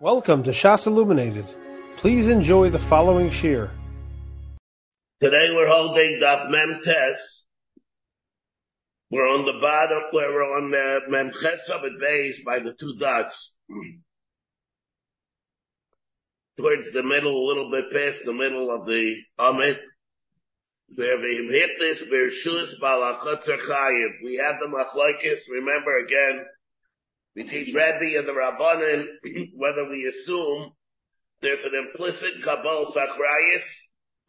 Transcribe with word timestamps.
Welcome 0.00 0.44
to 0.44 0.52
Shas 0.52 0.86
Illuminated. 0.86 1.44
Please 1.96 2.28
enjoy 2.28 2.70
the 2.70 2.78
following 2.78 3.30
shir. 3.30 3.68
Today 5.18 5.50
we're 5.52 5.66
holding 5.66 6.20
Daf 6.22 6.48
Mem 6.48 6.80
Tes. 6.84 7.16
We're 9.10 9.26
on 9.26 9.44
the 9.44 9.58
bottom 9.60 10.02
we're 10.12 10.56
on 10.56 10.70
the 10.70 11.00
Mem 11.08 11.32
Chesavet 11.32 11.98
base 12.00 12.38
by 12.46 12.60
the 12.60 12.74
two 12.78 12.94
dots. 13.00 13.50
Towards 16.56 16.92
the 16.92 17.02
middle, 17.02 17.32
a 17.32 17.48
little 17.48 17.68
bit 17.72 17.86
past 17.92 18.24
the 18.24 18.32
middle 18.32 18.70
of 18.72 18.86
the 18.86 19.16
Amit. 19.40 19.78
Where 20.94 21.18
we 21.18 21.48
hit 21.50 21.70
this, 21.80 22.00
Bershus 22.02 22.70
Balachotzer 22.80 23.58
Chayiv. 23.58 24.10
We 24.24 24.36
have 24.36 24.60
the 24.60 24.68
Machlaikis, 24.68 25.40
remember 25.50 25.98
again, 25.98 26.46
we 27.38 27.46
teach 27.46 27.70
Rabbi 27.70 28.18
and 28.18 28.26
the 28.26 28.34
Rabbanin 28.34 29.06
whether 29.54 29.88
we 29.88 30.10
assume 30.10 30.72
there's 31.40 31.62
an 31.62 31.86
implicit 31.86 32.42
Kabbalah 32.42 32.90
Sachrayis, 32.90 33.62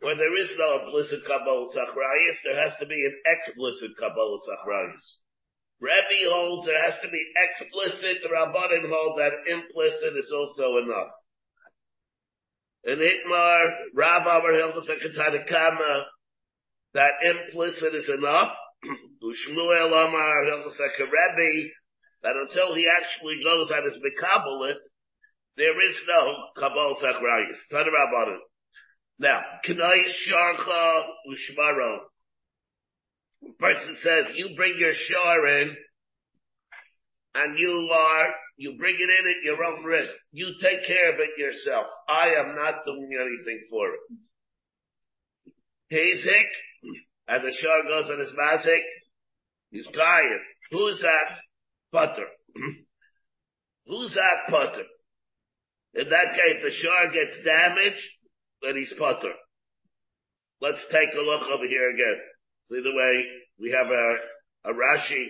or 0.03 0.13
there 0.13 0.37
is 0.37 0.53
no 0.59 0.85
implicit 0.85 1.25
Kabbalah 1.25 1.73
Sachrayis, 1.73 2.37
there 2.45 2.61
has 2.61 2.77
to 2.79 2.85
be 2.85 3.01
an 3.01 3.17
explicit 3.25 3.97
Kabbalah 3.97 4.37
Sachrayis. 4.45 5.01
Rabbi 5.81 6.21
holds 6.29 6.67
there 6.67 6.83
has 6.83 7.01
to 7.01 7.09
be 7.09 7.25
explicit, 7.49 8.21
the 8.21 8.29
Rabbanin 8.29 8.85
hold 8.85 9.17
that 9.17 9.41
implicit 9.49 10.13
is 10.15 10.29
also 10.29 10.77
enough. 10.77 11.09
In 12.83 12.99
Itmar, 12.99 13.73
Rav 13.95 14.21
Amar 14.21 14.53
Kama, 15.49 16.05
that 16.93 17.13
implicit 17.25 17.95
is 17.95 18.09
enough. 18.09 18.53
Ushmuel 19.23 19.87
Amar 19.87 20.45
Hilchas 20.45 20.77
Rebbe, 20.77 21.69
that 22.23 22.35
until 22.35 22.75
he 22.75 22.85
actually 22.87 23.39
goes 23.43 23.71
at 23.71 23.85
his 23.85 23.97
Mekabelit, 23.97 24.79
there 25.57 25.89
is 25.89 25.95
no 26.07 26.35
Kabbalah 26.57 26.95
Zachrayis. 27.01 27.57
Tana 27.71 27.89
Rabbanon. 27.89 28.39
Now, 29.19 29.41
Kanai 29.65 30.03
Sharcha 30.27 31.03
Ushmaro. 31.27 31.97
Person 33.59 33.97
says, 34.01 34.25
you 34.35 34.55
bring 34.55 34.75
your 34.79 34.93
shar 34.93 35.47
in, 35.47 35.75
and 37.35 37.57
you 37.57 37.89
are, 37.93 38.27
you 38.57 38.77
bring 38.77 38.95
it 38.95 39.09
in 39.09 39.09
at 39.09 39.43
your 39.43 39.63
own 39.63 39.83
risk. 39.85 40.11
You 40.31 40.47
take 40.61 40.85
care 40.85 41.13
of 41.13 41.19
it 41.19 41.37
yourself. 41.37 41.87
I 42.07 42.33
am 42.39 42.55
not 42.55 42.85
doing 42.85 43.09
anything 43.13 43.65
for 43.69 43.87
it. 43.87 43.99
He's 45.89 46.23
hick, 46.23 46.47
and 47.27 47.45
the 47.45 47.51
shar 47.51 47.83
goes 47.83 48.09
on 48.09 48.19
his 48.19 48.31
mazik. 48.37 48.83
He's 49.71 49.87
tired. 49.87 50.41
Who 50.71 50.87
is 50.87 51.01
that? 51.01 51.37
Putter. 51.91 52.27
Who's 53.87 54.13
that 54.13 54.49
putter? 54.49 54.83
In 55.95 56.09
that 56.09 56.35
case, 56.35 56.63
the 56.63 56.71
shar 56.71 57.11
gets 57.11 57.43
damaged, 57.43 58.09
then 58.61 58.75
he's 58.75 58.93
putter. 58.97 59.33
Let's 60.61 60.85
take 60.91 61.09
a 61.13 61.21
look 61.21 61.41
over 61.41 61.65
here 61.65 61.89
again. 61.89 62.19
See 62.71 62.81
the 62.81 62.95
way 62.95 63.23
we 63.59 63.71
have 63.71 63.87
a, 63.87 64.69
a 64.69 64.73
Rashi. 64.73 65.27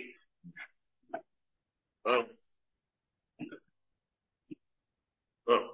Oh. 2.06 2.24
Oh. 5.48 5.68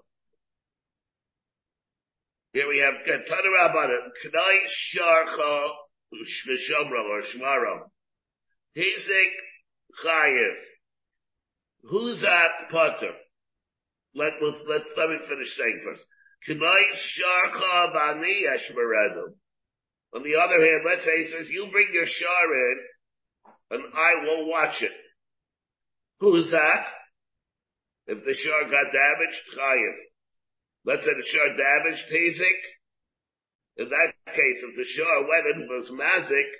Here 2.53 2.67
we 2.67 2.79
have 2.79 2.93
Ketana 3.07 3.49
Rabbana, 3.59 3.97
Knai 4.25 4.57
Sharcha 4.93 5.69
Shmishomro 6.13 7.03
or 7.09 7.21
Shmaro. 7.23 7.89
Hizik 8.77 9.31
Chayev. 10.03 10.55
Who's 11.89 12.21
that 12.21 12.69
potter? 12.71 13.11
Let, 14.15 14.33
let's, 14.41 14.57
let's, 14.67 14.89
let 14.97 15.09
me 15.09 15.17
finish 15.27 15.55
saying 15.57 15.81
first. 15.83 16.01
On 16.47 16.59
the 20.23 20.35
other 20.35 20.61
hand, 20.61 20.85
let's 20.85 21.03
say 21.03 21.17
he 21.17 21.25
says, 21.29 21.49
you 21.49 21.67
bring 21.71 21.91
your 21.93 22.05
shar 22.05 22.53
in, 22.53 22.79
and 23.71 23.83
I 23.93 24.13
will 24.23 24.47
watch 24.49 24.81
it. 24.81 24.93
Who's 26.19 26.51
that? 26.51 26.87
If 28.07 28.23
the 28.23 28.35
shar 28.35 28.63
got 28.65 28.93
damaged, 28.93 29.41
chayiv. 29.57 29.95
Let's 30.85 31.03
say 31.03 31.13
the 31.13 31.25
shar 31.25 31.57
damaged, 31.57 32.07
tezik. 32.11 32.61
In 33.77 33.89
that 33.89 34.13
case, 34.33 34.63
if 34.63 34.75
the 34.77 34.85
shar 34.85 35.21
went 35.21 35.47
and 35.55 35.67
was 35.67 35.89
mazik, 35.91 36.51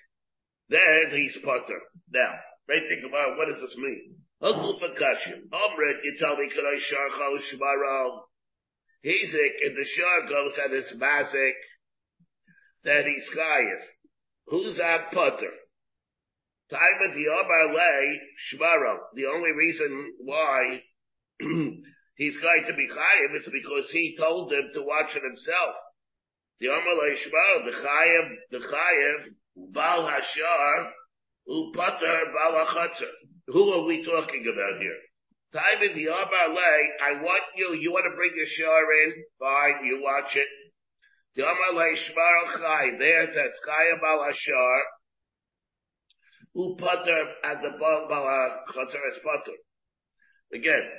then 0.70 1.12
he's 1.12 1.38
potter. 1.44 1.82
Now, 2.12 2.34
they 2.68 2.80
think 2.90 3.06
about 3.08 3.38
what 3.38 3.48
does 3.48 3.62
this 3.62 3.78
mean? 3.78 4.25
Hukul 4.42 4.80
Fakashim. 4.80 5.48
Omred, 5.52 5.98
you 6.04 6.16
tell 6.20 6.36
me, 6.36 6.50
could 6.54 6.66
I 6.66 6.80
shar 6.80 7.10
chal 7.10 7.38
shmaro? 7.38 8.22
Hizik, 9.06 9.54
and 9.66 9.78
the 9.78 9.86
shar 9.86 10.28
goes 10.28 10.54
his 10.72 11.00
mazik, 11.00 11.54
that 12.84 13.06
he's 13.06 13.30
chayiv. 13.36 13.82
Who's 14.48 14.78
that 14.78 15.12
putter? 15.12 15.52
Time 16.70 17.10
at 17.10 17.16
the 17.16 17.28
Omar 17.28 17.76
lay. 17.76 18.20
The 19.16 19.26
only 19.28 19.52
reason 19.52 20.14
why 20.20 20.82
he's 22.16 22.38
going 22.38 22.66
to 22.68 22.74
be 22.74 22.88
chayiv 22.88 23.36
is 23.36 23.46
because 23.46 23.90
he 23.92 24.16
told 24.18 24.52
him 24.52 24.72
to 24.74 24.82
watch 24.82 25.16
it 25.16 25.24
himself. 25.24 25.76
The 26.60 26.70
Omar 26.70 26.96
lay 26.96 27.14
the 27.14 27.78
chayiv, 27.78 28.36
the 28.52 28.60
chayiv, 28.60 29.34
bal 29.56 30.10
hashar, 30.10 30.92
upater 31.48 32.34
bal 32.34 32.66
hachatzer. 32.66 33.12
Who 33.48 33.72
are 33.74 33.86
we 33.86 34.04
talking 34.04 34.42
about 34.42 34.82
here? 34.82 35.00
Time 35.54 35.84
in 35.84 35.96
the 35.96 36.12
Amalei, 36.12 36.80
I 37.02 37.22
want 37.22 37.44
you, 37.56 37.78
you 37.80 37.92
want 37.92 38.06
to 38.12 38.16
bring 38.16 38.32
your 38.36 38.48
shar 38.48 38.84
in, 39.06 39.24
fine, 39.40 39.86
you 39.86 40.02
watch 40.02 40.36
it. 40.36 40.48
The 41.36 41.44
Amalei 41.44 41.94
Shmar 41.94 42.60
Chai, 42.60 42.98
there 42.98 43.28
that's 43.28 43.60
Chai 43.64 43.86
Bal 44.02 44.26
Hashar, 44.26 44.82
Upater 46.58 47.26
at 47.44 47.62
the 47.62 47.78
Bal 47.80 48.66
Chater 48.74 49.00
es 49.12 49.20
Pater. 49.24 49.58
Again, 50.54 50.90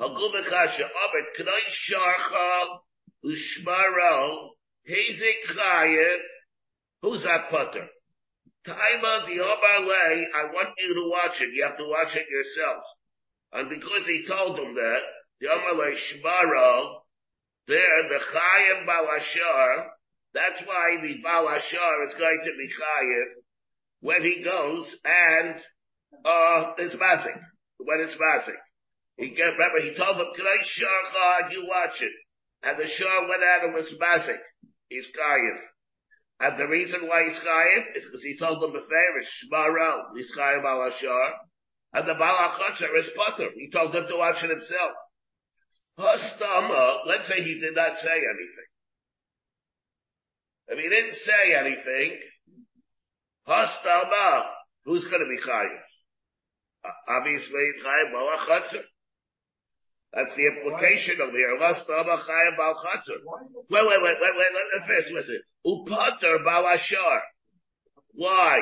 Hagul 0.00 0.32
Bekasha, 0.32 0.88
Omer, 0.88 1.24
Knoi 1.38 1.64
Sharcha, 1.86 2.78
Ushmaro, 3.24 4.48
Hezik 4.88 5.56
Chaya, 5.56 6.16
who's 7.02 7.22
that 7.22 7.50
Pater? 7.50 7.88
Taima 8.66 9.26
the 9.26 9.42
Obalei, 9.42 10.24
I 10.34 10.44
want 10.52 10.70
you 10.78 10.94
to 10.94 11.10
watch 11.10 11.40
it. 11.40 11.50
You 11.52 11.64
have 11.64 11.76
to 11.78 11.84
watch 11.88 12.14
it 12.14 12.26
yourself. 12.30 12.84
And 13.52 13.68
because 13.68 14.06
he 14.06 14.24
told 14.26 14.56
them 14.56 14.74
that, 14.74 15.00
the 15.40 15.48
Omalei 15.48 15.94
Shmaro, 15.98 17.00
there, 17.66 18.08
the 18.08 18.18
Chayim 18.18 18.86
Balashar, 18.86 19.86
that's 20.32 20.60
why 20.64 20.96
the 21.02 21.20
Balashar 21.26 22.06
is 22.06 22.14
going 22.14 22.40
to 22.44 22.52
be 22.56 22.68
Chayim 22.68 23.42
when 24.00 24.22
he 24.22 24.44
goes 24.44 24.96
and, 25.04 25.56
uh, 26.24 26.72
it's 26.78 26.94
Mazik. 26.94 27.40
When 27.78 28.00
it's 28.00 28.14
Mazik. 28.14 28.58
He 29.16 29.30
get, 29.30 29.52
remember, 29.52 29.80
he 29.82 29.94
told 29.94 30.18
them, 30.18 30.32
can 30.36 30.46
I 30.46 30.58
shar 30.62 31.50
you 31.50 31.66
watch 31.68 32.00
it? 32.00 32.12
And 32.62 32.78
the 32.78 32.86
Shar 32.86 33.28
went 33.28 33.42
out 33.42 33.64
and 33.64 33.74
was 33.74 33.92
Mazik. 34.00 34.38
He's 34.88 35.06
Chayim. 35.06 35.58
And 36.42 36.58
the 36.58 36.66
reason 36.66 37.06
why 37.06 37.22
he's 37.22 37.38
chayiv 37.38 37.96
is 37.96 38.04
because 38.04 38.24
he 38.24 38.36
told 38.36 38.60
them 38.60 38.72
the 38.72 38.80
fair 38.80 39.20
is 39.20 39.30
shmarel, 39.46 40.10
he's 40.16 40.34
chayiv 40.36 40.64
al 40.64 40.88
ashar, 40.88 41.34
and 41.92 42.08
the 42.08 42.14
bal 42.14 42.50
is 42.98 43.10
potter. 43.14 43.48
He 43.54 43.70
told 43.70 43.94
them 43.94 44.08
to 44.08 44.16
watch 44.16 44.42
it 44.42 44.50
himself. 44.50 44.90
Hastama, 45.96 47.06
let's 47.06 47.28
say 47.28 47.42
he 47.42 47.60
did 47.60 47.76
not 47.76 47.96
say 47.96 48.10
anything. 48.10 48.70
If 50.66 50.78
he 50.82 50.88
didn't 50.88 51.14
say 51.14 51.54
anything, 51.54 52.18
Hastama, 53.46 54.42
who's 54.84 55.04
going 55.04 55.22
to 55.22 55.28
be 55.28 55.48
chayiv? 55.48 55.80
Obviously, 57.08 57.70
chayiv 57.86 58.14
al 58.18 58.82
that's 60.12 60.34
the 60.36 60.46
implication 60.46 61.20
of 61.22 61.30
here. 61.32 61.56
Wait, 61.58 61.76
wait, 63.70 64.02
wait, 64.02 64.16
wait, 64.20 64.34
wait, 64.36 64.52
let 64.52 64.66
me 64.68 64.80
first 64.86 65.10
listen. 65.10 65.40
Upater 65.66 66.44
balashar. 66.44 67.20
Why? 68.14 68.58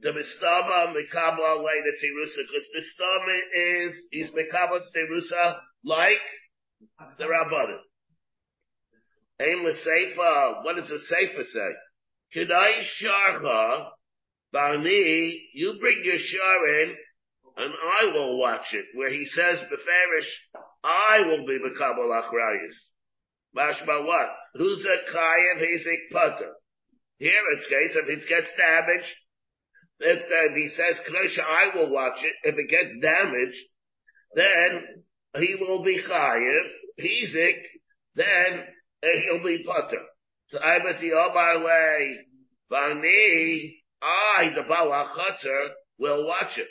The 0.00 0.10
mistama 0.10 0.94
mikabla 0.94 1.62
like 1.64 1.82
the 1.82 1.94
terusa, 2.00 2.46
because 2.46 2.68
the 2.72 2.82
stama 2.94 3.38
is, 3.52 4.06
he's 4.12 4.30
mikabla 4.30 4.80
terusa 4.94 5.58
like 5.84 6.22
the 7.18 7.24
rabbanim. 7.24 7.80
Aim 9.40 9.64
the 9.64 9.72
seifa, 9.72 10.64
what 10.64 10.76
does 10.76 10.88
the 10.88 11.00
seifa 11.12 11.44
say? 11.44 11.70
Kedai 12.36 12.82
sharha, 13.02 13.88
bani, 14.52 15.48
you 15.54 15.76
bring 15.80 16.02
your 16.04 16.18
shar 16.18 16.82
in, 16.82 16.96
and 17.56 17.74
I 18.00 18.12
will 18.12 18.38
watch 18.38 18.72
it, 18.72 18.86
where 18.94 19.10
he 19.10 19.24
says, 19.24 19.58
Beferish, 19.58 20.30
I 20.84 21.20
will 21.26 21.46
be 21.46 21.58
the 21.58 21.74
Kabul 21.76 22.10
Achrayis. 22.10 22.74
Mashma 23.56 24.06
what? 24.06 24.28
Who's 24.54 24.84
a 24.84 25.12
Kayan? 25.12 25.68
He's 25.68 25.86
a 25.86 26.12
Putter. 26.12 26.52
Here 27.18 27.42
it's 27.56 27.66
case, 27.66 27.96
if 27.96 28.08
it 28.08 28.28
gets 28.28 28.48
damaged, 28.56 29.14
if, 30.00 30.22
uh, 30.22 30.54
he 30.54 30.68
says, 30.68 31.00
Knesha, 31.08 31.42
I 31.42 31.76
will 31.76 31.90
watch 31.90 32.22
it. 32.22 32.34
If 32.44 32.54
it 32.56 32.70
gets 32.70 32.94
damaged, 33.02 33.58
then 34.34 34.84
he 35.36 35.56
will 35.56 35.82
be 35.82 36.00
Chayiv. 36.00 36.68
Pizik, 37.00 37.62
then 38.14 38.64
he'll 39.02 39.42
be 39.42 39.64
putter. 39.64 40.02
So 40.50 40.58
I 40.60 40.78
bet 40.78 41.00
the 41.00 41.12
Omar 41.12 41.64
way, 41.64 42.16
Vani, 42.70 43.74
I, 44.02 44.50
the 44.54 44.62
Balachotzer, 44.62 45.68
will 45.98 46.26
watch 46.26 46.58
it. 46.58 46.68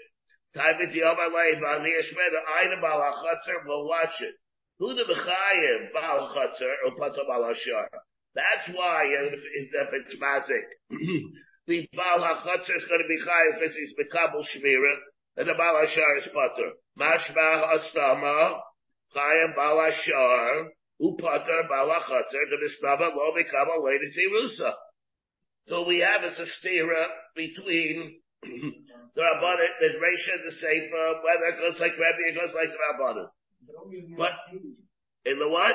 Taibit 0.57 0.91
the 0.93 1.03
Omar 1.03 1.29
way, 1.29 1.53
Vani 1.61 1.93
Ashmeda, 1.93 2.41
I, 2.49 2.67
the 2.67 2.81
Balachotzer, 2.81 3.67
will 3.67 3.87
watch 3.87 4.17
it. 4.21 4.33
Who 4.79 4.93
the 4.95 5.03
Bechayim, 5.03 5.93
Balachotzer, 5.93 6.73
or 6.85 6.97
Putter 6.97 7.21
Balashar? 7.29 7.87
That's 8.37 8.69
why 8.69 9.05
if, 9.33 9.33
if 9.33 9.89
it's 9.93 10.15
mazik, 10.21 10.67
the 11.67 11.89
Baal 11.95 12.19
HaChatzer 12.21 12.77
is 12.77 12.85
going 12.85 13.01
to 13.01 13.09
be 13.09 13.17
chayiv 13.17 13.59
because 13.59 13.75
he's 13.75 13.93
Mekabel 13.97 14.45
Shmira, 14.45 14.93
and 15.37 15.49
the 15.49 15.55
Baal 15.57 15.81
HaShar 15.81 16.17
is 16.19 16.29
Potter. 16.31 16.77
Mashma 16.99 17.65
Hastama, 17.65 18.59
chayiv 19.15 19.55
Baal 19.55 19.89
HaShar, 19.89 20.67
Upater 21.01 21.67
Baal 21.67 21.89
HaChatzer, 21.89 22.43
the 22.51 22.57
Mistaba 22.61 23.09
Lo 23.15 23.33
Mekabel 23.33 23.83
Lady 23.83 24.13
Tirusa. 24.13 24.71
So 25.67 25.87
we 25.87 25.99
have 25.99 26.21
a 26.21 26.29
stira 26.29 27.05
between 27.35 28.19
the 29.17 29.23
Rabbanim, 29.25 29.71
the 29.81 29.89
Resha, 29.97 30.33
the 30.45 30.53
Sefer, 30.61 31.05
whether 31.25 31.49
it 31.49 31.57
goes 31.57 31.81
like 31.81 31.97
Rabbi, 31.97 32.29
it 32.29 32.37
goes 32.37 32.53
like 32.53 32.69
the 32.69 32.77
Rabbanim. 32.77 33.27
But 34.13 34.37
in 35.25 35.39
the 35.41 35.49
what? 35.49 35.73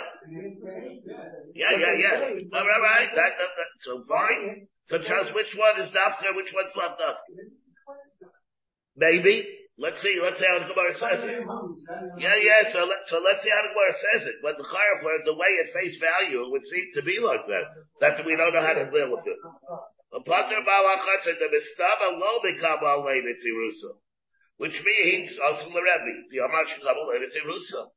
Yeah, 1.53 1.75
yeah, 1.75 1.95
yeah. 1.99 2.17
All 2.55 2.63
right, 2.63 2.83
right. 2.87 3.11
That, 3.19 3.33
that, 3.35 3.53
that, 3.59 3.71
so 3.83 4.03
fine. 4.07 4.69
So 4.87 4.99
just 4.99 5.35
which 5.35 5.53
one 5.59 5.83
is 5.83 5.91
Dafka, 5.91 6.39
which 6.39 6.55
one's 6.55 6.73
not 6.79 6.95
Dafka? 6.97 7.35
Maybe. 8.97 9.59
Let's 9.79 9.99
see, 10.05 10.21
let's 10.23 10.39
see 10.39 10.47
how 10.47 10.61
the 10.63 10.69
Gemara 10.69 10.95
says 10.95 11.21
it. 11.25 11.43
Yeah, 12.21 12.37
yeah, 12.39 12.71
so, 12.71 12.85
let, 12.85 13.03
so 13.09 13.19
let's 13.25 13.43
see 13.43 13.49
how 13.51 13.63
the 13.65 13.73
Gemara 13.73 13.95
says 13.97 14.23
it. 14.29 14.37
When 14.45 14.55
the 14.61 14.69
Chayav 14.69 15.03
learned 15.03 15.25
the 15.27 15.35
way 15.35 15.49
at 15.65 15.73
face 15.73 15.97
value, 15.97 16.45
it 16.45 16.51
would 16.53 16.63
seem 16.69 16.93
to 16.95 17.03
be 17.03 17.19
like 17.19 17.43
that. 17.49 17.67
That 17.99 18.21
we 18.23 18.37
don't 18.37 18.53
know 18.53 18.63
how 18.63 18.77
to 18.77 18.87
deal 18.93 19.11
with 19.11 19.25
it. 19.27 19.41
Which 24.59 24.83
means, 24.85 25.39
also 25.43 25.65
the 25.71 25.81
Rebbe, 25.81 26.29
the 26.31 26.39
Amash 26.39 26.77
Levi 26.79 27.27
Tirusa. 27.33 27.89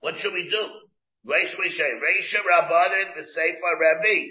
What 0.00 0.16
should 0.18 0.34
we 0.34 0.48
do? 0.50 0.64
Reish 1.26 1.58
we 1.58 1.68
say, 1.68 1.92
Reisha 1.94 2.40
Rabbanin 2.42 3.14
the 3.16 3.24
Sefer 3.24 3.76
Rabbi. 3.80 4.26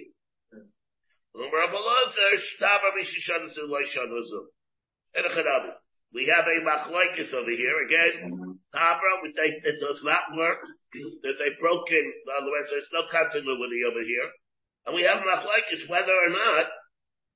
We 6.13 6.25
have 6.27 6.47
a 6.47 6.59
machlokes 6.65 7.33
over 7.33 7.51
here 7.51 7.83
again. 7.85 8.46
Tabra, 8.74 9.24
we 9.24 9.31
think 9.31 9.64
it 9.64 9.80
does 9.80 10.02
not 10.04 10.36
work. 10.36 10.60
There's 11.24 11.40
a 11.40 11.60
broken, 11.60 12.04
in 12.04 12.28
other 12.36 12.52
words, 12.52 12.69
there's 12.69 12.92
no 12.92 13.08
continuity 13.12 13.81
over 13.88 14.02
here. 14.04 14.30
And 14.86 14.96
we 14.96 15.04
have 15.04 15.24
machlokes 15.24 15.90
whether 15.90 16.14
or 16.14 16.30
not 16.30 16.66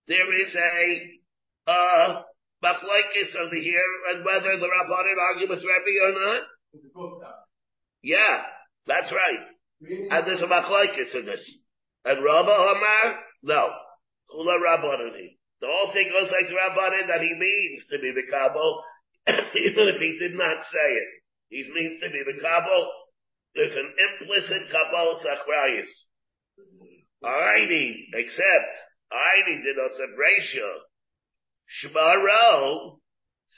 there 0.07 0.31
is 0.41 0.55
a, 0.55 1.71
uh, 1.71 2.21
machlekes 2.63 3.35
over 3.35 3.55
here 3.55 3.89
and 4.11 4.25
whether 4.25 4.57
the 4.57 4.67
Rabbanim 4.67 5.17
argue 5.17 5.49
with 5.49 5.63
Rabbi 5.63 5.95
or 6.03 6.13
not? 6.19 6.41
Yeah, 8.03 8.43
that's 8.87 9.11
right. 9.11 9.47
And 10.11 10.27
there's 10.27 10.41
a 10.41 10.47
machlekes 10.47 11.15
in 11.15 11.25
this. 11.25 11.43
And 12.05 12.23
Rabba 12.23 12.51
Omar, 12.51 13.19
no. 13.43 13.69
Kula 14.29 14.57
Rabbanani. 14.57 15.37
The 15.61 15.67
whole 15.67 15.93
thing 15.93 16.09
goes 16.09 16.31
like 16.31 16.47
the 16.47 16.55
Rabbanim 16.55 17.07
that 17.07 17.21
he 17.21 17.33
means 17.37 17.85
to 17.89 17.99
be 17.99 18.11
the 18.11 18.25
even 19.27 19.87
if 19.89 19.99
he 19.99 20.17
did 20.19 20.35
not 20.35 20.63
say 20.63 20.89
it. 20.93 21.20
He 21.51 21.67
means 21.67 21.99
to 21.99 22.07
be 22.07 22.23
the 22.23 22.39
Kabul. 22.41 22.87
There's 23.53 23.75
an 23.75 23.91
implicit 23.91 24.71
Kabul 24.71 25.19
Sachrayis. 25.19 25.91
Alrighty, 27.21 28.07
except, 28.15 28.71
Alrighty 29.11 29.61
did 29.61 29.77
us 29.83 29.99
a 29.99 30.07
ratio. 30.15 30.67
Shmaro, 31.67 32.99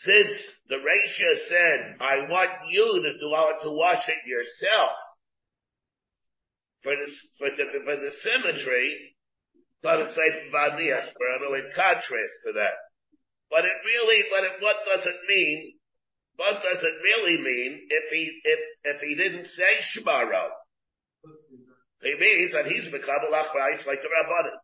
since 0.01 0.35
the 0.69 0.81
Rasha 0.81 1.47
said, 1.47 1.95
I 2.01 2.27
want 2.29 2.49
you 2.71 2.83
to 2.83 3.13
do 3.13 3.29
to 3.61 3.69
wash 3.69 4.09
it 4.09 4.25
yourself, 4.25 4.97
for 6.81 6.93
the, 6.97 7.11
for 7.37 7.49
the, 7.55 7.65
for 7.85 7.95
the 7.95 8.11
symmetry, 8.25 9.15
thought 9.83 10.01
it's 10.01 10.15
safe 10.15 10.51
Vadias, 10.51 11.13
but 11.13 11.29
I 11.29 11.37
in 11.59 11.71
contrast 11.75 12.35
to 12.47 12.53
that. 12.53 12.75
But 13.51 13.65
it 13.65 13.77
really, 13.85 14.23
but 14.33 14.43
it, 14.43 14.61
what 14.61 14.77
does 14.83 15.05
it 15.05 15.19
mean? 15.29 15.77
What 16.35 16.63
does 16.63 16.81
it 16.81 16.95
really 17.03 17.37
mean 17.41 17.87
if 17.89 18.09
he, 18.11 18.41
if, 18.43 18.59
if 18.95 19.01
he 19.01 19.15
didn't 19.15 19.45
say 19.45 19.81
Shmaro? 19.93 20.49
He 22.01 22.13
means 22.19 22.51
that 22.53 22.65
he's 22.65 22.91
Mekabal 22.91 23.31
Achrais 23.31 23.85
like 23.85 24.01
the 24.01 24.09
Rabbanim. 24.09 24.57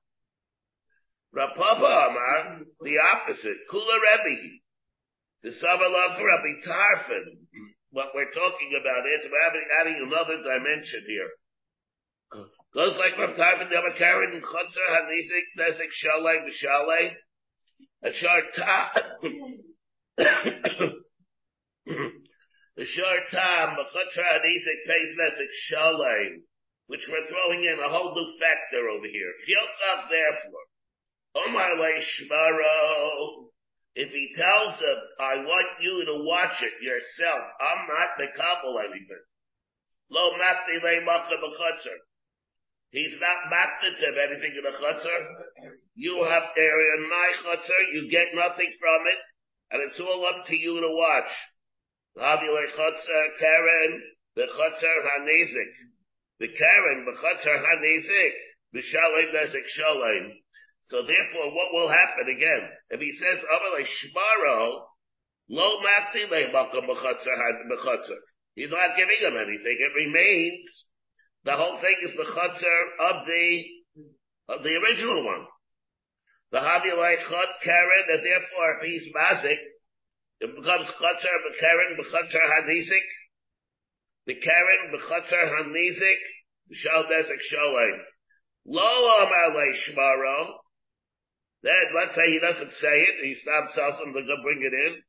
Rapapa 1.36 2.10
Amar, 2.10 2.66
the 2.82 2.98
opposite. 2.98 3.58
Kula 3.72 3.98
Rebbe. 4.02 4.60
The 5.44 5.50
Sabalak 5.50 6.18
Rabbi 6.20 6.60
Tarfon. 6.68 7.38
What 7.92 8.08
we're 8.14 8.32
talking 8.32 8.72
about 8.80 9.06
is 9.16 9.26
we're 9.32 9.48
adding, 9.48 9.68
adding 9.80 9.98
another 10.06 10.38
dimension 10.44 11.04
here. 11.08 11.30
Goes 12.74 12.98
like 12.98 13.18
Rabbi 13.18 13.38
Tarfon, 13.38 13.70
the 13.70 13.76
Amakarin, 13.76 14.34
and 14.34 14.44
Chutzer, 14.44 14.88
Hanizik, 14.90 15.48
Nesik, 15.58 15.92
Shalei, 15.96 16.44
Mishalei, 16.46 17.16
and 18.04 18.14
Sharta. 18.14 18.90
The 21.90 22.86
Shartam, 22.86 23.76
Chutzer, 23.76 24.24
Hanizik, 24.24 24.82
Pays, 24.86 25.18
Nesik, 25.18 25.52
Shalei, 25.68 26.42
which 26.88 27.08
we're 27.10 27.28
throwing 27.28 27.66
in 27.66 27.80
a 27.80 27.90
whole 27.90 28.14
new 28.14 28.30
factor 28.38 28.88
over 28.90 29.08
here. 29.08 29.34
Yotach, 29.50 30.10
therefore. 30.10 30.66
Oh, 31.36 31.46
Omar 31.50 31.76
Shmaro, 31.76 33.50
if 33.96 34.10
he 34.10 34.34
tells 34.36 34.80
him, 34.80 35.00
I 35.20 35.36
want 35.44 35.82
you 35.82 36.06
to 36.06 36.24
watch 36.24 36.62
it 36.62 36.74
yourself, 36.82 37.42
I'm 37.60 37.88
not 37.88 38.18
the 38.18 38.28
couple 38.38 38.80
anything. 38.80 39.26
Lo 40.10 40.32
mapti 40.38 40.82
le 40.82 41.02
makta 41.06 41.36
He's 42.92 43.18
not 43.20 43.50
mapped 43.50 43.84
to 43.84 44.08
anything 44.30 44.56
in 44.58 44.64
the 44.64 44.78
chutzner. 44.78 45.74
You 45.96 46.24
have 46.24 46.44
area 46.56 46.98
in 46.98 47.10
my 47.10 47.32
chutzner, 47.44 47.94
you 47.94 48.10
get 48.10 48.28
nothing 48.34 48.72
from 48.80 49.02
it, 49.06 49.20
and 49.72 49.84
it's 49.90 50.00
all 50.00 50.26
up 50.26 50.46
to 50.48 50.56
you 50.56 50.80
to 50.80 50.90
watch. 50.90 51.32
Karen, 53.40 54.02
the 54.36 54.44
chutzner 54.44 55.00
hanizik. 55.06 55.74
The 56.40 56.48
Karen, 56.48 57.06
the 57.06 57.18
chutzner 57.18 57.60
hanizik, 57.64 58.34
the 58.74 58.82
shalim 58.82 59.34
nezik 59.34 59.68
shalim. 59.78 60.32
So 60.88 61.04
therefore, 61.06 61.54
what 61.54 61.72
will 61.72 61.88
happen 61.88 62.34
again? 62.36 62.70
If 62.90 63.00
he 63.00 63.12
says, 63.12 63.44
Amalei 63.46 63.86
Shmaro, 63.86 64.90
Lo 65.50 65.82
Mati 65.82 66.26
He's 68.56 68.70
not 68.70 68.98
giving 68.98 69.20
him 69.22 69.38
anything. 69.38 69.78
It 69.80 69.94
remains, 69.96 70.86
the 71.44 71.56
whole 71.56 71.80
thing 71.80 71.96
is 72.04 72.14
the 72.16 72.26
Chatzar 72.26 72.82
of 73.00 73.26
the, 73.28 73.66
of 74.50 74.64
the 74.64 74.76
original 74.78 75.26
one. 75.26 75.46
The 76.52 76.58
Havilai 76.58 77.20
Chut 77.22 77.50
Karen, 77.64 78.06
and 78.10 78.26
therefore 78.26 78.78
if 78.80 78.86
he's 78.90 79.14
Mazik, 79.14 79.60
it 80.40 80.56
becomes 80.56 80.88
Chatzar 80.88 81.38
B'Karen 81.46 81.98
B'Chatzar 82.00 82.46
Hanizik, 82.56 83.08
the 84.26 84.36
Karen 84.36 84.94
B'Chatzar 84.96 85.46
Hanizik, 85.60 86.22
Shal 86.72 87.04
Nezek 87.06 87.42
Shalem. 87.42 88.00
Lo 88.66 89.26
Amalei 89.26 89.74
Shmaro, 89.74 90.60
then 91.64 91.76
let's 91.96 92.16
say 92.16 92.32
he 92.32 92.40
doesn't 92.40 92.74
say 92.80 93.02
it, 93.04 93.16
he 93.24 93.36
stops 93.36 93.76
Sasim 93.76 94.14
to 94.14 94.22
go 94.22 94.36
bring 94.44 94.62
it 94.64 94.74
in. 94.74 95.02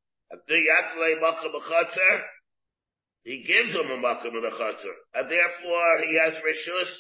He 3.25 3.45
gives 3.47 3.73
him 3.75 3.91
a 3.91 3.99
makam 3.99 4.35
in 4.35 4.43
the 4.43 4.51
chutzner, 4.51 4.95
and 5.15 5.31
therefore 5.31 6.03
he 6.07 6.15
has 6.23 6.35
reshus 6.35 6.93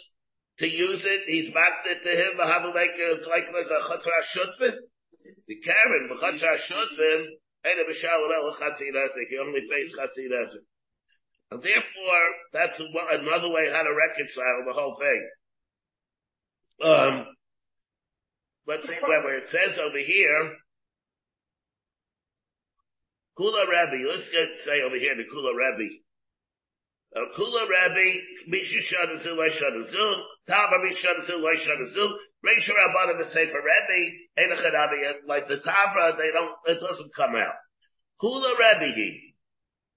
to 0.59 0.69
use 0.69 1.05
it. 1.05 1.23
He's 1.27 1.55
mapped 1.55 1.87
it 1.87 2.03
to 2.05 2.11
him. 2.11 2.39
Have 2.39 2.75
like 2.75 2.99
a 2.99 3.13
like 3.29 3.49
like 3.55 3.71
a 3.71 3.83
chutzner 3.89 4.23
shutfin. 4.35 4.77
The 5.47 5.57
Karen, 5.61 6.09
the 6.09 6.17
chutzner 6.17 6.59
shutfin, 7.65 7.71
ain't 7.71 7.81
a 7.81 7.93
b'shalom 7.93 8.31
el 8.37 9.27
He 9.29 9.39
only 9.39 9.61
pays 9.71 9.95
chatzir 9.97 10.61
and 11.53 11.63
therefore 11.63 12.25
that's 12.53 12.79
another 12.79 13.49
way 13.51 13.71
how 13.73 13.83
to 13.83 13.91
reconcile 13.91 14.65
the 14.67 14.73
whole 14.73 14.97
thing. 14.99 15.31
Um, 16.83 17.27
let's 18.67 18.87
see 18.87 18.95
where 19.03 19.39
it 19.39 19.49
says 19.49 19.79
over 19.79 19.99
here, 19.99 20.57
Kula 23.39 23.67
Rabbi, 23.67 24.05
let's 24.07 24.31
say 24.65 24.83
over 24.83 24.97
here 24.97 25.17
the 25.17 25.25
Kula 25.25 25.57
Rabbi. 25.57 25.89
Uh, 27.17 27.37
Kula 27.37 27.69
Rabbi, 27.69 28.21
Misha 28.47 28.79
Shadazu, 28.95 29.37
Lai 29.37 29.49
Shadazu, 29.49 30.23
Tava 30.49 30.77
Misha 30.85 31.09
Shadazu, 31.09 31.43
Lai 31.43 31.57
Shadazu, 31.57 32.13
Reisha 32.45 32.73
Rabbanim 32.73 33.19
the 33.19 33.29
Sefer 33.31 33.61
Rebbe, 33.61 34.01
Rabbi, 34.39 34.55
Enachadabi, 34.55 35.29
like 35.29 35.49
the 35.49 35.59
Tavra, 35.59 36.17
they 36.17 36.31
don't, 36.33 36.57
it 36.67 36.81
doesn't 36.81 37.15
come 37.15 37.37
out. 37.37 37.55
Kula 38.23 38.59
Rabbi, 38.59 38.93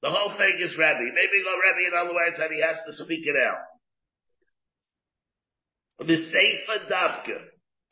The 0.01 0.09
whole 0.09 0.37
thing 0.37 0.59
is 0.59 0.77
Rebbe. 0.77 1.07
Maybe 1.15 1.43
go 1.43 1.55
Rebbe 1.55 1.87
in 1.87 1.93
other 1.97 2.13
words 2.13 2.37
that 2.37 2.51
he 2.51 2.61
has 2.61 2.77
to 2.85 3.03
speak 3.03 3.25
it 3.25 3.35
out. 3.47 3.63
The 5.99 6.17
Dafka, 6.91 7.37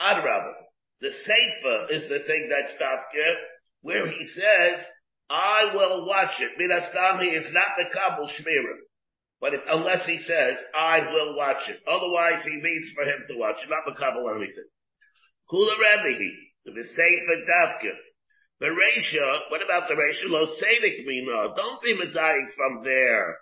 Adrabah. 0.01 0.53
The 0.99 1.11
Sefer 1.11 1.87
is 1.91 2.09
the 2.09 2.19
thing 2.19 2.49
that's 2.51 2.73
Dafka, 2.73 3.35
where 3.81 4.07
he 4.07 4.25
says, 4.25 4.85
I 5.29 5.73
will 5.73 6.05
watch 6.05 6.39
it. 6.39 6.59
Minastami 6.59 7.33
is 7.33 7.51
not 7.53 7.69
the 7.77 7.85
Kabul 7.85 8.27
Shmira. 8.27 8.75
But 9.41 9.55
if, 9.55 9.61
unless 9.67 10.05
he 10.05 10.19
says, 10.19 10.55
I 10.77 10.99
will 10.99 11.35
watch 11.35 11.67
it. 11.67 11.81
Otherwise 11.89 12.45
he 12.45 12.61
means 12.61 12.91
for 12.93 13.03
him 13.03 13.25
to 13.27 13.37
watch 13.37 13.57
it, 13.63 13.69
not 13.69 13.89
or 13.89 14.37
anything. 14.37 14.69
Kula 15.51 15.73
Rebbe, 15.81 16.29
the 16.65 16.83
Sefer 16.83 17.41
Dafka. 17.49 17.91
The 18.59 18.67
Resha, 18.67 19.39
what 19.49 19.63
about 19.65 19.87
the 19.87 19.95
Resha? 19.95 20.29
Lo 20.29 20.45
Seidik 20.45 21.03
Mina. 21.07 21.55
Don't 21.55 21.81
be 21.81 21.97
medayik 21.97 22.53
from 22.55 22.83
there. 22.83 23.37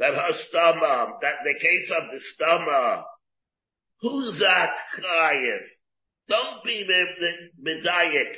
That 0.00 0.14
her 0.14 0.32
stomach, 0.48 1.20
that 1.22 1.36
the 1.44 1.54
case 1.60 1.90
of 1.96 2.10
the 2.10 2.20
stomach. 2.34 3.06
Who's 4.00 4.40
that 4.40 4.70
chayiv? 4.98 5.60
Don't 6.28 6.64
be 6.64 6.84
medayik 7.64 8.34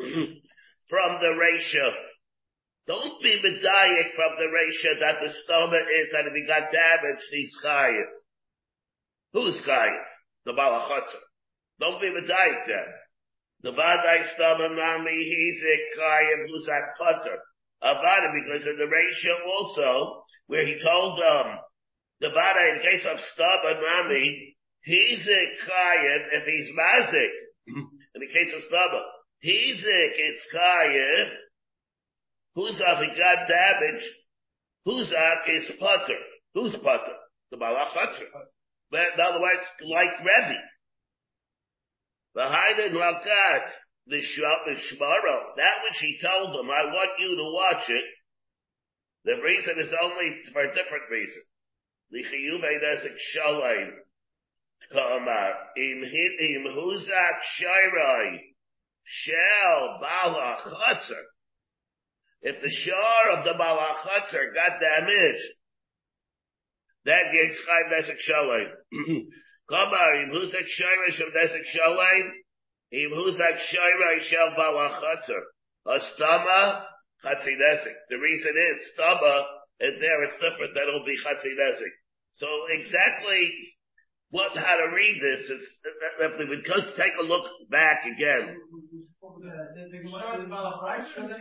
from 0.88 1.20
the 1.20 1.34
Resha. 1.36 1.92
Don't 2.86 3.22
be 3.22 3.42
medayik 3.42 4.14
from 4.14 4.32
the 4.38 4.46
ratio 4.46 5.00
that 5.00 5.18
the 5.20 5.32
stomach 5.44 5.86
is 5.86 6.12
that 6.12 6.26
if 6.26 6.34
he 6.34 6.46
got 6.46 6.70
damaged, 6.70 7.26
he's 7.30 7.52
chayiv. 7.64 8.06
Who's 9.32 9.60
chayiv? 9.66 10.02
The 10.44 10.52
Balachotzer. 10.52 11.22
Don't 11.80 12.00
be 12.00 12.08
medayik 12.08 12.66
then. 12.66 12.86
The 13.62 13.72
Vadai 13.72 14.22
Stama 14.38 14.76
Nami, 14.76 15.16
he's 15.24 15.62
a 15.62 15.98
Kayim 15.98 16.46
who's 16.46 16.68
at 16.68 16.96
Putter. 16.98 17.38
Avada, 17.82 18.28
because 18.32 18.66
in 18.66 18.78
the 18.78 18.86
ratio 18.86 19.34
also, 19.50 20.22
where 20.46 20.66
he 20.66 20.78
told 20.82 21.18
um 21.18 21.58
the 22.20 22.28
Vada 22.30 22.60
in 22.74 22.80
case 22.82 23.06
of 23.06 23.18
Staba 23.18 23.80
Nami, 23.80 24.56
he's 24.82 25.26
a 25.26 25.42
Kayim 25.68 26.22
if 26.32 26.44
he's 26.46 26.70
Mazik. 26.76 27.32
in 28.14 28.20
the 28.20 28.28
case 28.28 28.54
of 28.54 28.62
Staba. 28.70 29.00
He's 29.40 29.84
a 29.84 30.00
it's 30.14 30.46
Kayim. 30.54 31.30
Who's 32.56 32.80
up 32.80 32.98
he 32.98 33.08
got 33.20 33.46
damaged. 33.46 34.08
Who's 34.86 35.12
up 35.12 35.44
is 35.46 35.70
Putter. 35.78 36.20
Who's 36.54 36.72
Putter? 36.72 37.16
The 37.50 37.58
Balach 37.58 37.92
But 38.90 39.00
in 39.14 39.20
other 39.20 39.40
words, 39.40 39.66
like 39.82 40.18
Rebbe. 40.20 40.60
The 42.34 42.40
Haiden 42.40 42.92
Lakat, 42.94 43.62
the 44.06 44.16
Shmaro, 44.16 45.56
that 45.56 45.82
which 45.84 45.98
he 46.00 46.18
told 46.22 46.54
them, 46.54 46.70
I 46.70 46.92
want 46.92 47.20
you 47.20 47.36
to 47.36 47.52
watch 47.52 47.84
it. 47.88 48.04
The 49.24 49.42
reason 49.42 49.78
is 49.78 49.92
only 50.00 50.42
for 50.52 50.62
a 50.62 50.74
different 50.74 51.10
reason. 51.10 51.42
The 52.10 52.22
Chiyuve 52.22 52.82
Nesek 52.82 53.18
Shalom, 53.18 53.92
Kamar, 54.92 55.54
Im 55.76 56.04
Hitim 56.04 56.74
Huzak 56.74 57.40
Shairai, 57.60 58.38
Shel 59.04 60.00
Balachotzer. 60.02 61.22
If 62.46 62.62
the 62.62 62.70
shore 62.70 63.26
of 63.34 63.42
the 63.42 63.58
Balachotzer 63.58 64.54
got 64.54 64.78
damaged, 64.78 65.50
that 67.04 67.34
gets 67.34 67.58
Chaim 67.66 67.90
Nesek 67.90 68.20
Shalom. 68.22 68.70
Kamar, 69.68 70.22
im 70.22 70.30
huzak 70.30 70.62
shayra 70.62 71.10
shel 71.10 71.34
desek 71.34 71.66
shalain, 71.74 72.30
im 72.92 73.10
huzak 73.10 73.58
shayra 73.58 74.20
shel 74.20 74.54
balachatzer. 74.54 75.42
Astama, 75.88 76.84
chatzidesik. 77.24 77.98
The 78.10 78.16
reason 78.16 78.54
is, 78.54 78.92
stama, 78.96 79.42
and 79.80 80.00
there 80.00 80.22
it's 80.22 80.34
different, 80.34 80.74
that 80.74 80.86
will 80.86 81.04
be 81.04 81.18
chatzidesik. 81.18 81.94
So 82.34 82.46
exactly 82.78 83.54
what, 84.30 84.56
how 84.56 84.76
to 84.76 84.94
read 84.94 85.16
this, 85.22 85.48
it's, 85.48 85.68
if 86.20 86.32
we 86.38 86.44
would 86.48 86.64
take 86.96 87.14
a 87.20 87.24
look 87.24 87.44
back 87.70 88.04
again. 88.04 88.56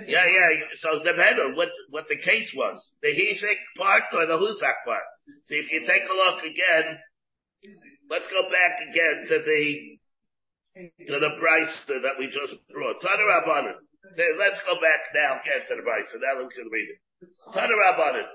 Yeah, 0.08 0.25
yeah, 0.25 0.50
so 0.77 1.00
depend 1.04 1.39
on 1.39 1.56
what, 1.56 1.70
what 1.89 2.06
the 2.10 2.18
case 2.18 2.54
was. 2.56 2.77
The 3.01 3.10
Hizik 3.10 3.58
part 3.77 4.04
or 4.13 4.25
the 4.25 4.38
Huzak 4.38 4.86
part. 4.86 5.04
So 5.46 5.56
if 5.56 5.72
you 5.72 5.82
take 5.82 6.04
a 6.10 6.13
look 6.13 6.44
again, 6.44 7.00
Let's 8.10 8.27
go 8.30 8.42
back 8.54 8.74
again 8.89 9.25
to 9.30 9.38
the 9.42 9.62
to 11.08 11.18
the 11.20 11.34
price 11.39 11.74
that 11.88 12.20
we 12.20 12.27
just 12.27 12.54
brought. 12.70 13.01
Tana 13.01 13.24
Rabbanan. 13.24 13.80
Let's 14.38 14.62
go 14.68 14.75
back 14.75 15.01
now 15.15 15.42
again 15.42 15.65
to 15.70 15.74
the 15.75 15.82
price. 15.82 16.06
So 16.12 16.20
now 16.22 16.38
we 16.38 16.51
can 16.54 16.70
read 16.70 16.89
it. 16.94 17.00
Tana 17.54 17.74
Rabbanan. 17.74 18.27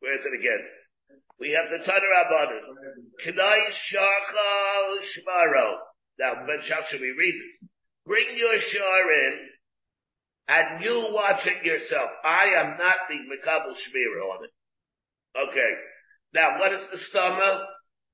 Where 0.00 0.16
is 0.16 0.24
it 0.24 0.32
again? 0.32 0.62
We 1.40 1.56
have 1.56 1.70
the 1.72 1.84
Tana 1.84 2.04
Rabbanan. 2.04 2.60
Knai 3.24 3.60
Sharcha 3.72 5.00
Shmaro. 5.00 5.76
Now, 6.18 6.34
Ben 6.46 6.60
how 6.68 6.82
should 6.86 7.00
we 7.00 7.16
read 7.16 7.34
this? 7.34 7.68
Bring 8.04 8.36
your 8.36 8.58
shar 8.58 9.12
in 9.12 9.38
and 10.48 10.84
you 10.84 11.08
watch 11.12 11.46
it 11.46 11.64
yourself. 11.64 12.10
I 12.24 12.60
am 12.60 12.76
not 12.76 13.08
the 13.08 13.16
Mikabel 13.24 13.72
Shmira 13.72 14.22
on 14.28 14.44
it. 14.44 14.52
Okay. 15.48 15.72
Now, 16.34 16.58
what 16.58 16.72
is 16.72 16.84
the 16.92 16.98
stomach? 16.98 17.62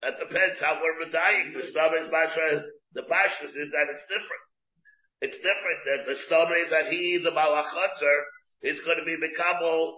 That 0.03 0.21
depends 0.21 0.61
how 0.61 0.79
we're 0.79 1.07
medaying. 1.07 1.57
The 1.57 1.67
stomach 1.67 2.03
is 2.05 2.11
basha, 2.11 2.63
the 2.93 3.03
pashtus 3.03 3.57
is 3.57 3.73
that 3.73 3.89
it's 3.91 4.05
different. 4.07 4.45
It's 5.23 5.37
different 5.39 5.81
that 5.87 6.07
the 6.07 6.17
stomach 6.27 6.59
is 6.63 6.71
that 6.71 6.87
he, 6.93 7.19
the 7.25 7.31
malachotzer, 7.31 8.19
is 8.63 8.79
going 8.85 8.99
to 8.99 9.05
be 9.05 9.17
Mikabel, 9.17 9.93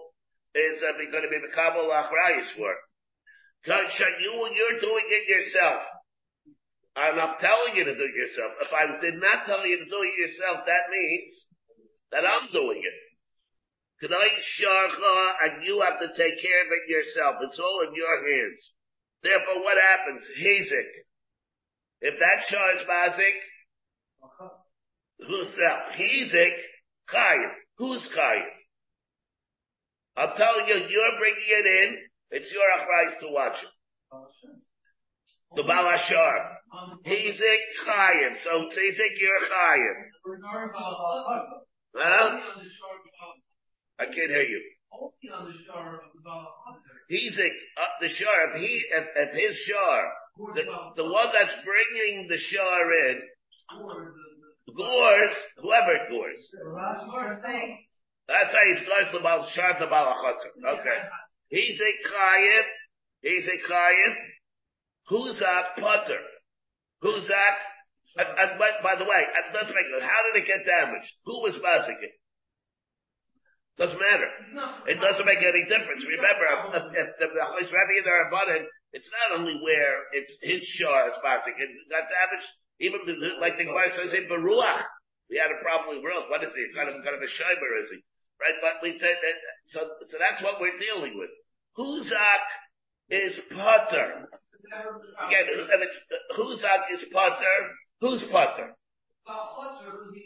is 0.55 0.81
uh, 0.81 0.97
going 1.11 1.23
to 1.23 1.29
be 1.29 1.43
Mikabel 1.43 1.91
achrayis 1.91 2.55
for. 2.55 2.73
Kanshan, 3.67 4.21
you, 4.21 4.31
you're 4.55 4.79
doing 4.79 5.05
it 5.09 5.27
yourself. 5.27 5.83
I'm 6.95 7.15
not 7.15 7.39
telling 7.39 7.75
you 7.75 7.85
to 7.85 7.95
do 7.95 8.03
it 8.03 8.15
yourself. 8.15 8.53
If 8.61 8.73
I 8.73 8.99
did 8.99 9.19
not 9.19 9.45
tell 9.45 9.65
you 9.65 9.77
to 9.77 9.85
do 9.85 10.01
it 10.03 10.17
yourself, 10.17 10.65
that 10.65 10.89
means 10.91 11.45
that 12.11 12.25
I'm 12.25 12.51
doing 12.51 12.81
it. 12.83 12.93
And 14.01 15.63
you 15.65 15.81
have 15.81 15.99
to 15.99 16.07
take 16.07 16.41
care 16.41 16.61
of 16.63 16.71
it 16.71 16.89
yourself. 16.89 17.35
It's 17.41 17.59
all 17.59 17.83
in 17.87 17.93
your 17.95 18.17
hands. 18.31 18.71
Therefore, 19.23 19.63
what 19.63 19.77
happens? 19.77 20.23
Hazik. 20.39 21.03
If 22.01 22.19
that 22.19 22.45
Shah 22.47 22.69
is 22.79 22.87
Mazik, 22.87 23.39
who's 25.27 25.55
that? 25.55 25.91
Hazik, 25.99 26.55
Chayiv. 27.09 27.51
Who's 27.77 28.09
Chayiv? 28.15 28.55
I'm 30.15 30.35
telling 30.35 30.67
you, 30.67 30.75
you're 30.75 31.17
bringing 31.19 31.49
it 31.49 31.65
in, 31.65 31.97
it's 32.31 32.51
your 32.51 32.63
achrais 32.77 33.19
to 33.21 33.33
watch 33.33 33.57
it. 33.63 33.69
The 35.55 35.63
Balashar. 35.63 36.57
Hazik, 37.05 37.61
Chayiv. 37.85 38.43
So, 38.43 38.69
Hazik, 38.69 39.15
you're 39.19 39.39
Chayiv. 39.49 39.97
Huh? 41.95 42.39
I 43.99 44.05
can't 44.05 44.29
hear 44.29 44.43
you. 44.43 44.61
He's 47.09 47.37
a, 47.37 47.47
uh, 47.47 47.85
the 48.01 48.09
shar, 48.09 48.49
if 48.49 48.61
he, 48.61 48.83
if, 48.91 49.05
if 49.15 49.33
his 49.35 49.57
shar, 49.57 50.11
the, 50.55 50.63
the 50.95 51.03
one 51.03 51.27
that's 51.33 51.53
bringing 51.65 52.27
the 52.27 52.37
shar 52.37 53.09
in, 53.09 53.21
gores, 54.75 55.35
whoever 55.57 55.97
gores. 56.09 56.49
That's 58.27 58.53
how 58.53 58.59
it's 58.65 59.11
to 59.11 59.19
Baal 59.21 59.49
Shar 59.49 59.79
to 59.79 59.87
Baal 59.87 60.13
Okay. 60.13 60.99
He's 61.49 61.81
a 61.81 61.91
Chayiv, 62.07 62.63
he's 63.21 63.47
a 63.47 63.57
Chayiv, 63.69 64.13
Huzak 65.09 65.75
Putter. 65.77 66.21
Huzak, 67.03 67.55
and, 68.17 68.27
and 68.27 68.51
by, 68.59 68.95
the 68.97 69.05
way, 69.05 69.21
let's 69.53 69.69
make 69.69 69.89
it, 69.89 70.03
how 70.03 70.19
did 70.29 70.43
it 70.43 70.47
get 70.47 70.65
damaged? 70.65 71.13
Who 71.25 71.41
was 71.41 71.57
massing 71.61 71.97
it? 72.01 72.13
Doesn't 73.79 73.95
matter. 73.95 74.27
It 74.91 74.99
doesn't 74.99 75.23
make 75.23 75.39
any 75.39 75.63
difference. 75.63 76.03
Remember, 76.03 76.45
if, 76.99 77.07
if, 77.15 77.31
the 77.31 77.43
Chos 77.47 77.71
Rebbe 77.71 77.93
and 77.95 78.05
the 78.05 78.11
Rabbanan, 78.11 78.63
it's 78.91 79.07
not 79.07 79.39
only 79.39 79.55
where 79.63 80.03
it's 80.11 80.35
his 80.43 80.59
shah 80.67 81.07
is 81.07 81.15
passing, 81.23 81.55
it 81.55 81.69
got 81.87 82.11
damaged, 82.11 82.49
even 82.83 82.99
like 83.39 83.55
the 83.55 83.63
Gemara 83.63 83.87
says 83.95 84.11
in 84.11 84.27
Baruach, 84.27 84.83
we 85.31 85.39
had 85.39 85.55
a 85.55 85.63
problem 85.63 85.95
with 85.95 86.03
Ruach. 86.03 86.27
What 86.27 86.43
is 86.43 86.51
he? 86.51 86.67
Kind 86.75 86.91
of, 86.91 86.99
kind 87.07 87.15
of 87.15 87.23
a 87.23 87.31
shimer, 87.31 87.71
is 87.79 87.89
he? 87.95 87.99
Right? 88.39 88.57
But 88.63 88.81
we 88.81 88.97
said 88.97 89.15
that, 89.19 89.35
so, 89.67 89.79
so 90.07 90.15
that's 90.17 90.41
what 90.43 90.61
we're 90.61 90.79
dealing 90.79 91.19
with. 91.19 91.29
Huzak 91.77 92.43
is 93.09 93.39
Potter. 93.51 94.27
Again, 95.27 95.45
if 95.47 95.81
it's, 95.83 95.99
Huzak 96.37 96.93
is 96.93 97.05
Potter, 97.11 97.55
who's 98.01 98.23
Potter? 98.31 98.75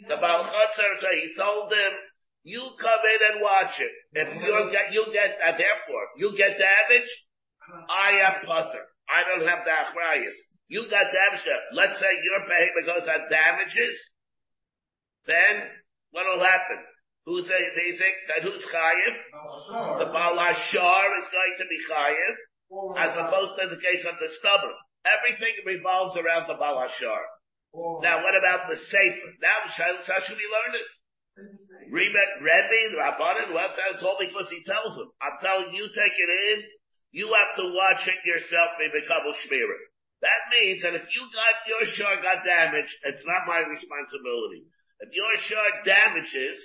The 0.08 0.16
Baal 0.16 0.48
so 0.48 1.08
he 1.12 1.34
told 1.36 1.70
them, 1.70 1.92
you 2.44 2.60
come 2.60 3.02
in 3.04 3.20
and 3.32 3.42
watch 3.42 3.80
it. 3.80 3.94
If 4.12 4.28
you 4.36 4.70
get, 4.70 4.92
you 4.92 5.04
get, 5.12 5.36
uh, 5.40 5.56
therefore, 5.56 6.04
you 6.16 6.36
get 6.36 6.60
damaged, 6.60 7.16
I 7.88 8.20
am 8.20 8.44
putter. 8.44 8.84
I 9.08 9.24
don't 9.24 9.48
have 9.48 9.64
the 9.64 9.72
achrayas. 9.72 10.36
You 10.68 10.84
got 10.90 11.08
damaged. 11.12 11.48
Let's 11.72 11.98
say 12.00 12.12
your 12.22 12.40
behavior 12.44 12.84
goes 12.84 13.08
on 13.08 13.28
damages, 13.28 13.96
then 15.26 15.68
what 16.12 16.24
will 16.28 16.44
Who's 17.24 17.48
a 17.48 17.60
basic? 17.76 18.14
That 18.28 18.44
who's 18.44 18.64
chayiv? 18.68 19.14
The 19.98 20.12
Baal 20.12 20.36
Hashar 20.36 21.06
is 21.20 21.28
going 21.32 21.56
to 21.56 21.66
be 21.66 21.78
chayiv, 21.88 22.34
as 23.00 23.12
opposed 23.16 23.56
to 23.60 23.68
the 23.72 23.80
case 23.80 24.04
of 24.04 24.20
the 24.20 24.28
stubborn. 24.40 24.76
Everything 25.08 25.56
revolves 25.64 26.16
around 26.20 26.48
the 26.48 26.60
Baal 26.60 26.84
Hashar. 26.84 27.24
Now, 28.04 28.22
what 28.22 28.36
about 28.36 28.68
the 28.68 28.76
Sefer? 28.76 29.30
Now, 29.40 29.66
how 29.66 30.20
should 30.22 30.36
we 30.36 30.48
learn 30.52 30.78
it? 30.78 30.88
Rebbe, 31.90 32.24
Rebbe, 32.38 32.80
the 32.94 33.00
Rabbanan, 33.02 33.50
that? 33.56 33.74
It's 33.96 34.02
all 34.04 34.20
because 34.20 34.46
he 34.50 34.62
tells 34.62 34.94
them. 34.94 35.10
I'm 35.18 35.40
telling 35.40 35.74
you, 35.74 35.88
take 35.90 36.16
it 36.16 36.30
in. 36.30 36.58
You 37.10 37.26
have 37.32 37.56
to 37.56 37.66
watch 37.74 38.06
it 38.06 38.20
yourself, 38.26 38.78
maybe 38.78 39.02
couple 39.06 39.34
shmira. 39.42 39.78
That 40.22 40.40
means 40.50 40.82
that 40.82 40.94
if 40.94 41.06
you 41.14 41.22
got, 41.34 41.54
your 41.66 41.84
shard 41.86 42.22
got 42.22 42.44
damaged, 42.46 42.94
it's 43.04 43.26
not 43.26 43.46
my 43.46 43.66
responsibility. 43.66 44.66
If 45.00 45.10
your 45.12 45.34
shard 45.36 45.84
damages 45.84 46.58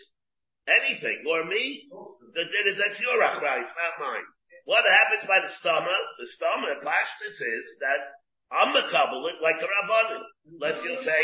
anything, 0.69 1.25
or 1.25 1.45
me, 1.45 1.89
the 2.33 2.45
din 2.45 2.65
is 2.69 2.77
that's 2.77 3.01
your 3.01 3.17
achra, 3.19 3.59
it's 3.59 3.73
not 3.73 3.97
mine. 3.99 4.27
What 4.69 4.85
happens 4.85 5.25
by 5.25 5.41
the 5.41 5.49
stomach? 5.57 6.03
The 6.21 6.29
stomach, 6.37 6.85
pashtus 6.85 7.37
is 7.41 7.67
that 7.81 8.01
I'm 8.49 8.73
a 8.73 8.81
it 8.81 9.37
like 9.45 9.61
the 9.61 9.69
Rabbanim. 9.69 10.23
Unless 10.57 10.81
you 10.81 10.97
say, 11.05 11.21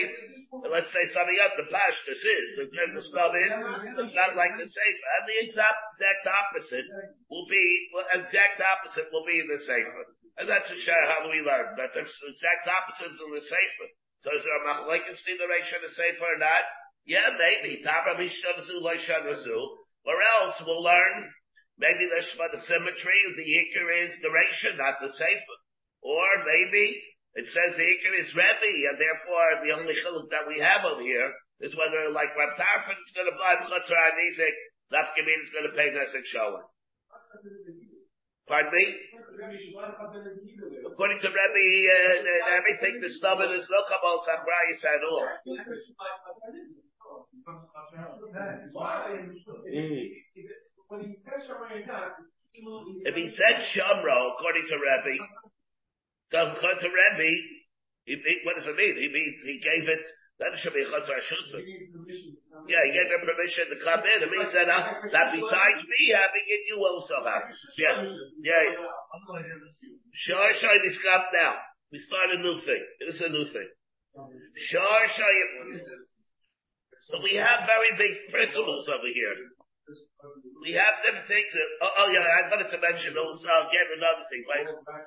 let's 0.70 0.90
say 0.94 1.06
something 1.10 1.38
else, 1.42 1.58
the 1.58 1.70
pashtus 1.74 2.22
is, 2.22 2.48
the, 2.70 3.02
stuff 3.02 3.34
is, 3.34 3.54
it's 4.06 4.14
not 4.14 4.38
like 4.38 4.54
the 4.62 4.70
Sefer. 4.70 5.08
And 5.18 5.24
the 5.26 5.38
exact, 5.42 5.78
exact 5.98 6.26
opposite 6.30 6.86
will 7.30 7.50
be, 7.50 7.66
well, 7.98 8.06
exact 8.14 8.62
opposite 8.62 9.10
will 9.10 9.26
be 9.26 9.42
in 9.42 9.50
the 9.50 9.58
Sefer. 9.58 10.06
And 10.38 10.46
that's 10.46 10.70
a 10.70 10.78
share 10.78 11.06
how 11.10 11.26
we 11.26 11.42
learn, 11.42 11.74
that 11.82 11.98
the 11.98 12.06
exact 12.06 12.66
opposite 12.70 13.18
in 13.18 13.30
the 13.34 13.42
Sefer. 13.42 13.88
So 14.22 14.30
is 14.34 14.46
there 14.46 14.62
a 14.62 14.66
machlekes 14.70 15.22
in 15.26 15.38
the 15.42 15.50
of 15.50 15.82
the 15.82 15.94
Sefer 15.98 16.30
or 16.30 16.38
not? 16.38 16.66
Yeah, 17.06 17.30
maybe. 17.38 17.86
Or 20.06 20.18
else 20.22 20.56
we'll 20.66 20.84
learn, 20.84 21.16
maybe 21.78 22.10
there's 22.10 22.34
for 22.34 22.50
the 22.50 22.62
symmetry, 22.66 23.20
of 23.30 23.38
the 23.38 23.46
Iker 23.46 23.88
is 24.06 24.14
the 24.22 24.30
Reish, 24.30 24.78
not 24.78 24.98
the 25.02 25.10
Sefer. 25.10 25.58
Or 26.02 26.26
maybe 26.46 27.02
it 27.36 27.46
says 27.46 27.78
the 27.78 27.86
Iker 27.86 28.14
is 28.22 28.34
Rebbe, 28.34 28.72
and 28.90 28.98
therefore 28.98 29.66
the 29.66 29.74
only 29.78 29.94
chiluk 30.02 30.30
that 30.30 30.48
we 30.48 30.62
have 30.62 30.86
over 30.86 31.02
here 31.02 31.34
is 31.62 31.76
whether, 31.78 32.10
like 32.10 32.34
Reb 32.38 32.58
Tarfon 32.58 32.98
is 32.98 33.14
going 33.14 33.30
to 33.30 33.38
buy 33.38 33.56
Chatzar 33.62 34.02
Anizik, 34.14 34.56
Dafkamin 34.94 35.42
is 35.42 35.50
going 35.54 35.66
to 35.70 35.76
pay 35.78 35.90
Nesek 35.90 36.26
Shalom. 36.26 36.62
Pardon 38.48 38.72
me? 38.74 38.86
According 40.86 41.20
to 41.22 41.30
Rebbe, 41.34 41.68
uh, 41.90 42.56
everything 42.56 43.02
the 43.02 43.10
stubborn 43.10 43.52
is 43.54 43.68
no 43.70 43.82
kabal 43.90 44.22
sachrayis 44.22 44.86
at 44.86 45.02
all. 45.02 45.26
If 53.06 53.16
he 53.16 53.28
said 53.36 53.62
Shamro, 53.74 54.34
according 54.34 54.66
to 54.70 54.76
Rebbe, 54.80 55.16
so 56.32 56.38
according 56.56 56.82
to 56.82 56.90
Rebbe, 56.90 57.30
he, 58.06 58.16
what 58.46 58.56
does 58.56 58.66
it 58.68 58.76
mean? 58.76 58.96
He 58.98 59.10
means 59.10 59.42
he 59.44 59.60
gave 59.60 59.90
it, 59.90 60.06
that 60.40 60.52
should 60.60 60.74
be 60.74 60.84
a 60.84 60.86
chatzar 60.86 61.20
shutza. 61.22 61.60
Yeah, 62.68 62.82
he 62.86 62.92
gave 62.92 63.08
him 63.08 63.24
permission 63.24 63.72
to 63.72 63.78
come 63.84 64.04
in. 64.04 64.20
It 64.24 64.32
means 64.32 64.52
that, 64.54 64.68
uh, 64.68 64.84
that 65.12 65.32
besides 65.32 65.82
me 65.88 66.02
having 66.12 66.46
it, 66.48 66.62
you 66.68 66.78
also 66.84 67.24
have. 67.24 67.48
Yeah, 67.78 68.04
yeah. 68.44 68.64
Shar 70.12 70.54
Shai 70.54 70.78
Nishkap 70.84 71.32
now. 71.34 71.56
We 71.92 72.00
start 72.00 72.36
a 72.36 72.40
new 72.44 72.60
thing. 72.62 72.84
It 73.00 73.16
is 73.16 73.22
a 73.22 73.30
new 73.30 73.46
thing. 73.48 73.70
Shar 74.56 75.08
Shai. 75.08 75.34
So 77.10 77.22
we 77.22 77.38
have 77.38 77.70
very 77.70 77.94
big 77.98 78.34
principles 78.34 78.90
over 78.90 79.10
here. 79.14 79.38
We 80.66 80.74
have 80.74 81.06
different 81.06 81.30
things. 81.30 81.54
oh, 81.86 82.06
oh, 82.06 82.08
yeah, 82.10 82.26
I 82.26 82.50
wanted 82.50 82.74
to 82.74 82.82
mention 82.82 83.14
also 83.14 83.46
again 83.70 83.90
another 83.94 84.26
thing. 84.34 84.42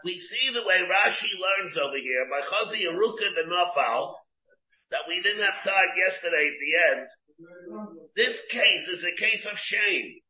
We 0.07 0.15
see 0.15 0.55
the 0.55 0.63
way 0.63 0.79
Rashi 0.87 1.33
learns 1.35 1.75
over 1.75 1.99
here 1.99 2.31
by 2.31 2.47
Chazi 2.47 2.87
Yeruka 2.87 3.35
the 3.35 3.51
Nafal 3.51 4.15
that 4.95 5.11
we 5.11 5.19
didn't 5.21 5.43
have 5.43 5.67
time 5.67 5.91
yesterday 5.99 6.47
at 6.47 6.59
the 6.63 6.73
end. 6.95 7.03
This 8.15 8.39
case 8.51 8.87
is 8.95 9.03
a 9.03 9.19
case 9.19 9.45
of 9.51 9.59
shame. 9.59 10.23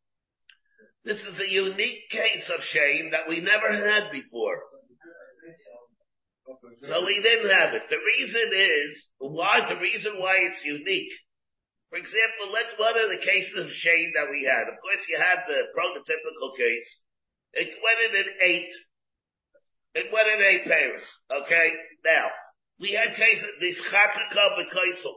This 1.05 1.21
is 1.21 1.39
a 1.39 1.53
unique 1.53 2.09
case 2.11 2.49
of 2.49 2.65
shame 2.65 3.13
that 3.13 3.29
we 3.29 3.41
never 3.41 3.69
had 3.77 4.11
before. 4.11 4.61
So 6.81 7.05
we 7.05 7.21
didn't 7.21 7.51
have 7.53 7.75
it. 7.75 7.83
The 7.91 8.01
reason 8.01 8.49
is 8.57 9.11
why. 9.19 9.69
The 9.69 9.81
reason 9.81 10.19
why 10.19 10.39
it's 10.49 10.65
unique 10.65 11.13
for 11.91 11.97
example, 11.97 12.53
let's 12.53 12.77
one 12.77 13.01
of 13.01 13.09
the 13.09 13.25
cases 13.25 13.65
of 13.65 13.73
shame 13.73 14.13
that 14.13 14.29
we 14.29 14.45
had. 14.45 14.69
Of 14.69 14.77
course, 14.85 15.01
you 15.09 15.17
have 15.17 15.49
the 15.49 15.73
prototypical 15.73 16.53
case. 16.57 16.89
It 17.55 17.69
went 17.81 18.01
in 18.05 18.13
an 18.21 18.31
eight. 18.45 18.73
It 19.95 20.13
went 20.13 20.29
in 20.29 20.41
eight 20.45 20.65
pairs. 20.69 21.03
Okay? 21.33 21.69
Now, 22.05 22.29
we 22.79 22.93
had 22.93 23.17
cases, 23.17 23.49
this 23.61 23.81
chakaka 23.89 24.45
b'kaisel. 24.61 25.17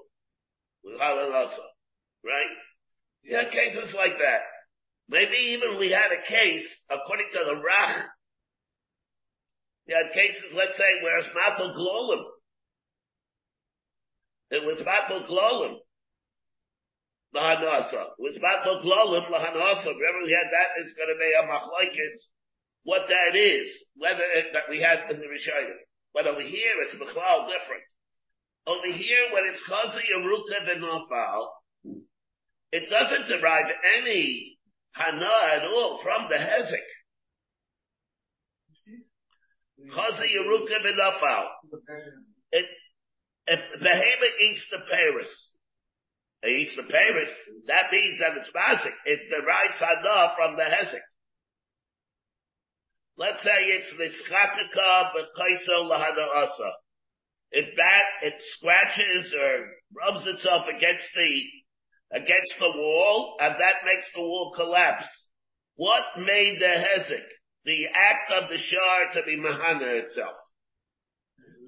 With 0.84 1.00
halalasa. 1.00 1.68
Right? 2.24 2.56
We 3.26 3.34
had 3.36 3.52
cases 3.52 3.94
like 3.94 4.18
that. 4.18 4.42
Maybe 5.10 5.60
even 5.60 5.78
we 5.78 5.92
had 5.92 6.12
a 6.16 6.26
case, 6.26 6.68
according 6.90 7.28
to 7.34 7.40
the 7.44 7.60
Rach, 7.60 8.04
we 9.88 9.94
had 9.94 10.14
cases, 10.14 10.56
let's 10.56 10.78
say, 10.78 11.04
where 11.04 11.18
it's 11.20 11.28
Matal 11.36 11.76
Glolim. 11.76 12.24
It 14.52 14.66
was 14.66 14.80
Matal 14.86 15.28
Glolim 15.28 15.80
lahanasa. 17.36 18.16
It 18.18 18.20
was 18.20 18.38
battle 18.42 18.82
glolim 18.84 19.30
lahanasa. 19.30 19.88
Remember 19.88 20.26
we 20.26 20.32
had 20.32 20.52
that, 20.52 20.78
it's 20.78 20.94
gonna 20.94 21.18
be 21.18 21.32
a 21.34 21.44
machlaikis, 21.48 22.16
what 22.84 23.08
that 23.08 23.36
is, 23.38 23.68
whether 23.96 24.24
it, 24.24 24.48
that 24.54 24.70
we 24.70 24.82
had 24.82 25.10
in 25.12 25.20
the 25.20 25.28
Rishayim. 25.28 25.78
But 26.14 26.28
over 26.28 26.42
here, 26.42 26.74
it's 26.82 26.96
Bechlal 26.96 27.48
different. 27.48 27.84
Over 28.68 28.92
here, 28.92 29.32
when 29.34 29.44
it's 29.50 29.62
Chazi 29.68 30.04
Yeruka 30.14 30.68
V'Nofal, 30.68 31.48
it 32.72 32.90
doesn't 32.90 33.28
derive 33.28 33.72
any 33.98 34.58
Hana 34.92 35.56
at 35.56 35.64
all 35.64 36.00
from 36.04 36.28
the 36.30 36.36
Hezek. 36.36 36.88
Chazi 39.90 40.28
Yeruka 40.36 40.86
V'Nofal. 40.86 41.48
If 42.52 43.60
the 43.74 43.80
Behemoth 43.80 44.40
eats 44.50 44.68
the 44.70 44.78
Paris, 44.90 45.51
he 46.44 46.66
eats 46.66 46.76
the 46.76 46.84
Paris, 46.84 47.30
that 47.68 47.92
means 47.92 48.20
that 48.20 48.38
it's 48.38 48.50
mazik. 48.50 48.96
It 49.06 49.30
derives 49.30 49.78
hana 49.80 50.34
from 50.36 50.56
the 50.56 50.64
hezek. 50.64 51.06
Let's 53.18 53.44
say 53.44 53.62
it's 53.78 53.92
the 53.96 54.06
nitzchakaka 54.06 55.12
b'chaiso 55.14 55.86
lahana 55.86 56.44
asa. 56.44 56.72
It 57.52 57.78
bat, 57.78 58.06
it 58.24 58.34
scratches 58.58 59.34
or 59.40 59.68
rubs 59.96 60.26
itself 60.26 60.66
against 60.68 61.06
the, 61.14 61.44
against 62.18 62.58
the 62.58 62.72
wall, 62.76 63.38
and 63.40 63.56
that 63.60 63.86
makes 63.86 64.08
the 64.16 64.22
wall 64.22 64.54
collapse. 64.56 65.06
What 65.76 66.04
made 66.18 66.60
the 66.60 66.66
hezek, 66.66 67.26
the 67.66 67.86
act 67.94 68.32
of 68.32 68.50
the 68.50 68.58
shard 68.58 69.14
to 69.14 69.24
be 69.24 69.38
mahana 69.38 70.02
itself? 70.02 70.38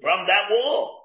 From 0.02 0.26
that 0.28 0.50
wall. 0.50 1.02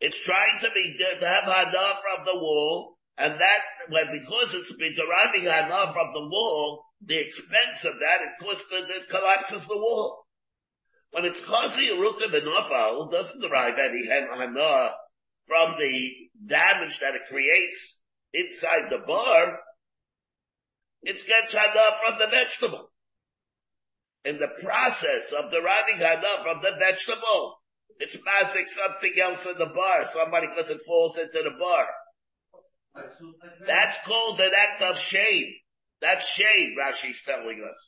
It's 0.00 0.18
trying 0.26 0.58
to 0.62 0.68
be, 0.74 0.96
to 1.20 1.26
have 1.28 1.44
hana 1.44 1.94
from 2.02 2.24
the 2.24 2.34
wall, 2.34 2.98
and 3.18 3.34
that, 3.34 3.62
well, 3.90 4.08
because 4.08 4.54
it's 4.54 4.72
deriving 4.72 5.44
hana 5.44 5.92
from 5.92 6.12
the 6.14 6.26
wall, 6.28 6.84
the 7.04 7.18
expense 7.18 7.84
of 7.84 7.94
that, 8.00 8.24
it 8.24 8.40
costs, 8.40 8.64
it 8.72 9.10
collapses 9.10 9.66
the 9.68 9.76
wall. 9.76 10.24
When 11.10 11.26
it's 11.26 11.44
causing 11.44 11.88
a 11.92 12.00
ruka 12.00 12.32
benofal, 12.32 13.10
doesn't 13.10 13.40
derive 13.40 13.76
any 13.78 14.08
hana 14.08 14.90
from 15.46 15.74
the 15.76 15.92
damage 16.46 16.98
that 17.00 17.14
it 17.14 17.28
creates 17.28 17.98
inside 18.32 18.88
the 18.88 19.04
bar. 19.06 19.58
It 21.02 21.20
gets 21.26 21.52
hana 21.52 21.84
from 22.00 22.18
the 22.18 22.28
vegetable. 22.32 22.88
In 24.24 24.38
the 24.38 24.62
process 24.62 25.32
of 25.36 25.50
deriving 25.50 25.98
hana 25.98 26.42
from 26.42 26.62
the 26.62 26.78
vegetable, 26.78 27.60
it's 27.98 28.16
passing 28.24 28.66
something 28.72 29.12
else 29.20 29.44
in 29.44 29.58
the 29.58 29.66
bar. 29.74 30.04
Somebody, 30.14 30.46
because 30.48 30.70
it 30.70 30.80
falls 30.86 31.18
into 31.18 31.42
the 31.44 31.58
bar. 31.58 31.86
That's 32.94 33.96
called 34.06 34.40
an 34.40 34.52
act 34.52 34.82
of 34.82 34.96
shame. 34.98 35.54
That's 36.00 36.26
shame, 36.36 36.74
Rashi's 36.76 37.22
telling 37.24 37.62
us. 37.62 37.78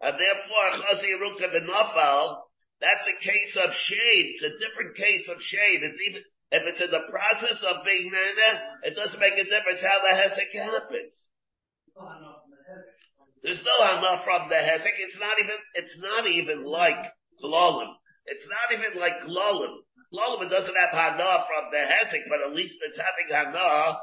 And 0.00 0.16
therefore, 0.18 0.66
Chazi 0.78 1.12
Ruka 1.18 1.52
B'Nafal, 1.52 2.38
that's 2.80 3.06
a 3.06 3.22
case 3.22 3.54
of 3.58 3.70
shame. 3.74 4.34
It's 4.34 4.42
a 4.42 4.58
different 4.58 4.96
case 4.96 5.28
of 5.28 5.40
shame. 5.40 5.80
It's 5.82 6.00
even, 6.08 6.22
if 6.50 6.62
it's 6.66 6.82
in 6.82 6.90
the 6.90 7.06
process 7.10 7.62
of 7.62 7.86
being 7.86 8.10
nana, 8.10 8.82
it 8.82 8.94
doesn't 8.94 9.20
make 9.20 9.38
a 9.38 9.44
difference 9.44 9.82
how 9.82 10.02
the 10.02 10.14
hesek 10.16 10.50
happens. 10.58 11.14
There's 13.42 13.62
no 13.62 13.76
hana 13.84 14.22
from 14.24 14.48
the 14.48 14.58
hesek. 14.58 14.96
It's 14.98 15.18
not 15.18 15.38
even, 15.38 15.58
it's 15.74 15.98
not 15.98 16.26
even 16.26 16.64
like 16.64 16.98
glolim. 17.42 17.90
It's 18.26 18.46
not 18.46 18.78
even 18.78 18.98
like 18.98 19.22
glolim. 19.26 19.82
Glolim 20.14 20.50
doesn't 20.50 20.78
have 20.78 20.90
hana 20.90 21.44
from 21.46 21.70
the 21.70 21.82
hesek, 21.86 22.26
but 22.30 22.42
at 22.42 22.54
least 22.54 22.78
it's 22.82 22.98
having 22.98 23.30
hana 23.30 23.98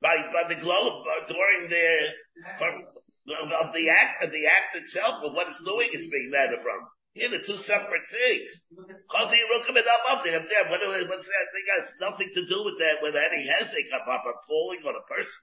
by, 0.00 0.14
by 0.30 0.46
the 0.46 0.60
globe 0.60 1.02
uh, 1.02 1.26
during 1.26 1.70
the, 1.70 1.86
of 3.34 3.74
the 3.74 3.86
act, 3.90 4.24
of 4.24 4.30
the 4.30 4.46
act 4.46 4.78
itself, 4.78 5.24
of 5.26 5.34
what 5.34 5.50
it's 5.50 5.62
doing, 5.64 5.90
it's 5.92 6.08
being 6.08 6.30
netted 6.30 6.62
from. 6.62 6.80
Here, 7.16 7.34
the 7.34 7.42
two 7.42 7.58
separate 7.66 8.06
things. 8.14 8.50
Chazi 9.10 9.40
Rukim 9.50 9.74
and 9.74 9.90
up 9.90 10.04
up 10.06 10.20
there, 10.22 10.38
there, 10.38 10.66
what, 10.70 10.78
what's 10.86 11.26
that 11.26 11.48
thing 11.50 11.66
has 11.74 11.86
nothing 11.98 12.30
to 12.30 12.42
do 12.46 12.58
with 12.62 12.78
that, 12.78 13.02
with 13.02 13.18
any 13.18 13.42
hezek 13.42 13.90
up 13.90 14.06
up, 14.06 14.22
falling 14.46 14.86
on 14.86 14.94
a 14.94 15.04
person. 15.10 15.42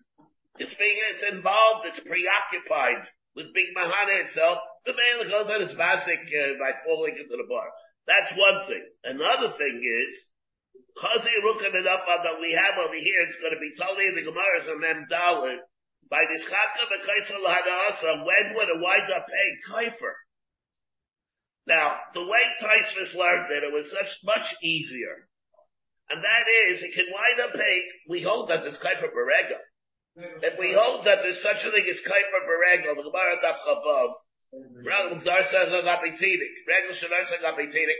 It's 0.55 0.73
being, 0.79 0.95
it's 1.11 1.27
involved, 1.35 1.91
it's 1.91 1.99
preoccupied 1.99 3.03
with 3.35 3.51
being 3.51 3.75
Mahana 3.75 4.23
itself. 4.23 4.63
The 4.87 4.95
man 4.95 5.27
goes 5.27 5.51
on 5.51 5.67
his 5.67 5.75
basic, 5.75 6.23
uh, 6.31 6.55
by 6.55 6.79
falling 6.87 7.19
into 7.19 7.35
the 7.35 7.49
bar. 7.49 7.67
That's 8.07 8.31
one 8.37 8.63
thing. 8.71 8.85
Another 9.03 9.51
thing 9.57 9.75
is, 9.83 10.11
Chazi 10.95 11.35
Rukim 11.43 11.75
and 11.75 11.87
up 11.87 12.07
that 12.07 12.39
we 12.39 12.55
have 12.55 12.79
over 12.79 12.95
here, 12.95 13.21
it's 13.27 13.39
going 13.43 13.51
to 13.51 13.59
be 13.59 13.75
totally 13.75 14.07
in 14.07 14.15
the 14.15 14.23
Gemara 14.23 14.63
and 14.63 14.79
Mem 14.79 15.07
Dalit, 15.11 15.59
by 16.09 16.23
this 16.29 16.45
Chaka 16.45 16.83
B'Kaisel 16.87 17.43
Hadasa, 17.43 18.23
when 18.23 18.55
would 18.55 18.69
it 18.69 18.79
wind 18.79 19.09
up 19.11 19.25
paying 19.27 19.57
Kaifer? 19.67 20.15
Now, 21.67 21.97
the 22.13 22.21
way 22.21 22.43
Taisvis 22.61 23.15
learned 23.17 23.51
it, 23.51 23.63
it 23.63 23.73
was 23.73 23.89
such 23.89 24.11
much 24.23 24.53
easier. 24.61 25.27
And 26.09 26.23
that 26.23 26.45
is, 26.69 26.83
it 26.83 26.93
can 26.93 27.09
wind 27.09 27.41
up 27.41 27.57
paying, 27.57 27.83
we 28.07 28.21
hold 28.21 28.49
that 28.49 28.63
it's 28.63 28.77
Kaifer 28.77 29.09
Berega. 29.09 29.59
If 30.15 30.55
we 30.59 30.71
hold 30.71 31.03
that 31.05 31.19
there's 31.25 31.41
such 31.41 31.65
a 31.65 31.71
thing 31.71 31.89
as 31.89 31.99
Kaifer 32.05 32.41
Berega, 32.45 32.95
the 32.95 33.03
Gemara 33.03 33.41
Daf 33.41 33.59
Chavav, 33.65 34.13
Ragam 34.85 35.25
Darsa 35.25 35.67
Gabitinik, 35.67 36.53
Shadarsa 36.93 37.41
Gabitinik, 37.43 37.99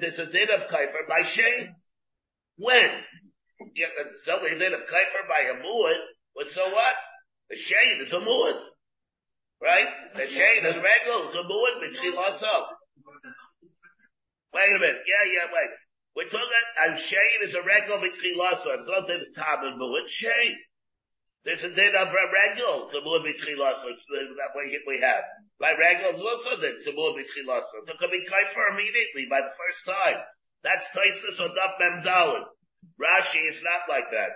there's 0.00 0.18
a 0.18 0.26
din 0.32 0.48
of 0.50 0.68
Kaifer 0.72 1.04
by 1.08 1.22
shame. 1.28 1.76
When? 2.56 2.90
Yeah, 3.76 3.92
there's 3.96 4.28
only 4.32 4.56
a 4.56 4.58
din 4.58 4.72
of 4.72 4.80
Kaifer 4.88 5.24
by 5.28 5.52
a 5.52 5.60
muad, 5.60 6.00
but 6.34 6.48
so 6.52 6.64
what? 6.72 6.96
The 7.50 7.56
shame 7.56 8.00
is 8.02 8.12
a 8.12 8.20
muad. 8.20 8.58
Right? 9.60 9.88
The 10.16 10.28
shade 10.28 10.64
is 10.64 10.76
regular, 10.76 11.32
so 11.32 11.44
muad 11.44 11.80
b'tchilaso. 11.80 12.54
Wait 14.52 14.72
a 14.72 14.80
minute. 14.80 15.00
Yeah, 15.04 15.24
yeah, 15.32 15.46
wait. 15.52 15.72
We're 16.16 16.32
talking, 16.32 16.66
and 16.80 16.98
shade 16.98 17.40
is 17.44 17.54
a 17.54 17.62
regular 17.62 18.00
b'tchilaso. 18.00 18.80
It's 18.80 18.88
not 18.88 19.06
that 19.06 19.20
it's 19.20 19.36
tam 19.36 19.64
and 19.64 19.80
muad. 19.80 20.08
Shade. 20.08 20.56
There's 21.46 21.62
a 21.62 21.70
din 21.70 21.94
of 21.94 22.10
a 22.10 22.24
regular 22.26 22.90
to 22.90 22.96
muad 23.06 23.22
b'tchilaso. 23.22 23.86
That 23.86 24.52
way 24.58 24.66
we 24.82 24.98
have. 24.98 25.24
By 25.62 25.78
regular, 25.78 26.18
it's 26.18 26.26
also 26.26 26.58
din 26.58 26.82
to 26.82 26.90
muad 26.90 27.14
b'tchilaso. 27.14 27.86
It 27.86 27.96
could 28.02 28.10
be 28.10 28.26
kaifer 28.26 28.74
immediately 28.74 29.30
by 29.30 29.46
the 29.46 29.54
first 29.54 29.80
time. 29.86 30.18
That's 30.66 30.84
Taisus 30.90 31.38
or 31.38 31.54
Daf 31.54 31.78
Memdalin. 31.78 32.50
Rashi 32.98 33.42
is 33.46 33.62
not 33.62 33.86
like 33.86 34.10
that. 34.10 34.34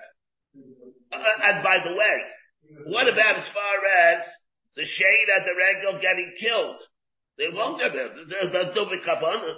Uh, 1.11 1.51
and 1.51 1.65
by 1.67 1.83
the 1.83 1.91
way, 1.91 2.17
what 2.87 3.09
about 3.11 3.43
as 3.43 3.49
far 3.51 3.77
as 4.15 4.23
the 4.77 4.85
shade 4.85 5.29
at 5.37 5.45
the 5.45 5.55
regal 5.57 6.01
getting 6.01 6.33
killed. 6.39 6.81
They 7.39 7.49
won't 7.53 7.83
have 7.83 7.95
it. 7.95 8.53
They'll 8.53 8.75
do 8.75 8.91
the 8.91 9.03
kavana. 9.03 9.55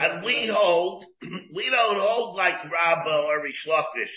And 0.00 0.24
we 0.24 0.50
hold, 0.52 1.04
we 1.54 1.70
don't 1.70 2.00
hold 2.00 2.36
like 2.36 2.64
Rabba 2.64 3.16
or 3.28 3.38
Reish 3.40 3.68
Lakish, 3.68 4.16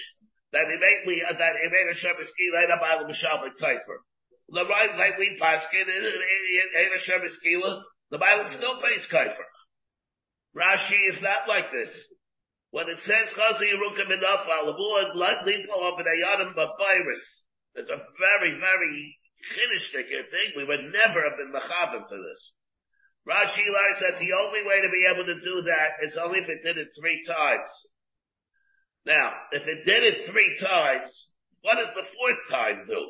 that 0.51 0.67
made, 0.67 1.07
we, 1.07 1.23
uh, 1.23 1.31
that 1.31 1.55
a 1.55 1.95
Shabbos 1.95 2.31
Kila, 2.35 2.57
and 2.63 2.75
a 2.75 2.79
Mishal 3.07 3.39
Kaifer. 3.55 3.97
The 4.51 4.67
right, 4.67 4.91
like 4.99 5.17
we 5.17 5.31
ain't 5.31 6.95
a 6.95 7.01
Kila, 7.43 7.83
the 8.11 8.17
Bible 8.17 8.49
still 8.51 8.81
pays 8.81 9.07
Kaifer. 9.11 9.47
Rashi 10.55 10.99
is 11.15 11.21
not 11.21 11.47
like 11.47 11.71
this. 11.71 11.89
When 12.71 12.87
it 12.89 12.99
says 12.99 13.31
Chazi 13.35 13.71
Yerukim 13.71 14.11
enough, 14.11 14.47
Alabuad, 14.47 15.15
Lipo 15.15 15.75
of 15.75 15.99
an 15.99 16.07
Ayadim 16.07 16.55
Bavirus, 16.55 17.23
it's 17.75 17.89
a 17.89 17.99
very, 18.19 18.59
very 18.59 19.17
Chiddushnik 19.41 20.07
thing, 20.07 20.53
we 20.55 20.65
would 20.65 20.91
never 20.93 21.23
have 21.23 21.37
been 21.37 21.51
mechavan 21.51 22.07
to 22.07 22.17
this. 22.17 22.51
Rashi 23.27 23.65
learns 23.65 23.99
that 24.01 24.19
the 24.19 24.33
only 24.33 24.63
way 24.63 24.81
to 24.81 24.89
be 24.89 25.05
able 25.09 25.25
to 25.25 25.41
do 25.41 25.61
that 25.63 26.03
is 26.03 26.17
only 26.17 26.39
if 26.39 26.49
it 26.49 26.63
did 26.63 26.77
it 26.77 26.89
three 26.99 27.23
times. 27.25 27.71
Now, 29.05 29.31
if 29.51 29.67
it 29.67 29.85
did 29.85 30.03
it 30.03 30.29
three 30.29 30.57
times, 30.59 31.09
what 31.61 31.75
does 31.75 31.93
the 31.95 32.05
fourth 32.05 32.41
time 32.49 32.85
do? 32.87 33.01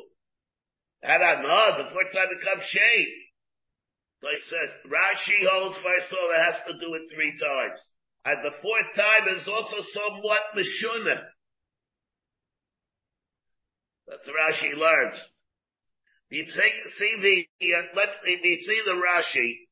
I 1.04 1.18
don't 1.18 1.42
know, 1.42 1.84
the 1.84 1.90
fourth 1.90 2.12
time 2.12 2.30
becomes 2.38 2.64
shade. 2.64 3.12
So 4.22 4.28
he 4.30 4.40
says, 4.46 4.70
Rashi 4.86 5.38
holds 5.50 5.76
first 5.78 6.12
of 6.12 6.18
all 6.18 6.30
it 6.30 6.44
has 6.46 6.58
to 6.68 6.72
do 6.78 6.94
it 6.94 7.10
three 7.12 7.34
times. 7.38 7.80
And 8.24 8.38
the 8.44 8.56
fourth 8.62 8.94
time 8.94 9.36
is 9.36 9.48
also 9.48 9.82
somewhat 9.82 10.54
mishuna. 10.54 11.26
That's 14.06 14.28
Rashi 14.28 14.76
learns. 14.78 15.18
You 16.30 16.44
take, 16.46 16.76
see 16.96 17.12
the, 17.20 17.74
uh, 17.76 17.82
let's, 17.94 18.16
you 18.24 18.58
see 18.60 18.80
the 18.86 18.96
Rashi, 18.96 19.68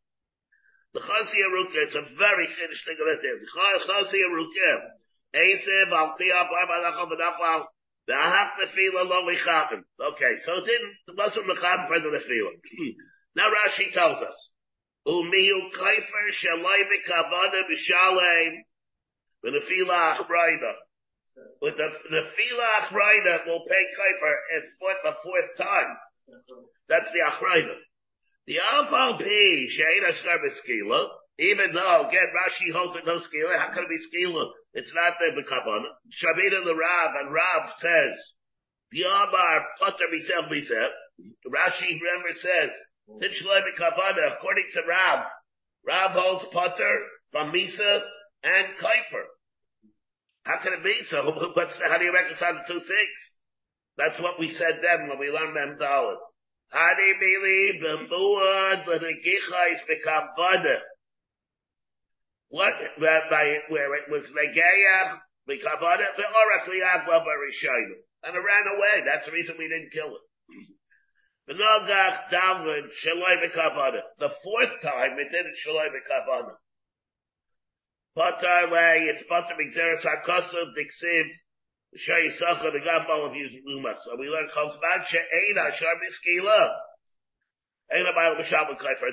the 0.92 1.00
Chazi 1.00 1.40
Aruka, 1.46 1.86
it's 1.86 1.94
a 1.94 2.04
very 2.18 2.48
finished 2.48 2.84
thing 2.84 2.98
about 3.00 3.22
it. 3.22 3.40
The 3.40 3.86
Chazi 3.86 4.18
Aruka, 4.28 4.99
Nefila. 8.56 9.12
Okay, 10.00 10.34
so 10.44 10.52
it 10.54 10.64
didn't, 10.66 10.94
it 11.08 11.16
wasn't 11.16 11.46
Mechafim 11.46 11.88
for 11.88 12.00
the 12.00 12.08
Nefila. 12.08 12.50
now 13.36 13.50
Rashi 13.50 13.92
tells 13.92 14.22
us, 14.22 14.50
Umiyu 15.06 15.70
Kaifer, 15.72 16.30
Shalai 16.32 16.82
Bekavada, 16.90 17.62
B'Shalem, 17.70 18.52
Benefila 19.44 20.16
Achraida. 20.16 20.72
With 21.62 21.76
the, 21.76 21.88
the 22.10 22.22
Fila 22.36 22.66
Achraida 22.82 23.46
will 23.46 23.64
pay 23.68 23.84
Kaifer 23.96 24.34
at 24.56 24.64
the 25.04 25.12
fourth 25.22 25.56
time. 25.56 25.96
That's 26.88 27.10
the 27.12 27.20
achrayna. 27.20 27.76
The 28.46 28.58
alpha 28.58 29.18
p 29.22 29.70
sheina 29.70 30.12
skila. 30.12 31.08
Even 31.38 31.72
though 31.72 32.08
again 32.08 32.28
Rashi 32.34 32.72
holds 32.72 32.96
it 32.96 33.06
no 33.06 33.18
skila, 33.18 33.56
how 33.56 33.72
can 33.72 33.84
it 33.84 33.88
be 33.88 34.26
skila? 34.26 34.50
It's 34.72 34.94
not 34.94 35.14
the 35.18 35.32
bekabana. 35.34 35.90
Shabbat 36.14 36.64
the 36.64 36.74
Rab 36.74 37.10
and 37.20 37.32
Rab 37.32 37.70
says 37.80 38.14
the 38.92 39.02
Amar 39.02 39.66
Potter 39.78 40.06
Misel 40.12 40.48
Misel. 40.50 40.90
Rashi 41.46 41.98
remember 41.98 42.32
says 42.32 42.70
Tinchloi 43.08 43.62
bekabana 43.66 44.36
according 44.36 44.66
to 44.74 44.80
Rab. 44.88 45.26
Rab 45.86 46.10
holds 46.12 46.44
Potter 46.52 46.98
from 47.32 47.52
Misa 47.52 48.00
and 48.44 48.66
Kaifer. 48.78 49.24
How 50.44 50.58
can 50.62 50.72
it 50.72 50.84
be 50.84 51.00
so? 51.08 51.50
What's, 51.54 51.78
how 51.78 51.98
do 51.98 52.04
you 52.04 52.12
reconcile 52.12 52.54
the 52.54 52.72
two 52.72 52.80
things? 52.80 53.20
That's 53.96 54.20
what 54.20 54.38
we 54.38 54.52
said 54.52 54.80
then 54.82 55.08
when 55.08 55.18
we 55.18 55.30
learned 55.30 55.54
Mem 55.54 55.78
Dalit. 55.80 56.16
Hani 56.72 57.12
bili 57.20 57.82
b'muad 57.82 58.86
l'negichais 58.86 59.80
v'kavada. 59.88 60.78
What, 62.50 62.74
where 62.98 63.94
it 63.94 64.10
was. 64.10 64.26
And 68.22 68.36
it 68.36 68.42
ran 68.44 68.66
away. 68.66 69.04
That's 69.06 69.26
the 69.26 69.32
reason 69.32 69.56
we 69.56 69.68
didn't 69.68 69.92
kill 69.92 70.08
it. 70.08 70.22
V'kavada. 73.40 74.00
The 74.18 74.30
fourth 74.42 74.80
time 74.82 75.18
it 75.18 75.30
did 75.32 75.46
it 75.46 75.56
shaloi 75.66 75.88
v'kavada. 75.90 76.54
Potter 78.14 78.68
way, 78.70 79.08
it's 79.14 79.22
potter 79.28 79.54
b'gzeres 79.54 80.02
ha'kosav 80.02 80.74
diksiv, 80.76 81.24
show 81.96 82.16
you 82.16 82.32
sucker 82.38 82.70
the 82.72 82.80
gabal 82.80 83.26
of 83.26 83.32
lumas. 83.32 83.98
So 84.04 84.16
we 84.18 84.28
learn 84.28 84.48
comes 84.52 84.76
back 84.82 85.06
she'ein 85.06 85.56
ashar 85.56 85.94
miskila. 85.96 86.74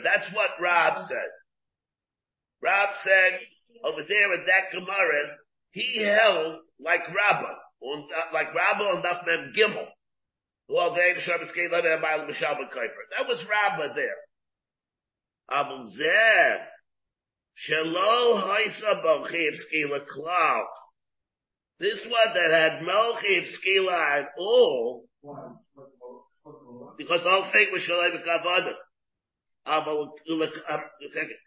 That's 0.03 0.33
what 0.33 0.51
Rab 0.59 0.97
said. 1.07 1.31
Rab 2.61 2.89
said 3.03 3.39
over 3.83 4.03
there 4.07 4.29
with 4.29 4.45
that 4.47 4.71
Gemara, 4.71 5.37
he 5.71 6.01
held 6.01 6.59
like 6.83 7.07
Rabba, 7.07 7.57
like 8.33 8.53
Rabba 8.53 8.83
on 8.83 9.01
Daf 9.03 9.25
Mem 9.25 9.53
Gimel. 9.55 9.87
That 10.69 10.97
was 13.27 13.45
Rabba 13.49 13.93
there. 13.95 14.17
Abu 15.49 15.87
Zer. 15.91 16.67
Shelo 17.57 18.41
haisa 18.43 19.01
b'chiv 19.03 19.55
skila 19.71 20.05
klal. 20.05 20.65
This 21.79 22.03
one 22.05 22.33
that 22.33 22.51
had 22.51 22.81
Skila 22.81 24.19
at 24.19 24.29
all, 24.37 25.05
because 26.97 27.21
the 27.23 27.29
whole 27.29 27.51
thing 27.51 27.67
was 27.71 27.83
Shalai 27.83 28.11
B'Kavada. 28.17 28.73
Uh, 29.65 29.83
uh, 30.69 30.81
second. 31.13 31.37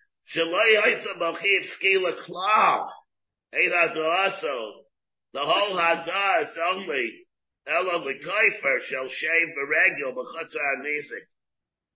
The 5.32 5.40
whole 5.44 5.76
Hadah 5.76 6.42
is 6.42 6.58
only 6.72 7.26
Elo 7.66 8.04
B'Kaifer 8.04 8.80
shall 8.82 9.08
shave 9.08 9.48
Beregil 9.56 10.14
B'Chatzah 10.14 10.82
Nisik. 10.82 11.26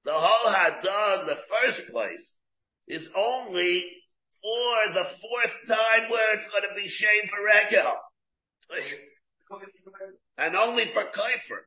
The 0.04 0.12
whole 0.14 0.52
Hadah 0.52 1.20
in 1.20 1.26
the 1.26 1.38
first 1.48 1.90
place 1.90 2.34
is 2.86 3.08
only 3.16 3.84
for 4.42 4.92
the 4.92 5.04
fourth 5.04 5.56
time 5.68 6.10
where 6.10 6.36
it's 6.36 6.46
going 6.46 6.64
to 6.68 6.74
be 6.76 6.88
shame 6.88 7.28
for 7.28 7.44
Regel. 7.44 7.94
And 10.36 10.56
only 10.56 10.90
for 10.92 11.04
Kaifer. 11.04 11.62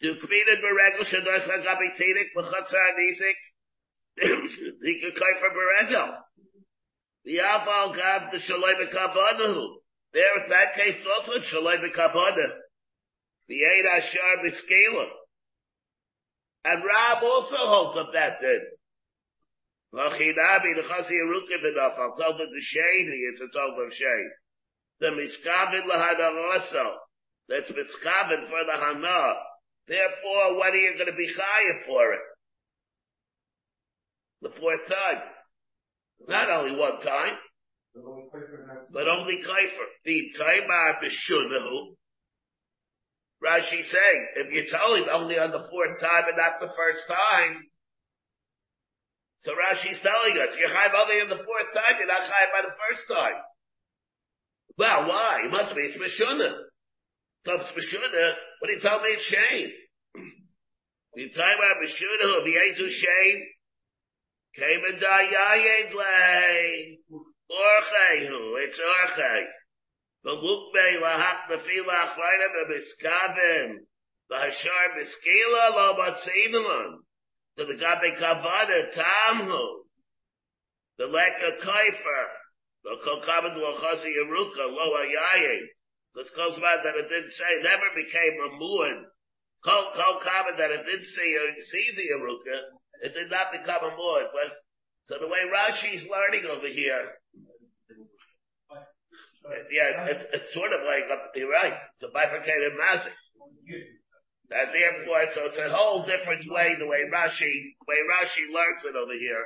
Do 0.00 0.14
kmina 0.14 0.54
beregel 0.62 1.04
shados 1.04 1.44
hagabi 1.48 1.96
tidik 1.96 2.30
b'chatzar 2.36 2.84
anisik. 2.92 3.38
He 4.18 5.00
could 5.02 5.14
beregel. 5.14 6.16
The 7.24 7.38
aval 7.38 7.94
gab 7.94 8.30
the 8.32 8.38
shaloi 8.38 8.74
b'kavanahu. 8.80 9.66
There, 10.12 10.44
in 10.44 10.48
that 10.50 10.74
case, 10.74 11.06
also 11.16 11.40
shaloi 11.40 11.78
b'kavanahu. 11.84 12.52
The 13.48 13.54
eight 13.54 13.84
ashar 13.84 14.36
b'skela. 14.44 15.06
And 16.64 16.82
Rab 16.82 17.22
also 17.22 17.56
holds 17.56 17.96
up 17.98 18.12
that 18.12 18.38
then. 18.40 18.60
V'chinabi 19.94 20.76
l'chasi 20.76 21.12
yerukim 21.12 21.64
enough. 21.72 21.98
I'll 21.98 22.16
tell 22.16 22.36
them 22.38 22.48
the 22.52 22.60
shade, 22.60 23.08
it's 23.08 23.40
a 23.40 23.48
tov 23.56 23.86
of 23.86 23.92
shade. 23.92 24.30
The 25.00 25.08
miskabin 25.08 25.86
lahadaraso. 25.86 26.94
That's 27.48 27.70
miskabin 27.70 28.48
for 28.48 28.64
the 28.64 28.72
hana. 28.72 29.34
Therefore, 29.86 30.56
what 30.56 30.72
are 30.72 30.76
you 30.76 30.94
going 30.94 31.10
to 31.10 31.16
be 31.16 31.28
chayiv 31.28 31.86
for 31.86 32.12
it? 32.12 32.20
The 34.42 34.50
fourth 34.50 34.86
time. 34.88 35.22
Not 36.28 36.50
only 36.50 36.76
one 36.76 37.00
time, 37.00 37.34
but 38.92 39.08
only 39.08 39.40
kaifer. 39.44 39.86
The 40.04 40.32
taimar 40.38 40.94
b'shunahu. 41.02 41.96
Rashi 43.44 43.84
saying, 43.84 44.28
if 44.36 44.52
you 44.52 44.64
tell 44.70 44.94
him 44.94 45.04
only 45.12 45.38
on 45.38 45.50
the 45.50 45.66
fourth 45.70 46.00
time 46.00 46.24
and 46.28 46.36
not 46.36 46.58
the 46.58 46.72
first 46.72 47.04
time, 47.06 47.62
so 49.40 49.52
Rashi's 49.52 50.00
telling 50.00 50.40
us, 50.40 50.56
you're 50.58 50.68
chayiv 50.72 50.94
only 50.96 51.20
on 51.20 51.28
the 51.28 51.44
fourth 51.44 51.70
time, 51.74 52.00
you're 52.00 52.08
not 52.08 52.22
chayiv 52.22 52.50
by 52.50 52.62
the 52.64 52.74
first 52.74 53.04
time. 53.06 53.38
Well, 54.78 55.08
why? 55.08 55.42
It 55.44 55.50
must 55.50 55.76
be, 55.76 55.82
it's 55.82 55.96
Meshuna. 56.00 56.64
So 57.44 57.54
if 57.54 57.60
it's 57.60 57.72
Meshuna, 57.72 58.34
what 58.58 58.68
do 58.68 58.74
you 58.74 58.80
tell 58.80 59.00
me 59.00 59.08
it's 59.10 59.24
shame? 59.24 59.70
The 61.14 61.30
time 61.30 61.56
about 61.56 61.80
Meshuna, 61.80 62.24
who 62.28 62.44
be 62.44 62.52
Yezu 62.52 62.90
shame, 62.90 63.40
came 64.56 64.82
and 64.88 65.00
die 65.00 65.28
Yayed 65.28 65.94
lay. 65.94 66.98
Orchehu, 67.12 68.56
it's 68.64 68.80
Orchei. 68.80 69.44
The 70.24 70.30
Lukbei 70.30 71.00
lahak 71.00 71.46
nefila 71.50 71.94
achleina 72.08 72.48
bebiskavim. 72.56 73.76
The 74.28 74.34
Hashar 74.34 74.88
biskila 74.96 75.70
lo 75.76 75.94
batzeidelon. 75.98 76.96
The 77.56 77.64
Gabe 77.64 78.18
kavada 78.18 78.92
tamhu. 78.94 79.66
The 80.98 81.06
Leka 81.06 81.64
Kaifer. 81.64 82.26
The 82.82 82.96
Kokabin 83.04 83.58
Wachazi 83.58 84.14
Yeruka, 84.14 84.70
Lo 84.70 84.94
Ayaye. 84.94 85.58
This 86.14 86.30
goes 86.30 86.54
back 86.54 86.80
that 86.84 86.96
it 86.96 87.08
didn't 87.08 87.32
say, 87.32 87.62
never 87.62 87.90
became 87.98 88.38
a 88.46 88.50
muad. 88.62 89.02
Kol 89.64 90.20
Kabin 90.22 90.56
that 90.56 90.70
it 90.70 90.86
didn't 90.86 91.04
say, 91.04 91.34
see 91.70 91.90
the 91.96 92.02
Yeruka, 92.14 92.62
it 93.02 93.14
did 93.14 93.30
not 93.30 93.52
become 93.52 93.84
a 93.84 93.92
muad. 93.92 94.32
But, 94.32 94.52
so 95.04 95.18
the 95.20 95.28
way 95.28 95.46
Rashi 95.46 95.94
is 95.94 96.06
learning 96.08 96.48
over 96.50 96.68
here, 96.68 97.16
yeah, 99.70 100.10
it's, 100.10 100.26
it's 100.32 100.50
sort 100.54 100.74
of 100.74 100.82
like, 100.82 101.06
you're 101.38 101.50
right, 101.50 101.74
it's 101.74 102.02
a 102.02 102.10
bifurcated 102.10 102.74
massive. 102.74 103.14
And 104.50 104.70
therefore, 104.70 105.26
so 105.34 105.50
it's 105.50 105.58
a 105.58 105.70
whole 105.70 106.06
different 106.06 106.46
way, 106.50 106.74
the 106.78 106.86
way 106.86 107.06
Rashi, 107.10 107.54
the 107.78 107.86
way 107.86 107.98
Rashi 108.06 108.46
learns 108.50 108.82
it 108.86 108.94
over 108.94 109.14
here. 109.14 109.42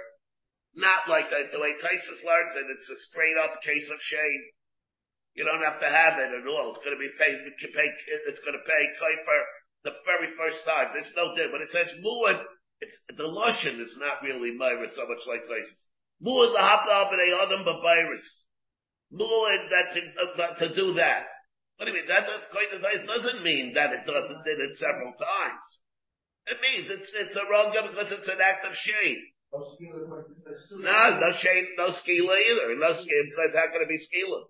Not 0.76 1.08
like 1.08 1.28
the, 1.28 1.50
the 1.50 1.58
way 1.58 1.74
Taisus 1.82 2.20
learns 2.22 2.54
it, 2.54 2.68
it's 2.68 2.88
a 2.88 2.98
straight 3.10 3.36
up 3.42 3.58
case 3.64 3.88
of 3.90 3.98
shame. 4.00 4.42
You 5.34 5.44
don't 5.44 5.64
have 5.64 5.80
to 5.80 5.90
have 5.90 6.20
it 6.20 6.30
at 6.30 6.46
all. 6.46 6.70
It's 6.70 6.84
going 6.84 6.94
to 6.94 7.00
be 7.00 7.10
paid, 7.16 7.36
it's 8.28 8.42
going 8.44 8.56
to 8.56 8.66
pay 8.66 8.82
Kaifer 9.00 9.40
the 9.84 9.96
very 10.04 10.30
first 10.36 10.62
time. 10.64 10.92
There's 10.92 11.12
no 11.16 11.32
difference. 11.34 11.52
When 11.52 11.64
it 11.64 11.72
says 11.72 11.90
Muad, 12.04 12.44
it's, 12.80 12.96
the 13.08 13.28
Lushan 13.28 13.80
is 13.80 13.96
not 14.00 14.24
really 14.24 14.56
Myra 14.56 14.88
so 14.94 15.06
much 15.06 15.24
like 15.28 15.44
Taisus. 15.44 15.80
Muad 16.24 16.56
lahapta 16.56 17.12
b'nei 17.12 17.36
adam 17.36 17.64
b'virus. 17.64 18.24
Muad 19.12 19.62
that 19.68 19.86
to, 19.92 20.00
uh, 20.20 20.54
to 20.58 20.74
do 20.74 20.94
that. 20.94 21.28
What 21.76 21.86
do 21.86 21.92
you 21.92 21.96
mean? 21.96 22.08
That 22.08 22.28
does 22.28 22.44
quite 22.52 22.68
doesn't 22.72 23.42
mean 23.42 23.72
that 23.74 23.92
it 23.92 24.04
doesn't 24.04 24.44
did 24.44 24.60
it 24.60 24.76
several 24.76 25.12
times. 25.16 25.64
It 26.44 26.58
means 26.60 26.92
it's 26.92 27.08
it's 27.16 27.36
a 27.36 27.44
wrong 27.48 27.72
because 27.72 28.12
it's 28.12 28.28
an 28.28 28.40
act 28.40 28.64
of 28.64 28.76
shame. 28.76 29.20
No, 29.52 31.20
no 31.20 31.32
shame, 31.36 31.66
no 31.76 31.88
skila 31.88 32.36
either. 32.36 32.76
No 32.76 32.92
skila 33.00 33.24
because 33.32 33.52
how 33.56 33.68
can 33.72 33.80
it 33.80 33.88
be 33.88 33.96
skila? 33.96 34.44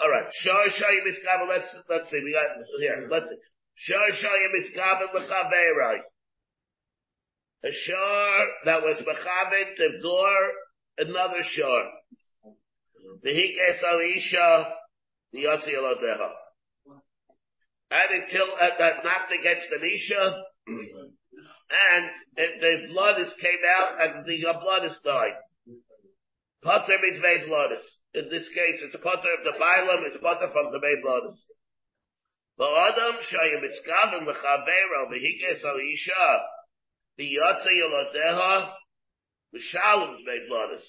All 0.00 0.10
right, 0.12 0.28
shor 0.44 0.68
shoyim 0.72 1.08
miskabel. 1.08 1.48
Let's 1.48 1.72
let's 1.88 2.10
see. 2.10 2.20
We 2.22 2.32
got 2.32 2.52
here. 2.80 3.08
Let's 3.10 3.28
see. 3.28 3.40
Shor 3.74 4.08
shoyim 4.12 4.52
miskabel 4.56 5.08
mechaverai. 5.16 6.04
A 7.64 7.72
shore 7.72 8.46
that 8.66 8.82
was 8.82 8.98
mechavet 8.98 9.76
to 9.76 10.00
door 10.00 10.52
another 10.98 11.42
shore. 11.42 11.90
The 13.22 13.34
hikes 13.34 13.82
alisha 13.82 14.72
the 15.32 15.44
yotzi 15.44 15.74
alodeha. 15.76 16.30
And 17.90 18.22
it 18.22 18.30
killed, 18.30 18.50
uh, 18.60 18.68
that 18.78 19.04
knocked 19.04 19.32
against 19.32 19.72
an 19.72 19.80
isha, 19.82 20.44
and 20.68 22.10
the 22.36 22.88
blood 22.92 23.20
is 23.20 23.32
came 23.40 23.62
out, 23.76 24.00
and 24.00 24.26
the 24.26 24.38
blood 24.60 24.84
is 24.84 24.98
died. 25.04 25.36
Potter 26.62 26.98
mitzvah 27.00 27.46
bloodis. 27.48 27.82
In 28.14 28.28
this 28.30 28.48
case, 28.48 28.80
it's 28.82 28.94
a 28.94 28.98
potter 28.98 29.32
of 29.38 29.44
the 29.44 29.58
bilam, 29.58 30.06
it's 30.06 30.16
a 30.16 30.18
potter 30.18 30.50
from 30.50 30.72
the 30.72 30.80
bay 30.80 30.96
bloodis. 31.04 31.38
Ba'adam 32.58 33.20
shayim 33.20 33.62
iskaven 33.64 34.26
l'chavero 34.26 35.08
v'hikes 35.10 35.64
al 35.64 35.78
isha 35.78 36.40
v'shalom 39.54 40.24
bay 40.24 40.46
bloodis. 40.50 40.84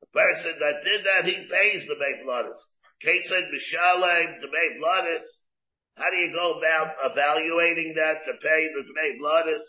The 0.00 0.06
person 0.12 0.58
that 0.60 0.84
did 0.84 1.04
that, 1.04 1.24
he 1.24 1.48
pays 1.48 1.86
the 1.86 1.94
bay 1.94 2.22
bloodis. 2.26 2.58
Kate 3.00 3.24
said 3.26 3.44
v'shalom 3.44 4.40
the 4.40 4.48
bay 4.48 4.78
bloodis. 4.80 5.24
How 5.96 6.10
do 6.10 6.16
you 6.16 6.32
go 6.32 6.58
about 6.58 6.94
evaluating 7.04 7.94
that 7.96 8.24
to 8.26 8.32
pay 8.40 8.68
the 8.68 8.84
bay 8.94 9.18
bloodis? 9.20 9.62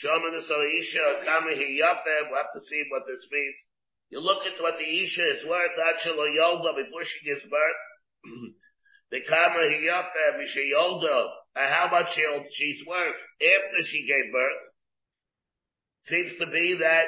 Shoman 0.00 0.36
Isha 0.36 1.24
Kamahi 1.28 1.78
Yapeh, 1.78 2.30
we'll 2.30 2.36
have 2.40 2.52
to 2.54 2.60
see 2.60 2.84
what 2.88 3.02
this 3.06 3.26
means. 3.30 3.56
You 4.08 4.20
look 4.20 4.44
at 4.46 4.60
what 4.60 4.78
the 4.78 4.84
Isha 4.84 5.36
is 5.36 5.44
worth, 5.46 5.76
Achelo 5.76 6.28
Yolda, 6.32 6.76
before 6.84 7.04
she 7.04 7.28
gives 7.28 7.42
birth. 7.42 7.82
the 9.10 9.20
Kamahi 9.28 9.84
Yapeh, 9.84 10.38
Misha 10.38 10.60
Yolda, 10.60 11.28
how 11.54 11.88
much 11.90 12.18
she's 12.50 12.86
worth 12.86 13.16
after 13.40 13.82
she 13.84 14.06
gave 14.06 14.32
birth. 14.32 14.71
Seems 16.06 16.38
to 16.38 16.46
be 16.46 16.78
that, 16.80 17.06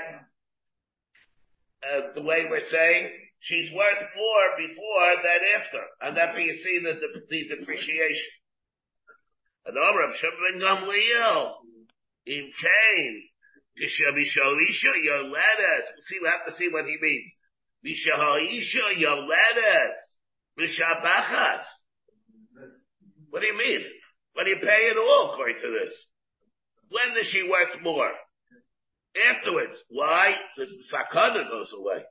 uh, 1.83 2.13
the 2.15 2.23
way 2.23 2.47
we're 2.49 2.69
saying, 2.71 3.11
she's 3.41 3.73
worth 3.75 4.03
more 4.17 4.47
before 4.57 5.13
than 5.23 5.41
after. 5.61 5.83
And 6.01 6.17
therefore 6.17 6.41
you 6.41 6.55
see 6.55 6.81
the, 6.83 6.95
the, 7.01 7.21
the 7.29 7.57
depreciation. 7.57 8.33
And 9.67 9.77
Amram 9.77 10.13
Shabbat 10.13 10.61
Gamliel, 10.63 11.55
in 12.27 12.53
Cain, 12.61 13.23
Kishabishalisha 13.81 14.95
Yoledes. 15.05 15.85
See, 16.07 16.19
we 16.23 16.29
have 16.29 16.47
to 16.47 16.53
see 16.55 16.69
what 16.71 16.87
he 16.87 16.97
means. 17.01 17.33
Yoledes. 18.99 19.95
Mishabachas. 20.59 21.65
What 23.31 23.41
do 23.41 23.47
you 23.47 23.59
mean? 23.59 23.81
What 24.35 24.45
do 24.45 24.51
you 24.51 24.57
pay 24.57 24.91
it 24.91 24.97
all 24.97 25.33
according 25.33 25.61
to 25.61 25.71
this? 25.71 25.93
When 26.91 27.15
does 27.15 27.27
she 27.27 27.49
worth 27.49 27.83
more? 27.83 28.11
Afterwards. 29.15 29.79
Why? 29.89 30.35
Because 30.57 30.73
the 30.73 30.97
sakana 30.97 31.49
goes 31.49 31.73
away. 31.73 32.03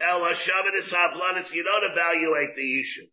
El 0.00 0.20
Hashaman 0.20 0.74
is 0.82 0.92
Havlanis, 0.92 1.54
you 1.54 1.62
don't 1.62 1.92
evaluate 1.92 2.56
the 2.56 2.80
issue. 2.80 3.06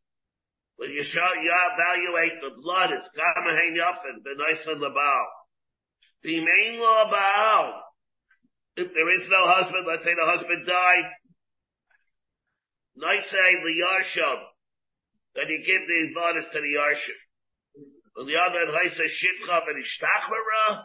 When 0.77 0.89
you, 0.91 1.03
show, 1.03 1.41
you 1.41 1.53
evaluate 1.53 2.41
the 2.41 2.62
blood, 2.62 2.89
it's 2.91 3.05
Gamahain 3.13 3.77
Yafin, 3.77 4.23
Benoisen 4.25 4.79
Labal. 4.79 5.25
The 6.23 6.39
main 6.39 6.79
law 6.79 7.12
Baal. 7.12 7.83
If 8.77 8.93
there 8.93 9.15
is 9.15 9.27
no 9.29 9.43
husband, 9.45 9.85
let's 9.88 10.03
say 10.03 10.15
the 10.15 10.25
husband 10.25 10.65
died. 10.65 11.12
Nice 12.95 13.29
the 13.29 13.83
Yarsham. 13.83 14.39
Then 15.35 15.45
you 15.49 15.59
give 15.65 15.88
the 15.88 16.13
bonus 16.15 16.45
to 16.53 16.59
the 16.59 16.75
Yarsham. 16.79 17.19
On 18.17 18.25
the 18.25 18.35
other 18.35 18.59
hand, 18.59 18.71
I 18.71 18.89
say 18.89 19.03
Shitcha 19.03 19.62
and 19.67 19.83
Ishtachmara. 19.83 20.83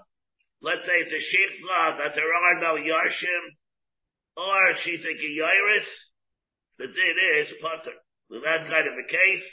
Let's 0.65 0.89
say 0.89 0.97
it's 1.05 1.13
a 1.13 1.21
Shitcha 1.21 1.99
that 2.01 2.17
there 2.17 2.33
are 2.33 2.57
no 2.57 2.81
Yarshim. 2.81 3.45
Or 4.37 4.73
she's 4.81 5.05
a 5.05 5.13
Geiris. 5.13 5.91
The 6.79 6.87
din 6.89 7.17
is 7.45 7.53
Potter. 7.61 7.93
In 8.33 8.41
that 8.41 8.65
kind 8.67 8.89
of 8.89 8.97
a 8.97 9.07
case, 9.07 9.45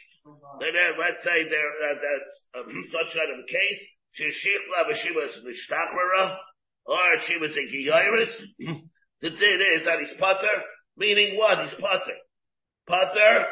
then 0.63 0.73
let's 0.97 1.21
say 1.21 1.43
there, 1.51 1.71
uh, 1.83 1.99
that's 1.99 2.35
um, 2.55 2.85
such 2.95 3.11
kind 3.11 3.27
of 3.27 3.43
a 3.43 3.47
case, 3.51 3.81
she's 4.15 4.39
Shitcha, 4.39 4.87
but 4.87 4.97
she 5.03 5.11
was 5.11 5.35
Nishtachmara, 5.43 6.37
or 6.85 7.19
she 7.27 7.37
was 7.37 7.51
a 7.59 7.65
Geiris. 7.67 8.31
the 9.21 9.29
din 9.29 9.61
is 9.75 9.85
that 9.85 9.99
he's 9.99 10.17
Potter, 10.17 10.63
meaning 10.95 11.37
what? 11.37 11.59
He's 11.67 11.77
Potter. 11.77 12.17
Potter 12.87 13.45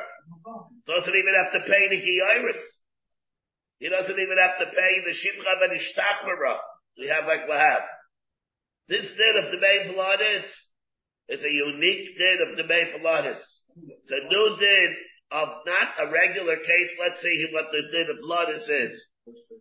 Doesn't 0.88 1.16
even 1.16 1.36
have 1.44 1.54
to 1.60 1.68
pay 1.70 1.90
the 1.90 2.00
Giyaris. 2.00 2.64
He 3.80 3.90
doesn't 3.90 4.20
even 4.20 4.38
have 4.42 4.58
to 4.60 4.66
pay 4.66 5.04
the 5.04 5.12
Shivcha 5.12 5.64
and 5.64 5.74
Ishtachmara. 5.76 6.56
We 7.00 7.08
have 7.08 7.24
like 7.24 7.48
we 7.48 7.56
have. 7.56 7.88
This 8.92 9.08
din 9.08 9.36
of 9.40 9.52
the 9.52 9.62
main 9.64 9.88
Pilatus 9.88 10.44
is 11.30 11.40
a 11.40 11.54
unique 11.72 12.18
din 12.20 12.38
of 12.44 12.58
the 12.58 12.68
main 12.68 12.92
Pilatus. 12.92 13.40
It's 13.88 14.12
a 14.12 14.28
new 14.28 14.58
din 14.60 14.96
of 15.32 15.48
not 15.66 15.96
a 15.96 16.12
regular 16.12 16.58
case. 16.58 16.92
Let's 17.00 17.22
see 17.22 17.48
what 17.54 17.72
the 17.72 17.88
din 17.88 18.12
of 18.12 18.20
Pilatus 18.20 18.68
is. 18.68 18.94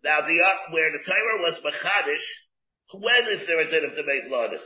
Now 0.02 0.26
the, 0.26 0.34
uh, 0.40 0.72
where 0.72 0.90
the 0.90 1.04
Torah 1.06 1.42
was 1.46 1.60
Machadish, 1.62 2.26
when 2.98 3.30
is 3.30 3.46
there 3.46 3.60
a 3.60 3.70
din 3.70 3.84
of 3.84 3.94
the 3.94 4.02
main 4.02 4.26
Pilatus? 4.26 4.64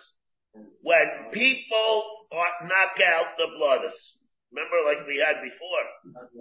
When 0.80 1.28
people 1.32 2.04
are, 2.32 2.68
knock 2.68 2.96
out 3.04 3.36
the 3.36 3.52
Pilatus. 3.52 3.96
Remember 4.52 4.80
like 4.88 5.06
we 5.06 5.20
had 5.20 5.44
before. 5.44 5.84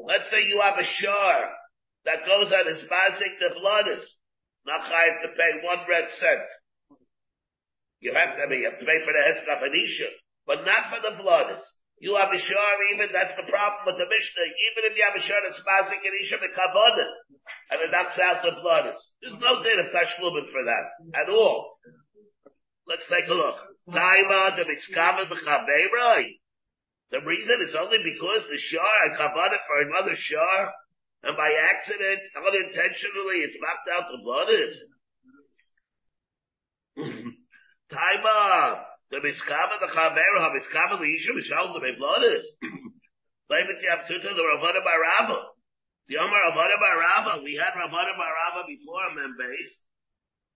Let's 0.08 0.30
say 0.30 0.48
you 0.48 0.62
have 0.62 0.80
a 0.80 0.84
shar 0.84 1.50
that 2.06 2.26
goes 2.26 2.52
on 2.54 2.67
his 2.67 2.84
mazik 2.88 3.36
the 3.39 3.52
Pilatus. 3.56 4.04
Not 4.65 4.82
chayiv 4.86 5.21
to 5.21 5.30
pay 5.34 5.52
one 5.65 5.82
red 5.89 6.12
cent. 6.17 6.45
You 8.02 8.13
have 8.13 8.38
to, 8.38 8.41
I 8.41 8.45
mean, 8.50 8.65
you 8.65 8.69
have 8.69 8.82
to 8.82 8.86
pay 8.86 9.00
for 9.06 9.13
the 9.13 9.21
Heskaf 9.21 9.62
Anisha, 9.62 10.10
but 10.45 10.65
not 10.65 10.89
for 10.89 11.02
the 11.02 11.17
Vladis. 11.21 11.62
You 12.02 12.17
have 12.17 12.34
a 12.34 12.41
shar 12.41 12.74
even, 12.93 13.13
that's 13.13 13.38
the 13.38 13.45
problem 13.45 13.86
with 13.86 14.02
the 14.02 14.10
Mishnah. 14.10 14.47
Even 14.74 14.89
if 14.89 14.97
you 14.97 15.06
have 15.06 15.13
a 15.13 15.21
shar 15.21 15.38
that's 15.45 15.62
Mazik 15.62 16.02
Anisha 16.02 16.41
Mekavodah, 16.41 17.10
and 17.69 17.78
it 17.78 17.93
knocks 17.93 18.17
out 18.17 18.41
the 18.41 18.58
Vladis. 18.58 18.97
There's 19.21 19.38
no 19.38 19.62
din 19.62 19.78
of 19.86 19.93
Tashlumin 19.93 20.50
for 20.50 20.65
that, 20.65 20.86
at 21.13 21.30
all. 21.30 21.78
Let's 22.89 23.06
take 23.06 23.30
a 23.30 23.38
look. 23.38 23.58
Taima 23.88 24.58
the 24.58 24.65
Miskava 24.65 25.30
Mechabeiroi. 25.30 26.41
The 27.12 27.21
reason 27.21 27.58
is 27.67 27.76
only 27.78 28.00
because 28.02 28.50
the 28.50 28.80
I 28.80 29.17
covered 29.17 29.54
it 29.54 29.62
for 29.67 29.78
another 29.82 30.15
shar, 30.15 30.74
and 31.23 31.38
by 31.38 31.53
accident, 31.53 32.19
unintentionally, 32.34 33.45
it's 33.45 33.57
knocked 33.62 33.89
out 33.93 34.10
the 34.10 34.17
Vladis. 34.25 34.73
Taima, 37.93 38.81
the 39.12 39.17
miskama, 39.17 39.77
the 39.79 39.91
chaver, 39.93 40.38
ha 40.41 40.49
miskama, 40.49 40.97
the 40.97 41.05
isha, 41.05 41.31
mishal, 41.34 41.73
the 41.73 41.81
meblonis. 41.86 42.41
David 43.49 43.84
Yaptuta, 43.86 44.34
the 44.34 44.43
Ravana 44.43 44.81
Barava. 44.81 45.45
The 46.07 46.17
Omar 46.17 46.41
Ravana 46.49 46.75
Barava, 46.81 47.43
we 47.43 47.53
had 47.53 47.77
Ravana 47.77 48.17
Barava 48.17 48.65
before 48.65 49.13
Membase, 49.13 49.71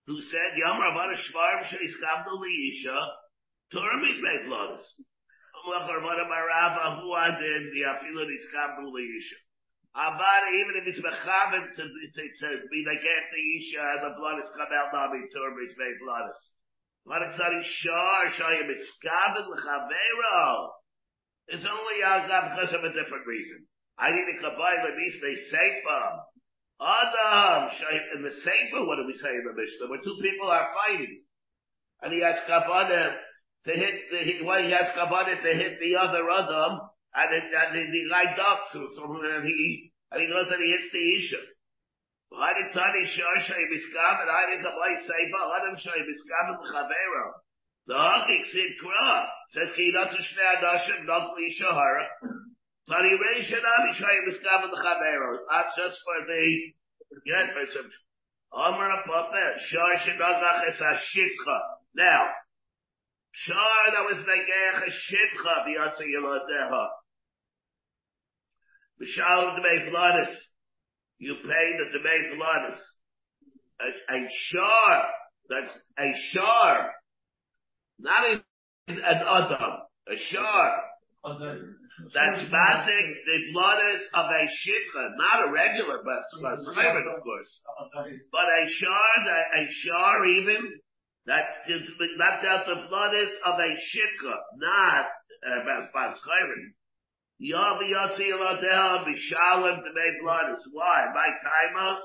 who 0.06 0.20
said, 0.20 0.56
Yom 0.56 0.80
Ravana 0.80 1.14
Shvarm 1.14 1.62
Sheiskabdu 1.62 2.42
Liisha, 2.42 3.06
Turmit 3.72 4.18
Meblonis. 4.18 4.82
Amlach 5.54 5.88
Ravana 5.88 6.24
Barava, 6.26 7.00
who 7.00 7.12
I 7.12 7.30
did, 7.38 7.70
the 7.72 7.82
Afilu 7.86 8.26
Niskabdu 8.26 8.90
Liisha. 8.90 9.45
Abara, 9.96 10.52
even 10.60 10.76
if 10.76 10.84
it's 10.92 11.00
mechaven 11.00 11.72
to, 11.72 11.84
to, 11.88 12.22
to 12.44 12.48
be 12.68 12.84
like 12.84 13.00
after 13.00 13.40
Isha, 13.40 14.04
the 14.04 14.12
blood 14.20 14.44
is 14.44 14.52
come 14.52 14.68
out, 14.68 14.92
now 14.92 15.08
be 15.08 15.24
turmit 15.32 15.72
Meblonis. 15.72 16.36
What 17.08 17.22
a 17.24 17.32
tzari 17.32 17.64
shar, 17.64 18.28
shayim 18.28 18.68
iskaven 18.68 19.46
l'chavero. 19.48 20.68
It's 21.48 21.64
only 21.64 22.02
Yagab 22.04 22.60
because 22.60 22.74
of 22.74 22.84
a 22.84 22.92
different 22.92 23.24
reason. 23.26 23.64
I 23.96 24.10
need 24.12 24.36
to 24.36 24.36
a 24.36 24.50
kabbalah 24.50 24.84
l'misnei 24.84 25.36
seifa. 25.48 26.00
Adam, 26.76 27.70
in 28.16 28.22
the 28.22 28.36
seifa, 28.36 28.86
what 28.86 28.96
do 28.96 29.06
we 29.06 29.14
say 29.14 29.32
in 29.32 29.44
the 29.48 29.56
Mishnah? 29.56 29.88
Where 29.88 30.04
two 30.04 30.18
people 30.20 30.48
are 30.48 30.68
fighting. 30.84 31.22
And 32.02 32.12
he 32.12 32.20
has 32.20 32.36
kabbalah 32.46 33.16
to 33.64 33.72
hit 33.72 33.94
the, 34.10 34.44
well, 34.44 34.62
he 34.62 34.72
has 34.72 34.92
kabbalah 34.94 35.40
to 35.40 35.54
hit 35.56 35.80
the 35.80 35.96
other 35.96 36.28
Adam, 36.28 36.80
and, 37.16 37.28
it, 37.32 37.48
and 37.48 37.70
the, 37.72 37.82
the 37.88 38.02
guy 38.12 38.36
ducks, 38.36 38.76
and 38.76 39.44
he, 39.44 39.90
and 40.12 40.20
he 40.20 40.28
goes 40.28 40.52
and 40.52 40.60
he 40.60 40.68
hits 40.76 40.92
the 40.92 41.00
Isha. 41.00 41.42
Hadi 42.32 42.64
Tani 42.74 43.02
Shar 43.06 43.36
Shay 43.48 43.64
Miskam 43.70 44.20
and 44.20 44.30
I 44.30 44.50
did 44.50 44.60
Hadi 44.60 44.66
Kabbai 44.66 44.92
Seifa 45.08 45.40
Adam 45.56 45.76
Shay 45.78 46.00
Miskam 46.04 46.46
and 46.52 46.62
Chavera. 46.68 47.26
The 47.86 47.94
Hachik 47.94 48.44
Sid 48.50 48.72
Kra 48.82 49.26
says 49.54 49.70
Ki 49.76 49.92
to 49.92 50.18
Shnei 50.20 51.06
not 51.06 51.30
for 51.30 51.40
Yishahara. 51.40 52.04
Tani 52.90 53.14
Rei 53.14 53.40
Shanami 53.40 53.92
Shay 53.94 54.16
Miskam 54.26 54.64
and 54.64 54.74
Chavera. 54.74 55.38
Not 55.48 55.66
just 55.78 55.98
for 56.02 56.26
the 56.26 56.72
yeah, 57.24 57.46
for 57.54 57.64
some 57.72 57.90
Amar 58.52 58.90
Papa 59.06 59.54
Shar 59.58 59.94
Shinagach 59.94 60.68
Es 60.68 60.80
HaShivcha. 60.82 61.58
Now, 61.94 62.26
Shar 63.32 63.92
that 63.92 64.04
was 64.04 64.26
Negech 64.26 64.82
HaShivcha 64.82 65.64
B'yatsa 65.64 66.02
Yiladeha. 66.02 66.86
B'shalom 69.00 69.58
Dmei 69.58 69.90
Vladis 69.90 70.34
you 71.18 71.34
pay 71.34 71.78
the 71.78 71.98
Pilatus. 71.98 72.78
A, 73.80 74.14
a 74.14 74.28
shar, 74.30 75.04
that's 75.48 75.74
a 75.98 76.12
shar, 76.32 76.92
not 77.98 78.24
a, 78.24 78.42
an 78.88 79.00
adam, 79.02 79.72
a 80.08 80.16
shar. 80.16 80.82
That's 81.24 82.42
mazik 82.52 83.08
the 83.24 83.38
blooders 83.54 84.00
of 84.14 84.26
a 84.26 84.44
shikha, 84.48 85.16
not 85.16 85.48
a 85.48 85.52
regular 85.52 85.98
baschaven, 85.98 87.16
of 87.16 87.22
course, 87.22 87.60
but 88.32 88.44
a 88.44 88.68
shar, 88.68 89.00
a 89.56 89.66
shar 89.68 90.26
even 90.26 90.80
that 91.26 91.44
left 92.18 92.44
out 92.46 92.66
the 92.66 92.76
blooders 92.90 93.32
of 93.44 93.54
a 93.58 93.76
shikha, 93.76 94.34
not 94.56 95.06
uh, 95.46 95.86
baschaven. 95.94 96.72
Yavi 97.36 97.92
Yotzi 97.92 98.32
Elodeha 98.32 99.04
Bishalem 99.04 99.82
make 99.84 100.22
blood 100.22 100.56
is 100.56 100.68
why? 100.72 101.04
My 101.12 101.28
timer? 101.44 101.98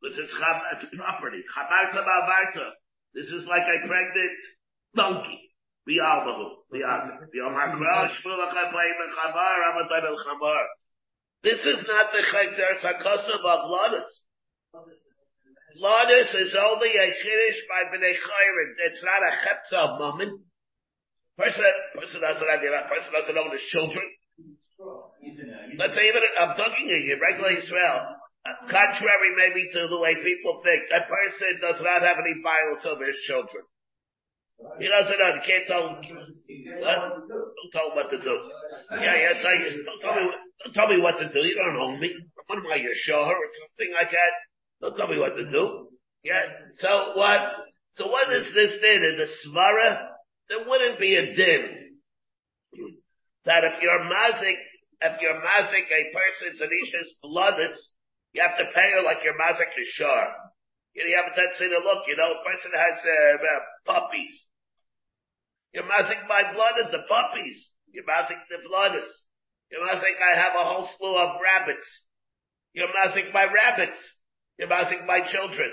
Because 0.00 0.18
it's, 0.18 0.32
it's 0.32 0.96
property. 0.96 1.42
Chabarta 1.50 1.98
Bavarta. 1.98 2.70
This 3.14 3.26
is 3.26 3.46
like 3.46 3.66
a 3.66 3.86
pregnant 3.86 4.38
donkey. 4.94 5.50
Bialbahu. 5.88 6.62
Biazik. 6.72 7.26
Yom 7.34 7.54
HaKral 7.54 8.08
Shmulach 8.22 8.54
HaPayim 8.54 8.98
HaChavar 9.10 9.56
Amatay 9.74 10.02
Bel 10.02 10.16
Chavar. 10.16 10.64
This 11.42 11.58
is 11.58 11.84
not 11.88 12.12
the 12.12 12.22
Chayzer 12.22 12.78
Sakosov 12.78 13.42
of 13.42 13.60
Lodis. 13.66 14.06
Lodis 15.82 16.34
is 16.40 16.54
only 16.54 16.90
a 16.90 17.06
Kiddush 17.18 17.60
by 17.66 17.90
B'nai 17.90 18.14
Chayrin. 18.14 18.70
It's 18.86 19.02
not 19.02 19.22
a 19.26 19.32
Chetza 19.42 19.98
moment. 19.98 20.40
Person, 21.36 21.64
person 21.94 22.20
doesn't 22.20 22.48
have, 22.48 22.60
person 22.60 23.12
doesn't 23.12 23.38
own 23.38 23.50
his 23.50 23.62
children. 23.62 24.04
Let's 25.78 25.94
say 25.94 26.08
even 26.08 26.22
I'm 26.38 26.56
talking 26.56 26.88
to 26.88 26.94
you, 26.94 27.18
regular 27.20 27.52
Israel. 27.58 28.16
Contrary 28.68 29.30
maybe 29.38 29.70
to 29.72 29.86
the 29.88 29.98
way 30.00 30.16
people 30.16 30.60
think, 30.64 30.90
that 30.90 31.06
person 31.06 31.60
does 31.60 31.80
not 31.80 32.02
have 32.02 32.18
any 32.18 32.34
violence 32.42 32.84
over 32.84 33.06
his 33.06 33.18
children. 33.26 33.62
He 34.78 34.88
doesn't 34.88 35.18
know. 35.18 35.34
You 35.34 35.42
can't 35.46 35.66
tell 35.66 35.88
him. 35.88 36.02
Don't 36.02 37.72
tell 37.72 37.90
him 37.90 37.96
what 37.96 38.10
to 38.10 38.18
do. 38.18 38.34
Yeah, 38.92 39.14
yeah. 39.14 39.42
Tell 39.42 39.56
you, 39.58 39.84
don't 39.84 40.00
tell 40.00 40.14
me. 40.14 40.30
Don't 40.64 40.74
tell 40.74 40.88
me 40.88 41.00
what 41.00 41.18
to 41.18 41.28
do. 41.32 41.40
You 41.40 41.54
don't 41.54 41.76
own 41.76 42.00
me. 42.00 42.14
What 42.46 42.58
am 42.58 42.66
I 42.72 42.76
your 42.76 42.92
or 42.92 43.48
something 43.58 43.94
like 43.94 44.10
that? 44.10 44.32
Don't 44.80 44.96
tell 44.96 45.08
me 45.08 45.18
what 45.18 45.36
to 45.36 45.50
do. 45.50 45.88
Yeah. 46.22 46.42
So 46.78 47.12
what? 47.14 47.40
So 47.94 48.08
what 48.08 48.32
is 48.32 48.54
this 48.54 48.80
din 48.80 49.02
in 49.04 49.18
the 49.18 49.26
svara? 49.46 50.08
There 50.48 50.68
wouldn't 50.68 51.00
be 51.00 51.16
a 51.16 51.34
din 51.34 51.98
that 53.44 53.64
if 53.64 53.82
you're 53.82 54.00
mazik 54.00 54.58
if 55.02 55.20
you're 55.20 55.42
mazik 55.42 55.86
a 55.90 56.02
person's 56.14 56.60
Anisha's 56.60 57.14
bloodless, 57.22 57.92
you 58.32 58.42
have 58.42 58.56
to 58.56 58.66
pay 58.74 58.92
her 58.92 59.02
like 59.02 59.24
your 59.24 59.34
mazik 59.34 59.74
is 59.78 59.88
shar. 59.88 60.28
You, 60.94 61.04
know, 61.04 61.10
you 61.10 61.16
haven't 61.16 61.54
seen 61.56 61.72
a 61.72 61.82
look, 61.82 62.04
you 62.06 62.16
know, 62.16 62.30
a 62.36 62.44
person 62.44 62.70
has 62.70 62.96
uh, 63.04 63.36
uh, 63.42 63.60
puppies. 63.86 64.46
You're 65.72 65.88
mazik 65.88 66.28
my 66.28 66.52
blood 66.52 66.74
the 66.92 67.02
puppies. 67.08 67.68
You're 67.90 68.04
mazik 68.04 68.40
the 68.48 68.68
bloodless. 68.68 69.08
You're 69.70 69.86
mazik 69.86 70.16
I 70.20 70.38
have 70.38 70.52
a 70.54 70.64
whole 70.64 70.88
slew 70.98 71.16
of 71.16 71.40
rabbits. 71.40 71.88
You're 72.74 72.88
mazik 72.88 73.32
my 73.32 73.44
rabbits. 73.44 73.98
You're 74.58 74.68
mazik 74.68 75.06
my 75.06 75.20
children. 75.26 75.72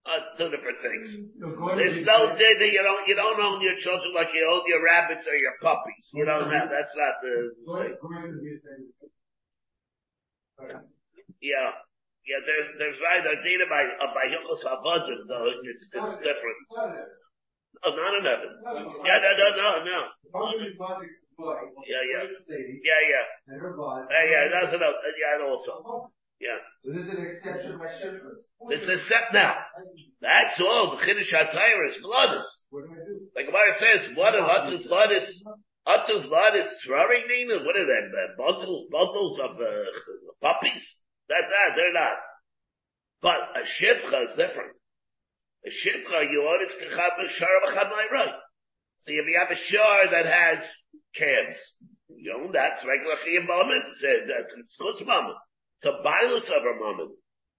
Uh, 0.00 0.16
two 0.38 0.48
different 0.48 0.80
things. 0.80 1.12
There's 1.76 2.00
no 2.08 2.32
that 2.32 2.72
you 2.72 2.82
don't 2.82 3.06
you 3.06 3.14
don't 3.14 3.38
own 3.38 3.60
your 3.60 3.76
children 3.76 4.14
like 4.16 4.32
you 4.32 4.48
own 4.48 4.64
your 4.66 4.82
rabbits 4.82 5.26
or 5.28 5.36
your 5.36 5.52
puppies. 5.60 6.08
You 6.14 6.24
know 6.24 6.40
that 6.48 6.70
that's 6.72 6.94
not 6.96 7.20
the. 7.20 7.52
Yeah, 11.40 11.70
yeah. 12.24 12.40
There's 12.48 12.68
there's 12.80 12.98
right 13.04 13.20
a 13.20 13.36
data 13.44 13.64
by 13.68 13.84
uh, 13.84 14.08
by 14.16 14.24
Hilchos 14.32 14.64
Havadim 14.64 15.28
though 15.28 15.52
it's 15.68 15.84
it's 15.92 16.16
different. 16.24 16.60
No, 17.84 17.92
not 17.92 18.14
in 18.18 18.24
heaven. 18.24 18.50
Yeah, 19.04 19.18
no, 19.20 19.30
no, 19.36 19.48
no, 19.52 19.84
no. 19.84 20.00
Yeah, 21.86 22.02
yeah, 22.08 22.24
yeah, 22.48 23.00
yeah. 23.08 23.24
Yeah, 24.08 24.24
yeah. 24.32 24.44
That's 24.52 24.74
enough. 24.74 24.96
Yeah, 25.16 25.44
also. 25.44 26.10
Yeah. 26.40 26.56
This 26.82 27.04
is 27.04 27.12
an 27.12 27.20
exception 27.20 27.76
by 27.76 27.92
shivras. 28.00 28.40
It's 28.72 28.88
a 28.88 29.04
step 29.04 29.28
now. 29.36 29.60
That's 30.24 30.56
all. 30.60 30.96
The 30.96 31.04
Chiddush 31.04 31.28
HaTayr 31.28 31.88
is 31.92 32.00
bloodless. 32.00 32.48
What 32.70 32.88
do 32.88 32.96
I 32.96 33.04
do? 33.04 33.28
Like 33.36 33.46
Gemara 33.46 33.76
says, 33.76 34.16
what 34.16 34.34
if 34.34 34.40
Atu 34.40 34.88
blood 34.88 35.12
is, 35.12 35.28
Atu 35.86 36.24
blood 36.28 36.56
is 36.56 36.68
throwing 36.86 37.28
Nina? 37.28 37.60
What 37.60 37.76
are 37.76 37.84
them? 37.84 38.12
Uh, 38.16 38.40
bundles, 38.40 38.88
bundles 38.90 39.38
of, 39.38 39.60
uh, 39.60 39.84
puppies. 40.40 40.80
That's 41.28 41.44
that, 41.52 41.76
they're 41.76 41.92
not. 41.92 42.16
But 43.20 43.40
a 43.60 43.64
shivcha 43.68 44.24
is 44.24 44.36
different. 44.36 44.72
A 45.66 45.68
shivcha, 45.68 46.24
you 46.32 46.40
own 46.40 46.64
it's 46.64 46.72
kachab 46.72 47.20
shar 47.28 47.48
right. 48.12 48.34
So 49.00 49.12
if 49.12 49.28
you 49.28 49.38
have 49.38 49.50
a 49.52 49.60
shar 49.60 50.08
that 50.10 50.24
has 50.24 50.64
calves, 51.14 51.58
you 52.08 52.32
own 52.32 52.52
that's 52.52 52.82
regular 52.84 53.16
chiyam 53.20 53.46
moment, 53.46 53.84
that's 54.00 54.76
chus 54.78 55.06
moment. 55.06 55.36
A 55.84 55.92
bilus 56.02 56.44
of 56.48 56.62
a 56.62 56.78
moment. 56.78 57.16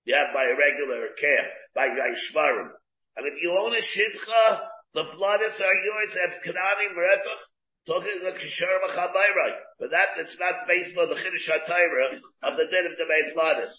Have 0.10 0.34
by 0.34 0.46
a 0.46 0.58
regular 0.58 1.10
calf, 1.20 1.48
by 1.76 1.88
Yishmarim. 1.90 2.70
And 3.16 3.28
if 3.28 3.34
you 3.42 3.56
own 3.58 3.74
a 3.74 3.82
shivcha, 3.82 4.66
the 4.94 5.04
flooders 5.04 5.60
are 5.62 5.78
yours, 5.86 6.18
have 6.20 6.42
kanani 6.44 6.90
meretach, 6.98 7.42
talking 7.86 8.24
like 8.24 8.36
kishar 8.36 8.82
v'chabayrai. 8.88 9.54
But 9.80 9.92
that, 9.92 10.18
it's 10.18 10.38
not 10.40 10.68
based 10.68 10.98
on 10.98 11.10
the 11.10 11.16
chiddush 11.16 11.50
HaTorah 11.50 12.18
of 12.44 12.58
the 12.58 12.66
din 12.70 12.92
of 12.92 12.98
the 12.98 13.06
flooders. 13.36 13.74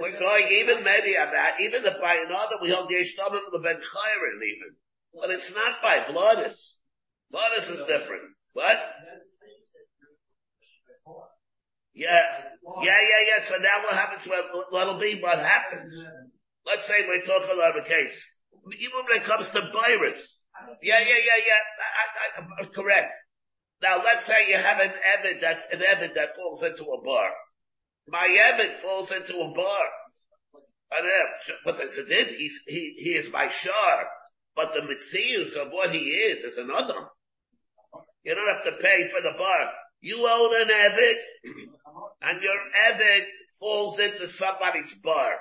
We're 0.00 0.18
going 0.18 0.48
even 0.60 0.82
maybe 0.82 1.14
about, 1.14 1.34
uh, 1.34 1.62
even 1.62 1.84
if 1.84 2.00
by 2.00 2.16
another 2.26 2.56
we 2.60 2.70
hold 2.72 2.88
the 2.88 2.96
Yishtamim 2.96 3.46
the 3.52 3.60
Ben 3.60 3.78
Chayrin 3.78 4.42
even. 4.42 4.74
But 5.14 5.30
it's 5.30 5.50
not 5.54 5.80
by 5.82 6.10
bloodus. 6.10 6.78
Bloodus 7.30 7.68
is 7.68 7.86
different. 7.86 8.34
What? 8.54 8.76
Yeah. 11.98 12.22
Yeah, 12.62 13.00
yeah, 13.02 13.22
yeah. 13.26 13.40
So 13.50 13.58
now 13.58 13.82
what 13.82 13.98
happens? 13.98 14.22
Well, 14.22 14.70
what'll 14.70 15.02
be 15.02 15.18
what 15.18 15.42
happens. 15.42 15.90
Let's 16.62 16.86
say 16.86 17.02
we 17.10 17.26
talk 17.26 17.42
about 17.50 17.74
a 17.74 17.82
case. 17.82 18.14
Even 18.78 19.02
when 19.02 19.18
it 19.18 19.26
comes 19.26 19.50
to 19.50 19.60
virus. 19.74 20.18
Yeah, 20.78 21.02
yeah, 21.02 21.18
yeah, 21.18 21.40
yeah. 21.42 21.62
I, 21.82 22.04
I, 22.06 22.62
I, 22.62 22.62
correct. 22.70 23.10
Now 23.82 23.98
let's 24.04 24.26
say 24.26 24.46
you 24.46 24.58
have 24.58 24.78
an 24.78 24.94
evid 24.94 25.40
that's 25.42 25.62
an 25.72 25.82
that 26.14 26.38
falls 26.38 26.62
into 26.62 26.86
a 26.86 27.02
bar. 27.02 27.30
My 28.06 28.26
evid 28.30 28.82
falls 28.82 29.10
into 29.10 29.34
a 29.34 29.50
bar. 29.54 29.86
And 30.90 31.04
uh, 31.04 31.54
but 31.64 31.76
I 31.76 31.88
said, 31.90 32.28
he's 32.38 32.54
he 32.66 32.94
he 32.98 33.10
is 33.18 33.32
my 33.32 33.50
shar. 33.50 33.96
But 34.54 34.70
the 34.74 34.86
mitzius 34.86 35.54
of 35.54 35.72
what 35.72 35.90
he 35.90 35.98
is 35.98 36.44
is 36.44 36.58
another. 36.58 37.10
You 38.22 38.34
don't 38.34 38.54
have 38.54 38.64
to 38.70 38.82
pay 38.82 39.10
for 39.10 39.20
the 39.20 39.34
bar. 39.38 39.62
You 40.00 40.26
own 40.28 40.60
an 40.60 40.68
evid, 40.68 41.16
and 42.22 42.42
your 42.42 42.54
evid 42.88 43.24
falls 43.58 43.98
into 43.98 44.30
somebody's 44.32 44.92
bar. 45.02 45.32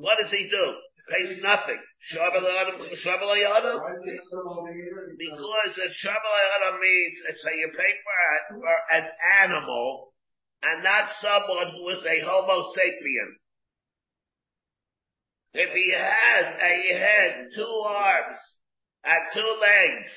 What 0.00 0.18
does 0.22 0.30
he 0.30 0.48
do? 0.48 0.74
Pays 1.10 1.42
nothing. 1.42 1.78
Because 5.18 5.78
if 5.78 5.92
Shabbalayana 6.04 6.80
means 6.80 7.16
it's 7.28 7.44
a 7.46 7.56
you 7.56 7.70
pay 7.76 7.92
for, 8.04 8.16
a, 8.28 8.60
for 8.60 8.76
an 8.92 9.04
animal 9.42 10.12
and 10.62 10.84
not 10.84 11.10
someone 11.20 11.68
who 11.72 11.88
is 11.88 12.04
a 12.04 12.20
homo 12.20 12.62
sapien. 12.76 13.38
If 15.54 15.72
he 15.72 15.92
has 15.92 16.56
a 16.60 16.94
head, 16.98 17.48
two 17.56 17.82
arms, 17.86 18.38
and 19.02 19.32
two 19.32 19.56
legs, 19.60 20.12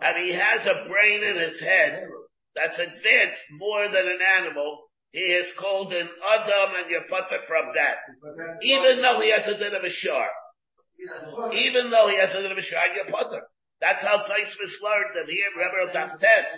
and 0.00 0.16
he 0.24 0.32
has 0.32 0.66
a 0.66 0.88
brain 0.88 1.24
in 1.24 1.36
his 1.36 1.60
head 1.60 2.08
that's 2.54 2.78
advanced 2.78 3.44
more 3.58 3.86
than 3.88 4.06
an 4.08 4.20
animal, 4.38 4.90
he 5.12 5.20
is 5.20 5.50
called 5.58 5.92
an 5.92 6.06
Adam 6.06 6.70
and 6.78 6.90
you're 6.90 7.08
from 7.46 7.74
that. 7.74 7.98
Even 8.62 9.02
though 9.02 9.20
he 9.20 9.30
has 9.30 9.46
a 9.46 9.58
bit 9.58 9.74
of 9.74 9.82
a 9.82 9.90
shark. 9.90 10.30
Even 11.52 11.90
though 11.90 12.08
he 12.08 12.16
has 12.18 12.34
a 12.34 12.42
bit 12.42 12.52
of 12.52 12.58
a 12.58 12.62
shark, 12.62 12.90
you're 12.94 13.10
putter. 13.10 13.42
That's 13.80 14.04
how 14.04 14.22
Taisvis 14.22 14.76
learned 14.84 15.16
that 15.16 15.26
here, 15.26 15.50
remember 15.56 15.92
Daftes. 15.96 16.52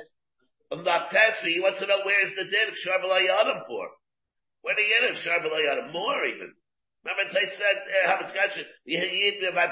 From 0.69 0.85
Daftes, 0.85 1.41
he 1.47 1.61
wants 1.61 1.79
to 1.81 1.87
know 1.87 2.03
where's 2.05 2.35
the 2.35 2.45
din 2.45 2.69
of 2.69 2.75
Sharbalay 2.75 3.31
Adam 3.31 3.63
for. 3.69 3.89
Where 4.63 4.75
do 4.75 4.83
you 4.83 4.91
get 4.91 5.07
it? 5.07 5.17
Sharbalay 5.23 5.71
Adam? 5.71 5.93
More 5.93 6.25
even. 6.27 6.53
Remember 7.05 7.35
they 7.35 7.47
said, 7.59 7.79
uh, 7.83 8.15
how 8.15 8.19
you, 8.55 8.65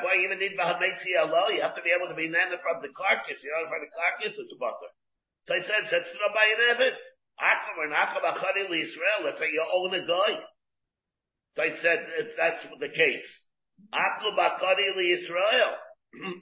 boy, 0.03 0.19
you 0.19 0.27
even 0.27 0.39
need 0.39 0.59
Allah, 0.59 1.55
you 1.55 1.63
have 1.63 1.79
to 1.79 1.83
be 1.83 1.95
able 1.95 2.11
to 2.11 2.19
be 2.19 2.27
nana 2.27 2.59
from 2.59 2.83
the 2.83 2.91
carcass, 2.91 3.39
you 3.43 3.51
know, 3.55 3.71
from 3.71 3.87
the 3.87 3.93
carcass, 3.95 4.35
it's 4.35 4.51
a 4.51 4.59
butter. 4.59 4.91
So 5.51 5.59
I 5.59 5.67
said, 5.67 5.83
that's 5.91 6.15
not 6.15 6.31
by 6.31 6.47
an 6.47 6.63
Evid. 6.79 6.95
Israel, 8.71 9.19
let's 9.27 9.43
say 9.43 9.51
you 9.51 9.67
own 9.67 9.91
a 9.99 10.07
guy. 10.07 10.39
So 11.59 11.63
I 11.67 11.75
said, 11.83 12.07
that's 12.39 12.63
the 12.79 12.87
case. 12.87 13.27
Israel. 13.91 15.75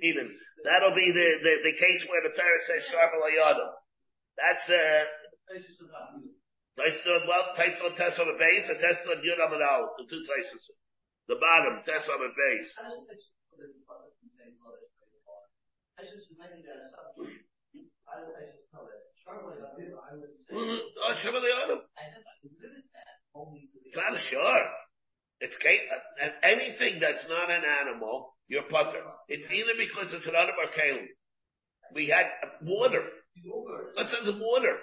Even. 0.04 0.28
That'll 0.60 0.92
be 0.92 1.08
the, 1.08 1.40
the, 1.40 1.72
the 1.72 1.76
case 1.80 2.04
where 2.04 2.20
the 2.20 2.36
Torah 2.36 2.60
says 2.68 2.84
Sharba 2.92 3.16
Layadam. 3.16 3.72
That's, 4.36 4.68
uh, 4.68 5.08
Taisa, 6.76 7.24
well, 7.24 7.56
Taisa 7.56 7.96
Tessa 7.96 8.20
on 8.20 8.28
the 8.28 8.36
base 8.36 8.68
and 8.68 8.78
Tessa 8.78 9.08
on 9.08 9.24
Yud 9.24 9.40
Amadal, 9.40 9.88
the 9.96 10.04
two 10.04 10.20
Taisas. 10.20 10.68
The 11.28 11.36
bottom, 11.40 11.80
Tessa 11.86 12.12
on 12.12 12.20
the 12.20 12.28
base. 12.36 12.76
Oh, 12.76 13.08
Shabbat 18.08 18.57
It's 23.86 23.96
not 23.96 24.14
a 24.14 24.18
sure. 24.18 24.64
It's 25.40 25.56
anything 26.42 27.00
that's 27.00 27.28
not 27.28 27.50
an 27.50 27.62
animal, 27.64 28.34
you're 28.48 28.62
putter. 28.64 29.02
It's 29.28 29.46
either 29.50 29.74
because 29.78 30.12
it's 30.12 30.26
an 30.26 30.34
animal 30.34 30.64
or 30.64 30.70
kalim. 30.74 31.06
We 31.94 32.08
had 32.08 32.26
water. 32.62 33.02
Let's 33.96 34.10
say 34.10 34.24
the 34.24 34.38
water. 34.38 34.76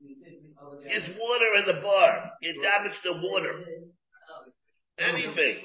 It's 0.00 1.08
water 1.18 1.54
in 1.58 1.66
the 1.66 1.80
bar. 1.82 2.32
You 2.40 2.62
damage 2.62 2.98
the 3.04 3.12
water. 3.20 3.64
Anything. 4.98 5.56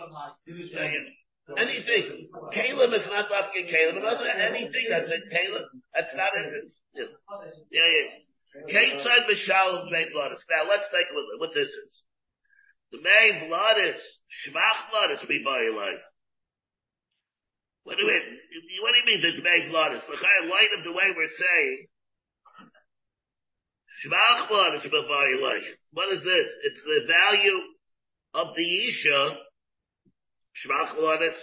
Anything. 1.58 2.30
Caleb 2.52 2.94
is 2.94 3.08
not 3.08 3.32
asking 3.32 3.68
Caleb. 3.68 4.04
Anything 4.04 4.88
that's 4.90 5.08
in 5.10 5.22
Caleb, 5.32 5.64
that's 5.94 6.16
not 6.16 6.32
in 6.36 6.72
yeah, 6.96 7.06
yeah. 7.72 8.08
Kate 8.70 8.98
said 9.04 9.28
Mishal 9.28 9.92
May 9.92 10.06
Vladis. 10.16 10.40
Now 10.50 10.70
let's 10.70 10.88
take 10.92 11.08
a 11.12 11.14
look 11.14 11.40
what 11.40 11.54
this 11.54 11.68
is. 11.68 12.02
The 12.92 13.02
May 13.02 13.48
Vladis, 13.50 14.00
Shmach 14.46 14.92
Vladis, 14.94 15.28
be 15.28 15.42
by 15.44 15.60
life. 15.76 16.04
What 17.84 17.98
do 17.98 18.04
you 18.04 18.10
mean? 18.10 18.22
What 18.82 18.94
do 18.94 19.00
you 19.00 19.06
mean 19.06 19.22
the 19.22 19.44
May 19.44 19.70
Vladis? 19.70 20.08
The 20.08 20.16
high 20.16 20.48
light 20.48 20.70
of 20.78 20.84
the 20.84 20.92
way 20.92 21.12
we're 21.16 21.30
saying, 21.30 21.88
Shmach 24.06 24.48
Vladis, 24.48 24.84
be 24.84 24.90
by 24.90 25.48
life. 25.48 25.68
What 25.92 26.14
is 26.14 26.24
this? 26.24 26.48
It's 26.64 26.84
the 26.84 27.08
value 27.08 27.60
of 28.34 28.56
the 28.56 28.88
Isha, 28.88 29.38
Shmach 30.64 30.96
Vladis, 30.96 31.36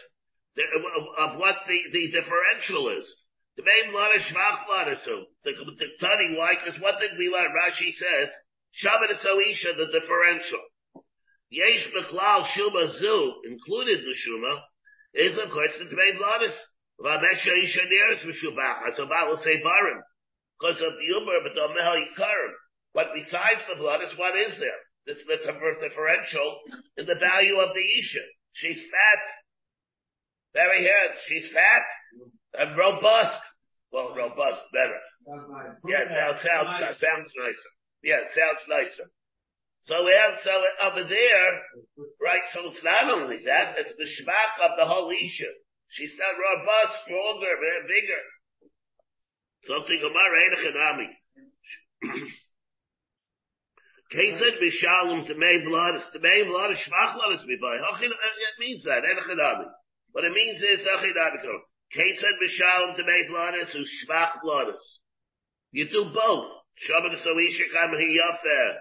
of 1.19 1.39
what 1.39 1.57
the, 1.69 1.79
the 1.93 2.11
differential 2.11 2.99
is. 2.99 3.15
The 3.57 3.65
main 3.65 3.93
lot 3.93 4.17
of 4.17 4.23
shvach 4.23 4.65
ladasu. 4.65 5.29
The, 5.45 5.53
the 5.53 5.87
Tani, 6.01 6.37
why? 6.39 6.55
Because 6.57 6.81
what 6.81 7.01
did 7.01 7.19
we 7.19 7.29
learn? 7.29 7.53
Rashi 7.53 7.93
says, 7.93 8.31
Shabbat 8.73 9.13
Isha, 9.13 9.75
the 9.77 9.93
differential. 9.93 10.65
Yesh 11.51 11.87
Bechlal 11.93 12.45
Shuma 12.45 12.99
Zu, 12.99 13.35
included 13.45 14.01
the 14.01 14.17
Shuma, 14.17 14.61
is 15.13 15.37
of 15.37 15.51
course 15.51 15.77
the 15.79 15.85
main 15.95 16.17
Vladis. 16.17 16.57
Vabesha 16.99 17.53
Isha 17.63 17.81
nearest 17.91 18.25
Meshubach. 18.25 18.97
So 18.97 19.05
Baal 19.07 19.29
will 19.29 19.37
say 19.37 19.61
Barim. 19.61 20.01
Because 20.59 20.81
of 20.81 20.95
the 20.97 21.13
Umar, 21.13 21.43
but 21.43 21.55
the 21.55 21.69
Mehel 21.77 22.01
Yikarim. 22.01 22.53
But 22.95 23.09
besides 23.15 23.61
the 23.69 23.75
Vladis, 23.75 24.17
what 24.17 24.35
is 24.39 24.59
there? 24.59 24.81
It's 25.05 25.25
the 25.25 25.37
differential 25.37 26.61
in 26.97 27.05
the 27.05 27.17
value 27.21 27.57
of 27.57 27.75
the 27.75 27.99
Isha. 27.99 28.25
She's 28.53 28.81
fat. 28.81 29.23
Very 30.55 30.85
head. 30.85 31.11
She's 31.27 31.51
fat 31.53 31.83
and 32.55 32.77
robust. 32.77 33.41
Well, 33.93 34.15
robust, 34.17 34.61
better. 34.73 35.01
Yeah, 35.85 36.05
now 36.09 36.31
it 36.33 36.41
sounds, 36.41 36.73
nice. 36.81 36.97
sounds 36.97 37.33
nicer. 37.37 37.73
Yeah, 38.03 38.25
it 38.25 38.33
sounds 38.33 38.65
nicer. 38.69 39.11
So 39.85 40.05
we 40.05 40.13
have, 40.15 40.39
so 40.43 40.51
over 40.89 41.05
there, 41.09 41.51
right, 42.23 42.45
so 42.55 42.71
it's 42.71 42.85
not 42.85 43.11
only 43.11 43.45
that, 43.47 43.75
it's 43.79 43.95
the 43.97 44.07
shvach 44.07 44.65
of 44.65 44.79
the 44.79 44.87
whole 44.87 45.11
Isha. 45.11 45.51
She's 45.89 46.17
not 46.17 46.39
robust, 46.39 47.05
stronger, 47.05 47.53
bigger. 47.85 48.23
Something 49.67 49.99
Gemara 50.01 50.39
Einachanami. 50.49 51.09
Kesed 54.15 54.57
b'shalom 54.57 55.27
blood, 55.27 56.03
to 56.13 56.19
may 56.21 56.45
blood, 56.45 56.77
shvach 56.77 57.15
blood 57.15 57.35
is 57.35 57.45
by. 57.61 57.77
It 57.77 58.59
means 58.59 58.85
that, 58.85 59.05
eh, 59.05 59.15
Einachanami. 59.15 59.67
What 60.13 60.25
it 60.25 60.33
means 60.33 60.63
is, 60.63 60.87
eh, 60.87 60.91
Achidadikon. 60.97 61.61
Kesed 61.95 62.39
b'shalom 62.41 62.97
to 62.97 63.05
make 63.05 63.29
bloodus 63.29 63.73
who 63.73 63.85
shvach 63.85 64.41
bloodus. 64.43 65.01
You 65.73 65.89
do 65.89 66.05
both. 66.13 66.51
Shabbat 66.89 67.23
so 67.23 67.35
ishikam 67.35 67.93
hi 67.93 68.17
yafer. 68.17 68.79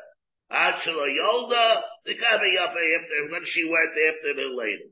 Actually, 0.52 1.16
Yolda, 1.16 1.82
the 2.06 2.16
Kama 2.16 2.44
Yafa 2.44 2.76
after, 2.76 3.32
when 3.32 3.42
she 3.46 3.64
went 3.64 3.92
after 3.92 4.34
the 4.36 4.52
lady. 4.54 4.92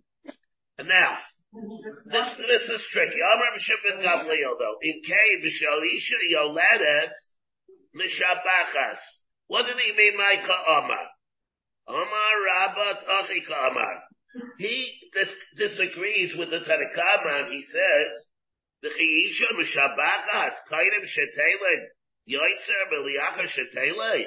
And 0.77 0.87
now, 0.87 1.17
this, 1.51 2.37
this 2.37 2.69
is 2.69 2.87
tricky. 2.91 3.19
I'm 3.19 3.39
Rabbi 3.39 3.59
Shimon 3.59 4.05
Gamliel 4.05 4.55
though. 4.57 4.77
In 4.81 5.01
Kay 5.03 5.43
B'Shalisha 5.43 6.19
Yoledes 6.33 7.11
Mishabachas. 7.95 8.99
What 9.47 9.65
did 9.65 9.77
he 9.77 9.95
mean 9.97 10.15
by 10.15 10.35
ka'amar? 10.45 11.07
Omar 11.87 12.33
Rabbat 12.47 13.03
Achi 13.09 13.41
ka'amar. 13.47 14.03
He 14.57 15.09
dis- 15.13 15.33
disagrees 15.55 16.35
with 16.37 16.49
the 16.51 16.59
Tanakama 16.59 17.51
he 17.51 17.63
says, 17.63 18.25
the 18.81 18.89
Chiyisha 18.89 19.53
Mishabachas 19.57 20.53
Kaidim 20.71 21.05
Shetelin 21.05 21.87
Yoiser 22.29 22.83
Beliacha 22.93 23.45
Shetelin 23.47 24.25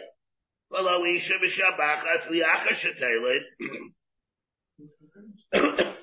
Well, 0.70 1.00
Oisha 1.00 1.38
Mishabachas 1.42 2.28
Liacha 2.30 2.74
Shetelin 2.74 3.44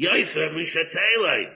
Yoiser 0.00 0.48
Mishetelin 0.52 1.48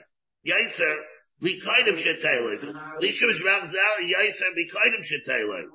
Yoiser 0.47 0.95
Likaidim 1.43 1.97
Shetelin 1.97 2.61
Lisha 3.01 3.25
Mishbachas 3.27 3.73
Yoiser 4.01 4.51
Likaidim 4.55 5.03
Shetelin 5.03 5.67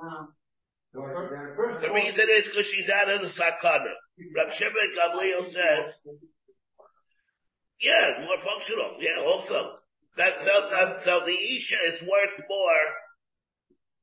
the 0.96 1.92
reason 1.92 2.24
is 2.24 2.48
because 2.48 2.66
she's 2.72 2.88
out 2.88 3.12
of 3.12 3.20
the 3.20 3.28
sakana. 3.28 3.92
Rab 4.32 4.48
Shimon 4.56 4.90
Gamliel 4.96 5.44
says, 5.44 6.00
yeah, 7.80 8.24
more 8.24 8.40
functional. 8.40 8.96
Yeah, 9.00 9.20
also. 9.20 9.76
That, 10.16 10.40
so, 10.40 10.54
that, 10.72 11.04
so 11.04 11.20
the 11.28 11.36
Isha 11.36 11.76
is 11.92 12.00
worth 12.00 12.36
more, 12.48 12.84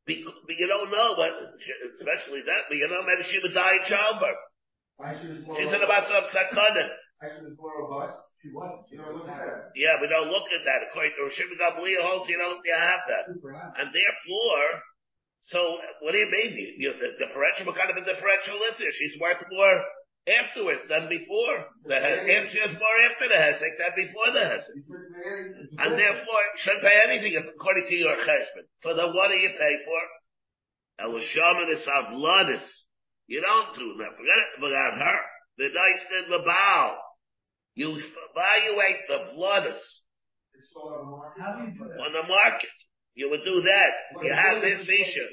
because, 0.05 0.37
you 0.53 0.67
don't 0.69 0.91
know, 0.93 1.17
but 1.17 1.57
especially 1.97 2.45
that, 2.45 2.69
but 2.69 2.77
you 2.77 2.85
know, 2.85 3.01
maybe 3.01 3.25
she 3.25 3.41
would 3.41 3.57
die 3.57 3.81
in 3.81 3.89
childbirth. 3.89 4.37
She's 5.57 5.73
in 5.73 5.81
about 5.81 6.05
some 6.05 6.29
sakana. 6.29 6.93
Actually, 7.17 7.57
more 7.57 7.73
robust. 7.81 8.21
She 8.43 8.51
wasn't. 8.53 8.85
You 8.91 8.99
don't 8.99 9.15
look 9.15 9.25
at 9.25 9.39
her. 9.41 9.71
Yeah, 9.73 9.97
we 10.03 10.11
don't 10.11 10.29
look 10.29 10.45
at 10.51 10.61
that. 10.67 10.85
According 10.91 11.15
to 11.17 11.31
Shimon 11.33 11.57
Gamliel 11.57 12.03
holds, 12.03 12.29
you 12.29 12.37
don't 12.37 12.59
you 12.61 12.75
have 12.75 13.01
that. 13.07 13.25
And 13.79 13.89
therefore, 13.89 14.83
so 15.51 15.77
what 16.01 16.13
do 16.13 16.17
you 16.17 16.29
mean? 16.31 16.55
You, 16.55 16.67
you, 16.77 16.89
the 16.93 17.19
differential, 17.19 17.67
what 17.67 17.75
kind 17.75 17.91
of 17.91 17.97
a 17.97 18.05
differential 18.05 18.55
is 18.71 18.79
there? 18.79 18.91
She's 18.95 19.19
worth 19.19 19.43
more 19.51 19.83
afterwards 20.23 20.87
than 20.87 21.11
before. 21.11 21.67
The 21.83 21.99
Hesek, 21.99 22.47
she 22.47 22.59
has 22.63 22.71
more 22.71 22.97
after 23.11 23.27
the 23.27 23.35
Hesek 23.35 23.75
than 23.75 23.91
before 23.95 24.31
the 24.31 24.39
Hesek. 24.39 24.75
And 25.83 25.99
therefore, 25.99 26.43
shouldn't 26.55 26.83
pay 26.83 26.95
anything 27.11 27.35
according 27.35 27.87
to 27.89 27.95
your 27.95 28.15
cheshbon. 28.23 28.65
So 28.81 28.95
then 28.95 29.11
what 29.11 29.27
do 29.27 29.35
you 29.35 29.51
pay 29.51 29.75
for? 29.83 30.01
Elishaman 31.03 31.73
is 31.75 31.83
avladis. 31.83 32.63
You 33.27 33.41
don't 33.41 33.75
do 33.75 33.95
that. 33.99 34.15
Forget 34.15 34.39
it 34.39 34.51
about 34.59 34.99
her. 34.99 35.19
The 35.57 35.67
nice 35.73 36.03
did 36.09 36.31
the 36.31 36.43
bow. 36.45 36.97
You 37.75 37.89
evaluate 37.89 39.07
the 39.07 39.33
bloodus 39.35 39.81
on 40.77 42.13
the 42.13 42.23
market. 42.27 42.69
You 43.15 43.29
would 43.29 43.45
do 43.45 43.61
that. 43.61 43.91
You 44.23 44.33
have 44.33 44.61
this 44.61 44.83
issue. 44.89 45.29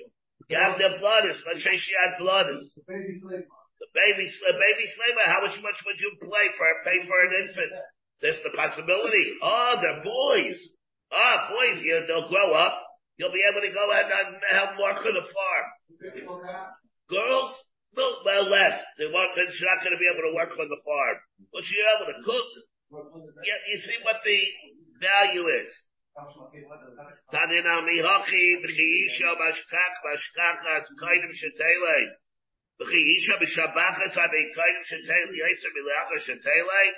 You 0.48 0.58
have 0.58 0.76
the 0.76 0.98
blooders. 1.00 1.40
Let's 1.46 1.64
say 1.64 1.78
she 1.78 1.92
had 1.96 2.20
blooders. 2.20 2.60
The 2.74 2.84
baby, 2.86 3.16
the 3.22 3.46
baby 3.94 4.26
baby 4.28 4.84
slaver. 4.92 5.24
How 5.24 5.40
much, 5.40 5.56
much 5.62 5.78
would 5.86 5.98
you 6.00 6.12
play 6.20 6.46
for, 6.56 6.66
pay 6.84 7.00
for 7.06 7.18
an 7.24 7.32
infant? 7.46 7.72
There's 8.20 8.42
the 8.44 8.52
possibility. 8.52 9.32
Oh, 9.42 9.80
they're 9.80 10.04
boys. 10.04 10.60
Ah, 11.12 11.16
oh, 11.16 11.56
boys, 11.56 11.82
you, 11.82 12.04
they'll 12.06 12.28
grow 12.28 12.52
up. 12.52 12.76
You'll 13.16 13.32
be 13.32 13.44
able 13.44 13.60
to 13.60 13.72
go 13.72 13.90
out 13.92 14.06
and 14.08 14.36
help 14.52 14.78
work 14.78 15.04
on 15.04 15.14
the 15.14 15.26
farm. 15.26 15.66
Girls, 17.08 17.52
no, 17.96 18.22
well, 18.24 18.48
less. 18.48 18.78
They 18.98 19.06
won't, 19.10 19.34
they're 19.34 19.50
not 19.50 19.82
going 19.82 19.96
to 19.96 20.00
be 20.00 20.08
able 20.08 20.30
to 20.30 20.36
work 20.36 20.52
on 20.54 20.68
the 20.68 20.82
farm. 20.84 21.16
But 21.52 21.64
she's 21.64 21.82
able 21.82 22.08
to 22.12 22.18
cook. 22.22 22.48
Yeah, 23.42 23.60
you 23.72 23.80
see 23.80 23.98
what 24.04 24.22
the 24.24 24.38
value 25.02 25.46
is. 25.62 25.70
Tanina 26.16 27.80
mihachi 27.86 28.58
b'chiisha 28.62 29.30
bashkach 29.38 29.96
bashkachas 30.04 30.86
kaidim 30.98 31.32
shetelei. 31.32 32.06
B'chiisha 32.80 33.38
b'shabachas 33.38 34.16
ade 34.18 34.40
kaidim 34.56 34.84
shetelei 34.90 35.38
yaser 35.38 35.70
b'leacha 35.70 36.18
shetelei. 36.26 36.88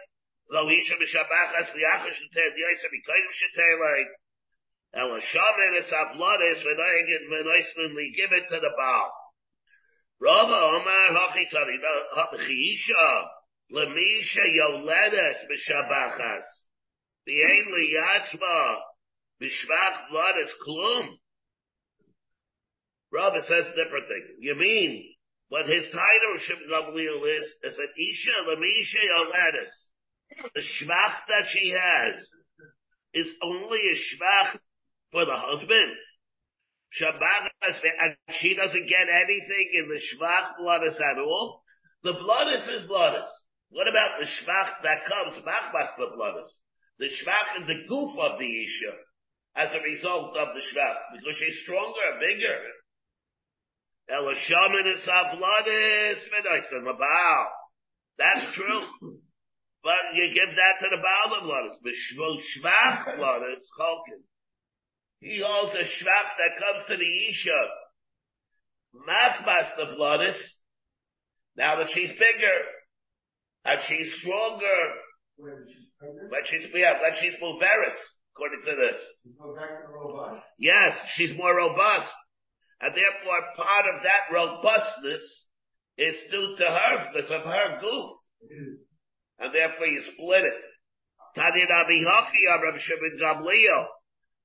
Lo 0.50 0.68
isha 0.70 0.96
b'shabachas 0.96 1.68
liacha 1.76 2.10
shetelei 2.18 2.56
yaser 2.56 2.88
b'kaidim 2.88 3.32
shetelei. 3.40 4.04
Ela 4.94 5.20
shaman 5.20 5.76
es 5.76 5.92
avladis 5.92 6.64
v'noigin 6.64 7.28
v'noislinli 7.28 8.14
give 8.16 8.32
it 8.32 8.48
to 8.48 8.60
the 8.60 8.72
Baal. 8.78 9.12
Rava 10.20 10.60
Omar 10.72 11.08
hachi 11.18 11.44
tanina 11.52 11.92
b'chiisha 12.32 13.28
lemisha 13.72 14.44
yoledes 14.56 15.44
b'shabachas. 15.50 16.46
V'yein 17.26 17.66
liyatzma 17.76 18.91
Bishvach 19.42 20.08
blood 20.10 20.38
is 20.38 20.54
klum. 20.64 21.18
Rabbi 23.10 23.40
says 23.40 23.66
a 23.66 23.76
different 23.76 24.06
thing. 24.06 24.36
You 24.38 24.54
mean 24.54 25.04
what 25.48 25.66
his 25.66 25.84
title 25.90 26.38
Shimon 26.38 26.70
Gamliel 26.70 27.36
is, 27.36 27.50
is 27.64 27.76
an 27.78 27.92
Isha 27.98 28.36
Lamisha 28.46 29.02
Yoledis. 29.02 29.72
The 30.54 30.60
shvach 30.60 31.26
that 31.28 31.48
she 31.48 31.74
has 31.76 32.24
is 33.12 33.26
only 33.42 33.80
a 33.80 33.96
shvach 33.96 34.58
for 35.10 35.24
the 35.24 35.36
husband. 35.36 35.92
Shabbat, 37.00 37.50
and 37.62 38.16
she 38.38 38.54
doesn't 38.54 38.88
get 38.88 39.08
anything 39.10 39.70
in 39.74 39.88
the 39.88 40.00
shvach 40.00 40.56
bloodus 40.58 40.96
at 40.96 41.18
all. 41.18 41.62
The 42.04 42.12
bloodus 42.12 42.68
is 42.68 42.86
bloodus. 42.86 43.26
What 43.70 43.88
about 43.88 44.20
the 44.20 44.26
shvach 44.26 44.82
that 44.84 45.04
comes, 45.08 45.44
machmas 45.44 45.96
the 45.98 46.14
bloodus? 46.14 46.60
The 46.98 47.06
shvach 47.06 47.60
in 47.60 47.66
the 47.66 47.88
goof 47.88 48.16
of 48.18 48.38
the 48.38 48.46
Isha 48.46 48.92
as 49.54 49.68
a 49.74 49.82
result 49.82 50.36
of 50.36 50.48
the 50.54 50.60
shvach, 50.60 50.96
because 51.16 51.36
she's 51.36 51.60
stronger, 51.62 52.18
bigger. 52.20 52.58
Elishaman 54.10 54.94
is 54.94 55.06
avladis 55.06 56.18
v'naisan 56.32 56.84
mabal. 56.84 57.46
That's 58.18 58.54
true. 58.54 59.18
But 59.82 60.14
you 60.14 60.32
give 60.34 60.54
that 60.54 60.80
to 60.80 60.88
the 60.90 61.02
Baal 61.02 61.38
of 61.38 61.44
Vladis. 61.44 61.76
B'shvul 61.82 62.38
shvach 62.38 63.18
Vladis 63.18 63.62
chalkin. 63.78 64.22
He 65.20 65.42
holds 65.44 65.74
a 65.74 65.84
shvach 65.84 66.28
that 66.38 66.58
comes 66.58 66.86
to 66.88 66.96
the 66.96 67.28
Isha. 67.30 67.68
Machmas 69.08 69.76
the 69.76 69.96
Vladis. 69.96 70.36
Now 71.56 71.76
that 71.76 71.90
she's 71.90 72.10
bigger, 72.10 72.58
and 73.64 73.80
she's 73.86 74.12
stronger, 74.20 74.80
when 75.36 75.66
she's, 76.46 76.66
yeah, 76.74 76.94
when 77.00 77.12
she's 77.20 77.34
Muveris, 77.34 77.94
according 78.34 78.62
to 78.64 78.74
this. 78.76 78.98
Yes, 80.58 80.96
she's 81.14 81.36
more 81.36 81.54
robust. 81.54 82.08
And 82.80 82.94
therefore 82.94 83.54
part 83.56 83.84
of 83.94 84.02
that 84.02 84.32
robustness 84.32 85.22
is 85.98 86.16
due 86.30 86.56
to 86.58 86.64
her, 86.64 87.12
because 87.12 87.30
of 87.30 87.42
her 87.42 87.78
goof. 87.80 88.10
And 89.38 89.54
therefore 89.54 89.86
you 89.86 90.00
split 90.00 90.44
it. 90.44 90.60
Tani 91.36 91.64
Rabbi 91.68 92.02
Hachi 92.04 92.62
Rabbi 92.62 92.78
Shimon 92.78 93.18
Gamliel. 93.20 93.86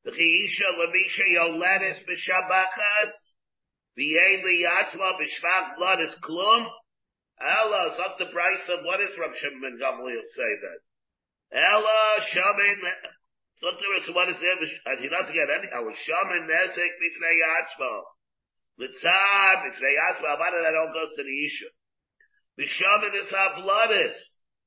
The 0.06 0.12
Chiisha 0.12 0.78
Lemisha 0.78 1.26
Yoletis 1.36 2.00
B'Shabachas. 2.06 3.12
V'yein 3.98 4.44
Liyatzma 4.44 5.14
B'Shvach 5.20 5.78
Blood 5.78 6.02
is 6.02 6.16
Klum. 6.24 6.68
Ella, 7.40 7.88
it's 7.90 8.00
up 8.00 8.18
the 8.18 8.26
price 8.26 8.70
of 8.70 8.86
what 8.86 9.02
is 9.02 9.18
Rabbi 9.20 9.34
Shimon 9.36 9.80
Gamliel 9.82 10.26
say 10.36 10.52
that? 10.62 10.80
Ella 11.58 12.20
Shamin 12.34 12.82
Sometimes 13.58 14.06
it's 14.06 14.14
what 14.14 14.30
is 14.30 14.38
there, 14.38 14.54
and 14.54 15.00
he 15.02 15.10
doesn't 15.10 15.34
get 15.34 15.50
any. 15.50 15.66
I 15.74 15.82
was 15.82 15.98
shaman 15.98 16.46
nesek 16.46 16.94
b'fnei 17.02 17.36
yatzma. 17.42 17.94
Litzar 18.78 19.54
b'fnei 19.66 19.98
yatzma. 19.98 20.38
About 20.38 20.54
that 20.54 20.78
all 20.78 20.94
goes 20.94 21.16
to 21.18 21.24
the 21.26 21.38
isha. 21.46 21.70
The 22.58 22.66
shaman 22.70 23.18
is. 23.18 24.18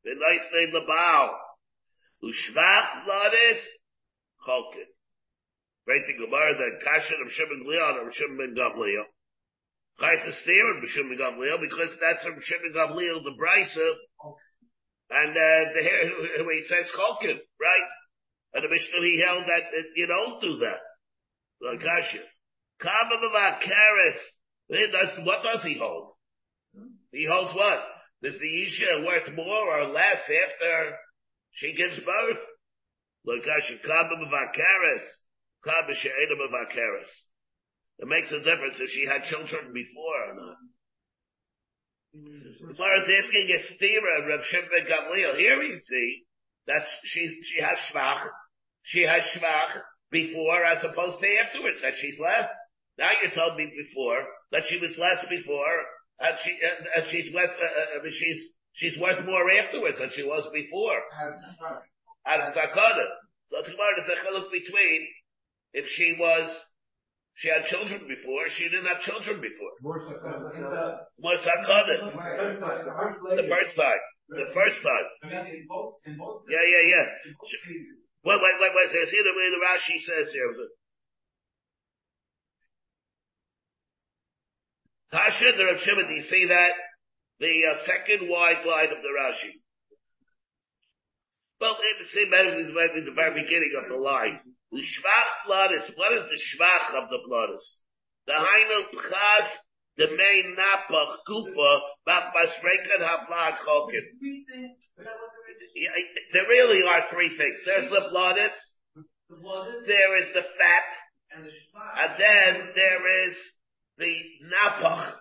The 0.02 0.14
nice 0.18 0.46
name 0.54 0.74
lebao. 0.74 1.30
Ushvach 2.24 3.06
vladis. 3.06 3.62
Cholkin. 4.46 4.90
Great 5.86 6.06
thing 6.06 6.26
about 6.26 6.58
the 6.58 6.84
kasha 6.84 7.14
of 7.24 7.32
Shimon 7.32 7.62
Glion 7.64 7.94
or 8.02 8.12
Shimon 8.12 8.38
ben 8.38 8.54
Gamliel. 8.58 9.06
Chaytz 10.00 10.26
a 10.26 10.32
steer 10.42 10.66
of 10.76 10.88
Shimon 10.88 11.16
Gamliel 11.16 11.60
because 11.60 11.96
that's 12.00 12.24
from 12.24 12.40
Shimon 12.40 12.72
Gamliel 12.74 13.22
the 13.22 13.38
brisa. 13.38 13.94
And, 15.10 15.30
uh, 15.30 15.72
the, 15.74 16.42
where 16.44 16.56
he 16.56 16.62
says 16.62 16.90
Cholkin, 16.90 17.38
right? 17.60 17.88
And 18.54 18.64
the 18.64 18.68
Mishnah 18.68 19.00
he 19.00 19.20
held 19.20 19.44
that, 19.44 19.70
that 19.74 19.86
you 19.94 20.06
don't 20.06 20.40
do 20.40 20.58
that. 20.58 20.80
Lakasha. 21.62 22.22
Karim 22.80 23.10
eh, 24.72 24.86
That's 24.92 25.18
what 25.26 25.42
does 25.42 25.62
he 25.64 25.78
hold? 25.78 26.14
He 27.12 27.26
holds 27.26 27.54
what? 27.54 27.78
Does 28.22 28.38
the 28.38 28.62
Isha 28.62 29.04
worth 29.04 29.34
more 29.34 29.80
or 29.80 29.88
less 29.92 30.18
after 30.18 30.96
she 31.52 31.74
gives 31.76 31.96
birth? 31.98 32.38
Vakaris. 33.26 35.06
Karim 35.64 35.94
She'edim 35.94 36.40
Vakaris. 36.50 37.10
It 37.98 38.08
makes 38.08 38.32
a 38.32 38.38
difference 38.38 38.76
if 38.80 38.90
she 38.90 39.04
had 39.04 39.24
children 39.24 39.72
before 39.74 40.30
or 40.30 40.34
not. 40.34 40.56
As 42.70 42.76
far 42.76 42.92
as 42.94 43.08
asking 43.22 43.48
a 43.54 43.74
steamer, 43.74 44.26
Reb 44.26 44.40
Shimon 44.44 44.86
Gamliel, 44.88 45.36
here 45.36 45.58
we 45.58 45.76
see 45.76 46.24
that 46.66 46.86
she, 47.04 47.40
she 47.44 47.60
has 47.60 47.78
shvach. 47.92 48.26
She 48.90 49.06
has 49.06 49.22
shvach 49.30 49.70
before 50.10 50.66
as 50.66 50.82
opposed 50.82 51.22
to 51.22 51.28
afterwards, 51.46 51.78
that 51.82 51.94
she's 51.94 52.18
less. 52.18 52.50
Now 52.98 53.10
you 53.22 53.30
told 53.30 53.54
me 53.56 53.70
before 53.70 54.18
that 54.50 54.66
she 54.66 54.82
was 54.82 54.98
less 54.98 55.22
before, 55.30 55.76
and 56.18 56.34
she 56.42 56.50
and, 56.58 56.80
and 56.98 57.02
she's 57.06 57.32
less. 57.32 57.54
Uh, 57.54 58.02
uh, 58.02 58.10
she's 58.10 58.40
she's 58.74 58.98
worth 58.98 59.24
more 59.24 59.46
afterwards 59.62 59.98
than 60.02 60.10
she 60.10 60.26
was 60.26 60.42
before. 60.52 60.98
Out 62.26 62.40
of 62.42 62.50
sakana. 62.50 63.06
So 63.54 63.62
the 63.62 63.70
Gemara 63.70 63.94
is 64.02 64.10
a 64.10 64.16
chiluk 64.26 64.50
between 64.50 65.00
if 65.72 65.86
she 65.86 66.16
was 66.18 66.50
she 67.38 67.48
had 67.48 67.64
children 67.70 68.04
before, 68.10 68.50
she 68.50 68.68
didn't 68.68 68.90
have 68.90 69.00
children 69.06 69.40
before. 69.40 69.72
More 71.22 71.38
sakana. 71.38 71.94
The 73.38 73.48
first 73.48 73.72
time. 73.78 74.02
The 74.28 74.50
first 74.52 74.78
time. 74.82 75.06
Yeah, 76.50 76.64
yeah, 76.74 76.84
yeah. 76.90 77.06
Wait, 78.22 78.40
wait, 78.40 78.56
wait, 78.60 78.72
wait. 78.74 78.88
There's 78.92 79.10
here 79.10 79.24
the 79.24 79.32
way 79.32 79.48
the 79.48 79.64
Rashi 79.64 79.96
says 80.04 80.32
here. 80.32 80.52
Tasha, 85.12 85.56
the 85.56 85.64
Rav 85.64 85.80
Shimon, 85.80 86.06
do 86.06 86.14
you 86.14 86.26
see 86.28 86.46
that? 86.48 86.72
The 87.40 87.50
uh, 87.72 87.86
second 87.86 88.28
wide 88.28 88.64
line 88.66 88.92
of 88.92 89.02
the 89.02 89.08
Rashi. 89.08 89.58
Well, 91.60 91.76
it 91.76 92.06
seems 92.08 92.30
better 92.30 92.60
is 92.60 92.72
maybe 92.72 93.04
the 93.04 93.12
very 93.12 93.42
beginning 93.42 93.72
of 93.76 93.88
the 93.88 93.96
line. 93.96 94.40
The 94.72 94.80
shvach 94.80 95.48
bloodis. 95.48 95.92
What 95.96 96.12
is 96.12 96.24
the 96.24 96.40
shvach 96.40 97.02
of 97.02 97.10
the 97.10 97.20
bloodis? 97.28 97.64
The 98.26 98.32
hainel 98.32 98.84
pchas, 98.94 99.48
the 99.96 100.06
main 100.08 100.56
napach 100.56 101.16
kufa, 101.26 101.80
basrekan 102.06 103.02
haflag 103.02 103.58
chokin. 103.58 104.04
There 106.32 106.48
really 106.48 106.82
are 106.88 107.08
three 107.10 107.36
things. 107.36 107.60
There's 107.64 107.90
the 107.90 108.10
bloodis. 108.12 108.54
There 109.86 110.16
is 110.18 110.28
the 110.34 110.42
fat. 110.42 110.88
And 111.32 111.46
then 112.18 112.72
there 112.74 113.26
is 113.26 113.34
the 113.98 114.14
napach. 114.50 115.14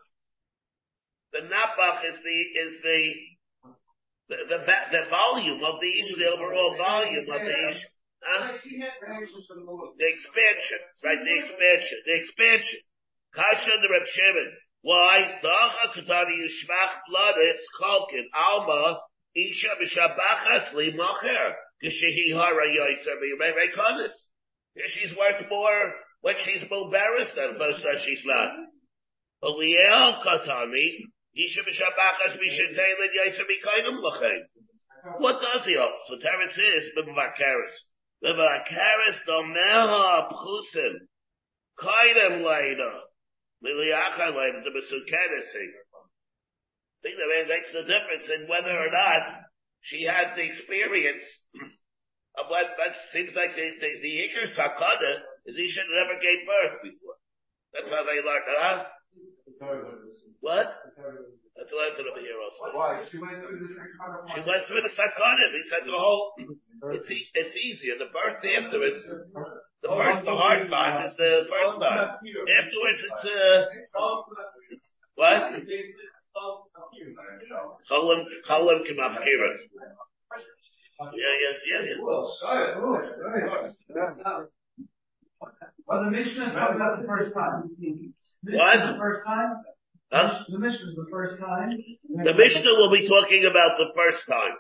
The 1.32 1.42
napach 1.46 2.06
is 2.06 2.18
the, 2.24 2.38
is 2.62 2.82
the, 2.82 3.14
the, 4.30 4.36
the, 4.50 4.58
the 4.92 5.04
volume 5.10 5.64
of 5.64 5.80
the 5.80 5.92
ish, 6.00 6.16
the 6.18 6.32
overall 6.32 6.76
volume 6.78 7.30
of 7.30 7.42
the 7.42 7.70
ish. 7.70 7.86
Huh? 8.22 8.52
The 8.52 10.08
expansion, 10.08 10.80
right? 11.04 11.20
The 11.24 11.36
expansion, 11.40 11.98
the 12.06 12.16
expansion. 12.20 12.80
Kasha 13.34 13.72
the 13.82 13.90
Reb 13.90 14.08
Shimon. 14.08 14.52
Why? 14.82 15.40
The 15.42 15.50
Acha 15.50 15.94
Katani 15.94 16.36
Yishmach 16.42 16.94
Vladis 17.12 17.62
Kalkin 17.80 18.26
Alma 18.34 19.00
Isha 19.48 19.70
B'Shabachas 19.80 20.74
Li 20.74 20.92
Macher 20.94 21.54
Geshehi 21.84 22.34
Hara 22.34 22.68
B'Yimei 22.68 24.10
She's 24.88 25.16
worth 25.16 25.50
more 25.50 25.94
when 26.22 26.36
she's 26.44 26.64
embarrassed 26.64 27.36
than 27.36 27.58
most 27.58 27.82
that 27.84 28.02
she's 28.06 28.24
not. 28.26 28.52
Isha 31.36 31.62
b'Shabachas 31.62 32.36
Yaiser 32.36 33.46
B'Kainim 33.48 34.02
Lachem. 34.04 34.42
What 35.20 35.42
does 35.42 35.66
he 35.66 35.74
have? 35.76 35.96
So 36.08 36.16
Teretz 36.16 36.58
is 36.58 36.92
B'Mavakeres. 36.98 37.74
B'Mavakeres 38.24 39.18
Domeha 39.28 40.30
Pchusim. 40.32 41.08
Kainim 41.80 42.42
Leida. 42.42 42.92
Liliacha 43.64 44.34
Leida, 44.34 44.64
the 44.64 44.72
Besukeres 44.72 45.52
I 47.00 47.08
think 47.08 47.16
that 47.16 47.48
makes 47.48 47.72
the 47.72 47.88
difference 47.88 48.28
in 48.28 48.50
whether 48.52 48.76
or 48.76 48.92
not 48.92 49.48
she 49.80 50.04
had 50.04 50.36
the 50.36 50.44
experience 50.44 51.24
of 52.36 52.52
what, 52.52 52.68
seems 53.16 53.32
like 53.36 53.56
the, 53.56 53.72
Iker 53.72 54.52
Sakada 54.52 55.24
is 55.48 55.56
he 55.56 55.68
should 55.72 55.88
have 55.88 55.96
never 55.96 56.20
gave 56.20 56.44
birth 56.44 56.76
before. 56.84 57.16
That's 57.72 57.90
how 57.90 58.04
they 58.04 58.20
learned, 58.20 58.48
huh? 58.52 58.84
What? 60.42 60.68
That's 61.56 61.72
what 61.74 61.92
I 61.92 61.96
said 61.96 62.08
over 62.08 62.20
here 62.24 62.40
also. 62.40 62.72
Why? 62.76 63.04
She 63.12 63.18
went 63.20 63.40
through 63.44 63.60
the 63.60 63.72
sakana. 63.76 64.36
She 64.36 64.40
went 64.48 64.64
through 64.68 64.84
the 64.84 64.94
sakana. 64.96 65.44
He 65.52 65.64
said 65.68 65.84
the 65.88 65.96
whole, 66.00 66.32
it's, 66.96 67.12
e- 67.12 67.28
it's 67.34 67.56
easier. 67.56 67.96
The 68.00 68.08
birth 68.12 68.40
afterwards, 68.44 69.04
the 69.84 69.90
first, 69.92 70.24
the 70.24 70.36
hard 70.36 70.70
part 70.70 71.06
is 71.08 71.16
the 71.18 71.44
first 71.52 71.80
time. 71.80 72.16
Afterwards 72.64 73.00
it's, 73.04 73.24
uh, 73.28 73.66
what? 75.16 75.52
Cholim, 77.90 78.24
cholim 78.48 78.80
kimapkira. 78.86 79.50
Yeah, 81.00 81.34
yeah, 81.42 81.56
yeah, 81.66 81.82
yeah. 81.90 81.98
Well, 85.88 86.04
the 86.06 86.12
Mishnah 86.12 86.46
is 86.48 86.54
probably 86.54 86.78
not 86.78 87.02
the 87.02 87.08
first 87.08 87.34
time. 87.34 87.70
This 88.44 88.56
What? 88.56 88.76
is 88.76 88.82
the 88.94 88.98
first 89.00 89.26
time? 89.26 89.52
Huh? 90.12 90.44
The 90.50 90.60
Mishnah 90.60 90.90
is 90.90 90.96
the 90.96 91.08
first 91.10 91.40
time. 91.40 91.72
The 92.24 92.34
Mishnah 92.34 92.74
will 92.78 92.92
be 92.92 93.08
talking 93.08 93.46
about 93.46 93.78
the 93.78 93.90
first 93.96 94.28
time. 94.28 94.54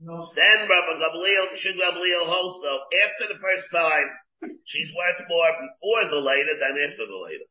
No, 0.00 0.28
Then 0.36 0.68
Rabbi 0.68 0.92
Gamliel, 1.00 1.54
Shig 1.56 1.78
Gamliel 1.80 2.26
holds 2.28 2.60
though, 2.60 2.82
after 3.08 3.32
the 3.32 3.38
first 3.40 3.70
time, 3.72 4.06
she's 4.64 4.90
worth 4.92 5.20
more 5.28 5.52
before 5.56 6.02
the 6.10 6.20
later 6.20 6.54
than 6.60 6.74
after 6.84 7.06
the 7.06 7.18
later. 7.24 7.46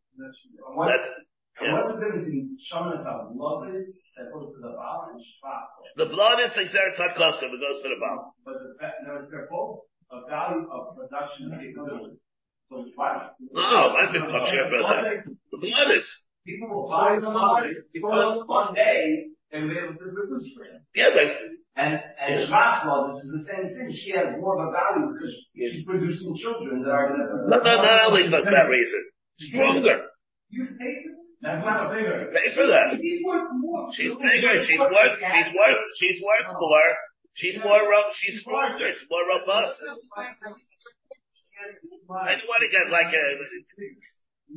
What's, 0.75 0.91
That's, 0.91 1.07
and 1.09 1.32
yeah. 1.61 1.73
what's 1.73 1.93
the 1.93 1.99
difference 2.01 2.25
between 2.25 2.57
Shonas 2.65 3.05
HaLovis 3.05 3.85
that 4.17 4.33
goes 4.33 4.55
to 4.55 4.59
the 4.61 4.73
Baal 4.73 5.13
and 5.13 5.21
Shvat? 5.21 5.65
The 5.97 6.09
blood 6.09 6.39
is 6.41 6.51
exerts 6.57 6.97
HaKosim, 6.97 7.53
it 7.53 7.61
goes 7.61 7.81
to 7.83 7.89
the 7.93 7.99
bottom. 8.01 8.33
But 8.45 8.57
the 8.57 8.73
fact, 8.79 9.05
no, 9.05 9.21
it's 9.21 9.29
their 9.29 9.47
both 9.51 9.85
a 10.13 10.29
value 10.29 10.65
of 10.69 10.95
production 10.97 11.49
capability. 11.53 12.17
So 12.69 12.85
why? 12.95 13.29
No, 13.39 13.95
I've 13.97 14.13
been 14.13 14.29
talking 14.29 14.59
about 14.65 15.03
that. 15.03 15.25
The 15.25 15.57
blood 15.57 15.89
is. 15.97 16.07
People 16.45 16.69
will 16.69 16.89
buy 16.89 17.17
the 17.21 17.29
money 17.29 17.73
because 17.93 18.43
one 18.47 18.73
day 18.73 19.31
they 19.51 19.61
will 19.61 19.69
be 19.69 19.77
able 19.77 19.93
to 19.93 20.11
produce 20.11 20.51
for 20.57 20.65
him. 20.65 20.81
Yeah, 20.93 21.09
they, 21.13 21.31
And, 21.77 22.01
and 22.19 22.49
Shvat 22.49 22.85
law, 22.85 23.07
this 23.07 23.23
is 23.23 23.31
the 23.31 23.45
same 23.53 23.65
thing. 23.73 23.87
She 23.93 24.11
has 24.11 24.35
more 24.41 24.59
of 24.59 24.67
a 24.67 24.71
value 24.71 25.13
because 25.13 25.33
she's 25.55 25.85
producing 25.85 26.35
children 26.37 26.83
that 26.83 26.91
are 26.91 27.09
gonna. 27.09 27.47
not, 27.47 27.63
not, 27.63 27.85
not 27.85 28.11
only 28.11 28.25
for 28.29 28.41
that 28.41 28.67
reason. 28.69 29.01
Stronger. 29.39 30.09
You 30.49 30.67
pay 30.77 31.12
That's 31.43 31.59
not 31.65 31.91
bigger. 31.91 32.31
Pay 32.31 32.55
for 32.55 32.65
that. 32.67 32.95
He's 32.95 33.19
worth 33.25 33.51
more. 33.59 33.91
She's 33.91 34.15
bigger, 34.15 34.63
she's 34.63 34.79
worth, 34.79 35.19
she's 35.19 35.49
worth, 35.51 35.83
she's 35.99 36.23
worth 36.23 36.55
more. 36.55 36.89
She's 37.35 37.57
more, 37.59 37.81
she's 38.15 38.39
stronger, 38.41 38.93
she's 38.93 39.09
more 39.09 39.27
robust. 39.27 39.75
I 42.15 42.35
don't 42.39 42.47
want 42.47 42.63
to 42.63 42.69
get 42.71 42.87
like 42.91 43.11
a, 43.11 43.25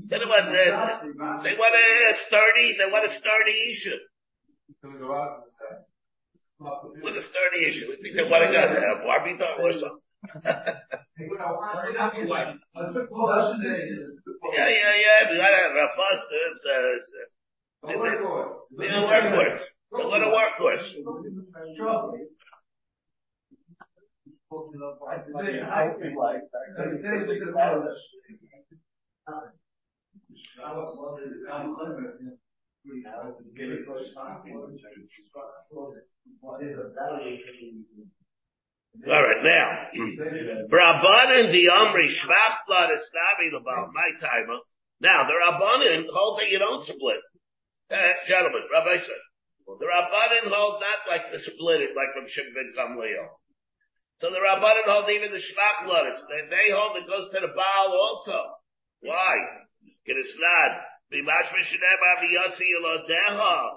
they 0.07 0.19
want, 0.19 0.47
uh, 0.47 1.43
they 1.43 1.55
want 1.59 1.75
a 1.75 2.15
sturdy, 2.29 2.77
they 2.79 2.87
want 2.87 3.07
a 3.07 3.11
sturdy 3.11 3.73
issue. 3.73 3.99
What 6.59 7.17
a 7.17 7.23
sturdy 7.23 7.67
issue. 7.67 7.97
They 8.15 8.31
want 8.31 8.47
to 8.47 8.53
get 8.53 8.71
a 8.71 9.03
Barbie 9.03 9.39
doll 9.39 9.67
or 9.67 9.73
something. 9.73 10.03
Yeah, 11.19 11.27
yeah, 14.69 14.95
yeah. 15.05 15.21
We 15.31 15.37
got 15.39 15.55
a 15.55 15.57
robust, 15.75 16.27
it's 16.31 16.65
a, 16.67 16.69
it's 16.97 17.11
a, 17.17 17.19
a, 17.89 17.91
it's 18.79 18.93
a 18.93 18.95
workhorse. 19.09 19.61
They 19.97 20.05
want 20.05 20.25
a 20.25 20.29
workhorse. 20.29 20.87
All 39.05 39.23
right, 39.23 39.45
now, 39.45 39.93
Rabbanan 40.73 41.53
the 41.53 41.69
Omri 41.69 42.09
Shvach 42.09 42.65
blood 42.67 42.91
is 42.93 43.05
Navi 43.13 43.61
about 43.61 43.93
my 43.93 44.09
timer. 44.21 44.59
Now, 45.01 45.25
the 45.29 45.37
Rabbanan 45.37 46.07
hold 46.11 46.41
that 46.41 46.49
you 46.49 46.59
don't 46.59 46.83
split. 46.83 47.21
Uh, 47.91 48.13
gentlemen, 48.27 48.63
Rabbi 48.73 48.97
said, 48.97 49.23
the 49.67 49.85
Rabbanan 49.85 50.49
hold 50.49 50.81
not 50.81 51.05
like 51.11 51.31
the 51.31 51.39
split 51.39 51.83
it, 51.83 51.91
like 51.95 52.15
from 52.17 52.25
Shimon 52.27 52.73
ben. 52.75 52.97
So 54.19 54.31
the 54.31 54.41
Rabbanan 54.41 54.89
hold 54.89 55.11
even 55.11 55.31
the 55.31 55.45
Shvach 55.45 55.85
blood. 55.85 56.07
They, 56.07 56.49
they 56.49 56.73
hold 56.73 56.97
it 56.97 57.07
goes 57.07 57.29
to 57.35 57.41
the 57.41 57.53
Baal 57.53 57.93
also. 57.93 58.39
Why? 59.01 59.35
Get 60.07 60.17
it's 60.17 60.39
not. 60.41 60.73
Bimash 61.13 61.53
Mishanem 61.53 62.01
Aviyotzi 62.17 62.67
Elodeha. 62.81 63.71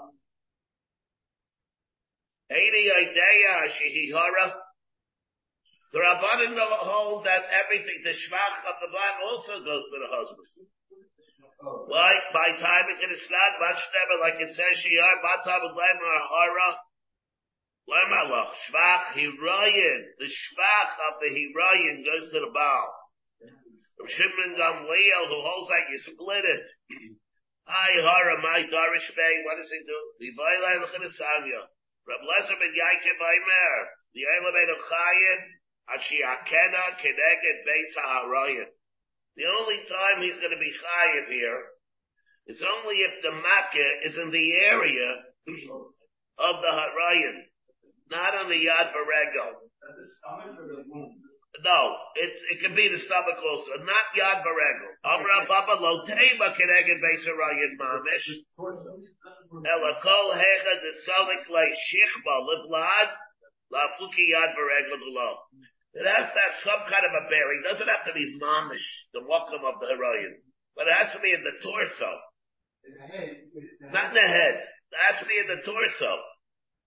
Eini 2.51 2.84
Idea 3.03 3.67
Shehihara. 3.67 4.68
The 5.89 5.97
Rabbanim 5.97 6.53
hold 6.85 7.25
that 7.25 7.49
everything, 7.49 8.05
the 8.05 8.13
shvach 8.13 8.61
of 8.61 8.77
the 8.77 8.93
man 8.93 9.15
also 9.25 9.57
goes 9.65 9.85
to 9.89 9.97
the 9.97 10.09
husband. 10.13 10.69
Why? 11.89 12.13
By 12.31 12.55
time 12.61 12.87
it 12.93 13.09
is 13.09 13.25
not 13.25 13.57
never 13.57 14.21
like 14.21 14.37
it 14.37 14.53
says 14.53 14.75
Shiyar, 14.85 15.17
Matam 15.25 15.73
Lemar 15.73 16.19
Hara, 16.29 16.69
Lemalach, 17.89 18.53
Shvach 18.69 19.17
Hirayin. 19.17 20.01
The 20.21 20.29
shvach 20.29 20.93
of 21.09 21.13
the 21.19 21.29
Hirayin 21.33 22.05
goes 22.05 22.31
to 22.31 22.39
the 22.39 22.51
Baal. 22.53 22.89
Shimon 24.07 24.55
Gamliel, 24.55 25.23
who 25.27 25.39
holds 25.41 25.69
like 25.73 25.89
you 25.91 25.99
split 25.99 26.45
it. 26.45 26.63
Hi, 27.65 27.91
Hara, 27.97 28.41
my 28.41 28.61
Darish 28.63 29.09
Bay, 29.17 29.41
what 29.43 29.57
does 29.57 29.69
he 29.73 29.81
do? 29.83 29.99
Levi 30.21 30.53
Lachidasanya. 30.63 31.65
Rab 32.07 32.21
Lezer 32.23 32.57
ben 32.57 32.73
Yaakov 32.73 33.19
Aimer, 33.19 33.75
the 34.15 34.23
Eilamed 34.25 34.71
of 34.71 34.81
Chayin, 34.87 35.39
Ashiakena 35.89 36.97
Keneged 37.01 37.57
Beis 37.65 37.91
HaHarayin. 37.97 38.69
The 39.35 39.45
only 39.59 39.77
time 39.87 40.21
he's 40.21 40.37
going 40.37 40.51
to 40.51 40.59
be 40.59 40.71
Chayiv 40.71 41.31
here 41.31 41.61
is 42.47 42.61
only 42.61 42.97
if 42.97 43.21
the 43.23 43.31
Makkah 43.31 43.91
is 44.05 44.15
in 44.17 44.31
the 44.31 44.53
area 44.65 45.23
of 46.37 46.61
the 46.61 46.71
Harayin, 46.71 47.37
not 48.11 48.35
on 48.35 48.49
the 48.49 48.55
Yad 48.55 48.93
Varegel. 48.93 49.53
At 49.81 49.95
the 49.95 50.05
stomach 50.19 50.59
or 50.59 50.67
the 50.67 50.83
womb? 50.87 51.15
No, 51.63 51.97
it 52.15 52.31
it 52.51 52.61
can 52.61 52.75
be 52.75 52.87
the 52.87 52.99
stomach 52.99 53.35
also, 53.41 53.83
not 53.83 54.13
yad 54.15 54.43
varegel. 54.45 54.93
Amra 55.03 55.45
Baba 55.47 55.81
lo 55.81 56.05
tema 56.05 56.53
keneged 56.55 57.01
beisarayin 57.01 57.73
mamish. 57.75 58.29
Ela 59.65 59.99
kol 60.01 60.31
hecha 60.31 60.73
de 60.79 60.91
salik 61.03 61.49
le 61.49 61.65
shichba 61.73 62.35
livlad 62.47 63.09
la 63.71 63.87
fuki 63.97 64.29
yad 64.29 64.55
varegel 64.55 64.99
below. 64.99 65.37
It 65.93 66.05
has 66.05 66.29
to 66.29 66.37
have 66.37 66.55
some 66.61 66.81
kind 66.85 67.01
of 67.01 67.13
a 67.17 67.23
bearing. 67.33 67.65
It 67.65 67.67
doesn't 67.73 67.89
have 67.89 68.05
to 68.05 68.13
be 68.13 68.37
mamish, 68.37 68.85
the 69.13 69.25
welcome 69.25 69.65
of 69.65 69.81
the 69.81 69.89
Harayin, 69.89 70.37
but 70.77 70.85
it 70.85 70.93
has 70.93 71.09
to 71.17 71.19
be 71.19 71.33
in 71.33 71.41
the 71.41 71.57
torso, 71.65 72.11
In 72.85 72.93
the 72.93 73.07
head. 73.09 73.33
not 73.89 74.13
in 74.13 74.17
the 74.21 74.27
head. 74.29 74.55
It 74.61 74.99
has 75.09 75.17
to 75.21 75.25
be 75.25 75.37
in 75.37 75.49
the 75.49 75.61
torso. 75.65 76.13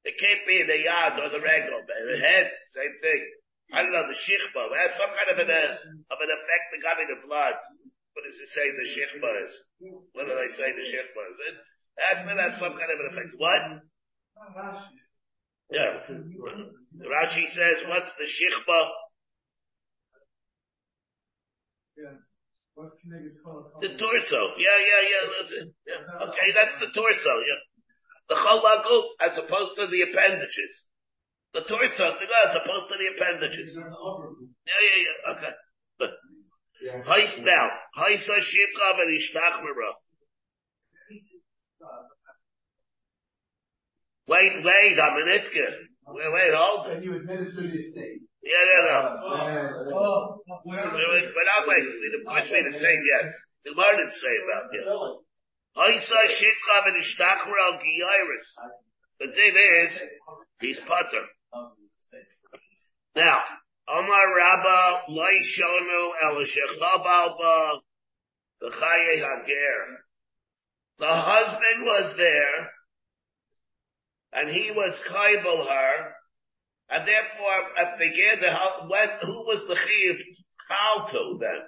It 0.06 0.18
can't 0.18 0.42
be 0.46 0.62
in 0.62 0.66
the 0.66 0.82
yard 0.82 1.18
or 1.18 1.30
the 1.30 1.38
in 1.38 2.06
the 2.14 2.20
head, 2.22 2.50
same 2.74 2.94
thing. 3.02 3.22
I 3.72 3.82
don't 3.82 3.94
know, 3.94 4.06
the 4.06 4.18
shichba, 4.18 4.60
it 4.68 4.78
has 4.84 4.92
some 4.98 5.10
kind 5.14 5.30
of 5.32 5.38
an, 5.38 5.50
uh, 5.50 6.12
of 6.12 6.18
an 6.20 6.30
effect 6.30 6.64
regarding 6.76 7.08
the 7.08 7.20
blood. 7.26 7.56
What 8.12 8.22
does 8.28 8.36
it 8.36 8.50
say 8.52 8.66
the 8.68 8.84
shichba 8.84 9.30
is? 9.48 9.52
What 10.12 10.28
do 10.28 10.34
they 10.36 10.52
say 10.54 10.68
the 10.74 10.84
shichba 10.84 11.20
is? 11.32 11.38
It 11.40 11.56
has 12.04 12.20
to 12.26 12.34
have 12.36 12.54
some 12.60 12.74
kind 12.76 12.90
of 12.92 12.98
an 13.00 13.08
effect. 13.14 13.32
What? 13.40 13.62
Yeah. 15.70 16.00
Rashi 16.10 17.48
says, 17.54 17.84
what's 17.88 18.12
the 18.18 18.24
shichba? 18.24 18.88
The 23.80 23.88
torso. 23.88 24.40
Yeah, 24.58 24.78
yeah, 24.80 25.02
yeah, 25.08 25.24
that's 25.38 25.52
it. 25.52 25.68
Yeah. 25.86 26.26
Okay, 26.26 26.48
that's 26.54 26.74
the 26.80 26.88
torso, 26.94 27.34
yeah. 27.46 27.60
The 28.28 28.34
cholaguf, 28.34 29.04
as 29.20 29.38
opposed 29.38 29.76
to 29.76 29.86
the 29.86 30.02
appendages. 30.02 30.88
The 31.54 31.62
torso, 31.62 32.16
as 32.16 32.56
opposed 32.56 32.88
to 32.88 32.96
the 32.98 33.08
appendages. 33.16 33.76
Yeah, 33.76 33.84
yeah, 33.86 34.98
yeah, 35.04 35.32
okay. 35.36 35.52
But. 35.98 36.10
Heist 36.82 37.38
now. 37.44 37.70
Heisa 37.96 38.36
shipcha 38.42 38.88
v'nishtachmera. 38.98 39.90
Wait, 44.32 44.64
wait, 44.64 44.96
I'm 44.96 45.16
an 45.20 45.28
itke. 45.28 45.66
Wait, 46.08 46.32
wait, 46.32 46.52
hold 46.56 46.86
it. 46.86 46.96
And 46.96 47.04
you 47.04 47.16
administer 47.16 47.60
the 47.60 47.68
estate. 47.68 48.24
Yeah, 48.42 48.64
yeah, 48.64 48.88
no. 48.88 48.98
Oh, 49.22 49.92
oh, 49.92 50.40
oh, 50.40 50.60
Wait, 50.64 51.08
wait, 51.12 51.26
but 51.36 51.46
I'll 51.52 51.68
wait. 51.68 51.84
The 51.84 52.24
voice 52.24 52.48
we 52.50 52.62
didn't 52.64 52.80
say 52.80 52.96
yet. 52.96 53.28
The 53.64 53.70
Gemara 53.76 53.96
didn't 54.00 54.16
say 54.16 54.34
about 54.40 54.72
it. 54.72 54.84
Heisa 55.76 56.20
shipcha 56.32 56.76
v'nishtachmera 56.88 57.76
giyaris. 57.76 58.48
The 59.20 59.26
thing 59.36 59.54
is, 59.54 60.00
he's 60.60 60.78
putter. 60.78 61.24
Now, 63.14 63.38
Omar 63.86 64.36
Rabba 64.36 65.02
Loi 65.08 65.36
Shonu 65.54 66.10
El 66.24 66.36
Shechav 66.48 67.04
Alba 67.04 67.80
the 68.60 68.70
Chaye 68.70 69.14
Hager. 69.16 70.04
The 70.98 71.06
husband 71.06 71.84
was 71.84 72.16
there, 72.16 72.70
and 74.32 74.50
he 74.50 74.70
was 74.70 74.94
kaibel 75.10 75.68
her, 75.68 76.14
and 76.90 77.06
therefore 77.06 77.58
at 77.78 77.98
the 77.98 78.06
Ger, 78.06 78.40
the 78.40 78.54
hu- 78.54 78.88
when 78.90 79.08
who 79.22 79.46
was 79.46 79.66
the 79.68 79.76
how 80.68 81.06
to 81.06 81.38
then? 81.40 81.60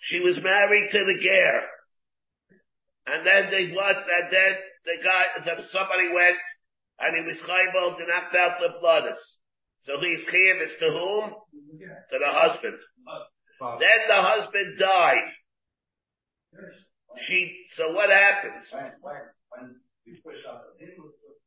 She 0.00 0.20
was 0.20 0.38
married 0.42 0.90
to 0.90 0.98
the 0.98 1.18
Ger. 1.22 1.62
And 3.06 3.26
then 3.26 3.50
they 3.50 3.72
what? 3.74 3.96
And 3.96 4.32
then 4.32 4.54
the 4.84 4.96
guy, 5.02 5.24
the, 5.44 5.64
somebody 5.64 6.08
went 6.14 6.36
and 7.00 7.16
he 7.16 7.24
was 7.24 7.40
chaybal 7.40 7.96
to 7.96 8.06
knocked 8.06 8.36
out 8.36 8.58
the 8.60 8.78
bloodus. 8.80 9.18
So 9.82 9.94
his 10.00 10.24
chiyuv 10.28 10.62
is 10.62 10.72
to 10.80 10.90
whom? 10.90 11.30
To 12.10 12.18
the 12.18 12.26
husband. 12.28 12.78
Then 13.80 13.98
the 14.08 14.22
husband 14.22 14.78
died. 14.78 15.32
She, 17.20 17.66
so 17.74 17.92
what 17.92 18.10
happens? 18.10 18.64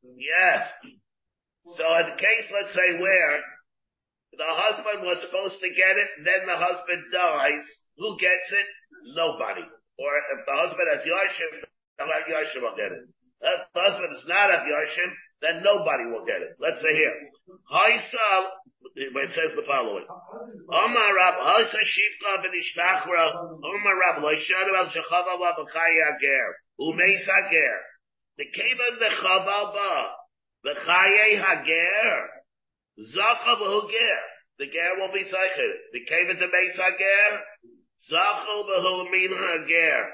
Yes. 0.04 0.62
So 1.78 1.84
in 1.98 2.06
the 2.12 2.18
case, 2.18 2.48
let's 2.52 2.74
say 2.74 3.00
where 3.00 3.40
the 4.34 4.48
husband 4.48 5.06
was 5.06 5.22
supposed 5.22 5.60
to 5.62 5.70
get 5.70 5.96
it, 5.98 6.10
then 6.26 6.48
the 6.48 6.58
husband 6.58 7.04
dies, 7.12 7.64
who 7.98 8.18
gets 8.18 8.52
it? 8.52 8.68
Nobody. 9.16 9.62
Or 9.62 10.12
if 10.34 10.46
the 10.46 10.56
husband 10.56 10.88
has 10.94 11.04
Yarshim, 11.06 11.54
the 11.98 12.06
Yarshim 12.06 12.62
will 12.62 12.76
get 12.76 12.92
it. 12.92 13.04
If 13.42 13.62
the 13.74 13.82
husband 13.82 14.14
is 14.16 14.26
not 14.28 14.54
of 14.54 14.62
Yarshim, 14.66 15.12
then 15.42 15.64
nobody 15.64 16.06
will 16.06 16.26
get 16.26 16.42
it. 16.42 16.54
Let's 16.62 16.82
say 16.82 16.94
here. 16.94 17.14
Haisal, 17.66 18.44
it 18.96 19.32
says 19.34 19.56
the 19.56 19.66
following. 19.66 20.06
Omar 20.70 21.10
Rab, 21.18 21.36
Haisa 21.42 21.82
Shifka 21.82 22.46
v'nishtachra, 22.46 23.34
Omar 23.58 23.96
Rab, 23.98 24.22
Loishanu 24.22 24.78
al 24.78 24.86
Shechava 24.86 25.40
wa 25.40 25.54
b'chayi 25.58 25.98
ager, 26.14 26.48
umeis 26.80 27.26
ager. 27.26 27.76
The 28.38 28.46
Kevan 28.46 29.00
the 29.00 29.10
Chaval 29.18 29.74
ba, 29.74 30.74
Chaye 30.86 31.42
Hager, 31.42 32.30
Zacha 33.00 33.58
v'Huger. 33.58 34.20
The 34.60 34.66
Ger 34.68 35.00
will 35.00 35.12
be 35.12 35.24
Zeicher. 35.26 35.74
The 35.92 36.06
Kevan 36.06 36.38
the 36.40 36.48
Meis 36.48 36.78
Hager, 36.78 37.40
Zachal 38.12 38.66
v'Hu 38.70 39.10
Min 39.10 39.32
Hager. 39.32 40.06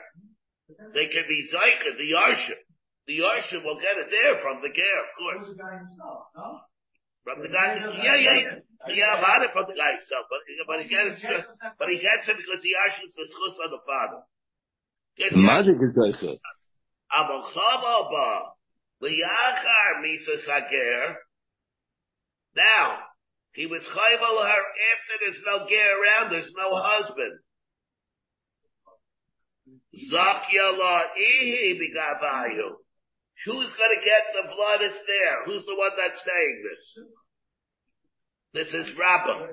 They 0.93 1.07
can 1.07 1.23
be 1.27 1.47
Zeicher, 1.51 1.97
the 1.97 2.11
Yarshim. 2.15 2.66
The 3.07 3.23
Yarshim 3.23 3.63
will 3.63 3.79
get 3.79 3.95
it 3.95 4.11
there 4.11 4.35
from 4.43 4.59
the 4.59 4.67
guy, 4.67 4.93
of 4.99 5.09
course. 5.15 5.47
From 5.47 5.55
the 5.55 5.63
guy 5.63 5.79
himself, 5.79 6.27
no? 6.35 6.59
From 7.23 7.41
the, 7.41 7.47
guy, 7.47 7.79
the, 7.79 7.91
yeah, 8.03 8.15
yeah, 8.15 8.35
yeah, 8.35 8.55
yeah, 8.87 9.19
about 9.19 9.43
it 9.43 9.51
from 9.51 9.65
the 9.67 9.75
guy 9.75 9.95
himself, 9.95 10.27
but, 10.31 10.39
but 10.67 10.79
he 10.83 10.87
gets 10.87 11.19
it, 11.23 11.43
but 11.79 11.87
he 11.87 11.99
gets 11.99 12.27
it 12.27 12.35
because 12.35 12.59
the 12.63 12.71
Yarshim 12.75 13.07
is 13.07 13.15
chus 13.15 13.55
on 13.63 13.71
the 13.71 13.83
father. 13.87 14.23
Magic 15.35 15.75
is 15.79 15.95
like 15.95 16.19
that. 16.19 16.39
Amochavaba, 17.11 18.55
liyachar 19.03 20.03
misas 20.03 20.43
hager. 20.43 21.15
Now, 22.55 22.99
he 23.53 23.65
was 23.67 23.83
chayval 23.83 24.37
her 24.43 24.63
after 24.91 25.15
there's 25.23 25.41
no 25.45 25.65
gear 25.67 25.95
around, 25.95 26.31
there's 26.31 26.53
no 26.55 26.75
husband. 26.75 27.39
Zakya 29.95 30.75
ihi 31.17 31.79
begavayu. 31.79 32.86
Who's 33.45 33.73
gonna 33.73 34.01
get 34.03 34.23
the 34.33 34.49
blood 34.55 34.81
is 34.81 34.97
there? 35.05 35.45
Who's 35.45 35.65
the 35.65 35.75
one 35.75 35.91
that's 35.97 36.23
saying 36.23 36.63
this? 36.63 36.97
This 38.53 38.73
is 38.73 38.97
Rabbah. 38.97 39.47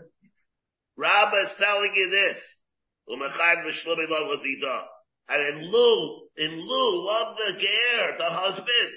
Rabbah 0.96 1.42
is 1.44 1.54
telling 1.58 1.92
you 1.94 2.08
this. 2.10 2.38
And 5.28 5.42
in 5.48 5.70
lieu, 5.70 6.28
in 6.36 6.60
lieu 6.60 7.08
of 7.10 7.36
the 7.36 7.52
ger, 7.60 8.16
the 8.18 8.30
husband, 8.30 8.92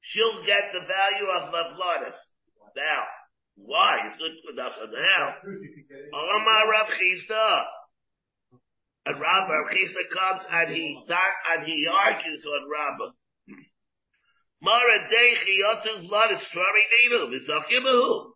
she'll 0.00 0.44
get 0.44 0.72
the 0.72 0.80
value 0.80 1.28
of 1.32 1.52
Lavlanis. 1.54 2.16
Now, 2.76 3.02
why? 3.56 4.00
It's 4.04 4.16
good 4.16 4.32
for 4.44 4.52
now. 4.52 5.34
Omar 6.12 6.70
Rav 6.70 6.88
Chizda. 6.88 7.64
And 9.06 9.20
Rav 9.20 9.48
Rav 9.48 9.68
comes 10.12 10.42
and 10.50 10.70
he, 10.70 10.98
and 11.50 11.64
he 11.64 11.86
argues 11.90 12.44
on 12.44 12.68
Rabbah. 12.70 13.12
Mara 14.62 15.08
Dechi 15.12 15.60
Yotu 15.62 16.08
Vlanis 16.08 16.42
Trari 16.52 16.84
Ninu, 16.92 17.30
Vizakimahu. 17.32 18.32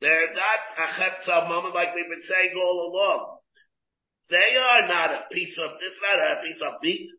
They're 0.00 0.34
not 0.34 0.60
a 0.78 0.86
chepta 0.98 1.48
moment 1.48 1.74
like 1.74 1.94
we've 1.94 2.10
been 2.10 2.22
saying 2.22 2.52
all 2.56 2.90
along. 2.92 3.38
They 4.30 4.56
are 4.56 4.88
not 4.88 5.10
a 5.12 5.20
piece 5.32 5.56
of, 5.58 5.78
this 5.78 5.92
is 5.92 6.00
not 6.02 6.18
a 6.18 6.42
piece 6.42 6.62
of 6.62 6.72
meat. 6.82 7.10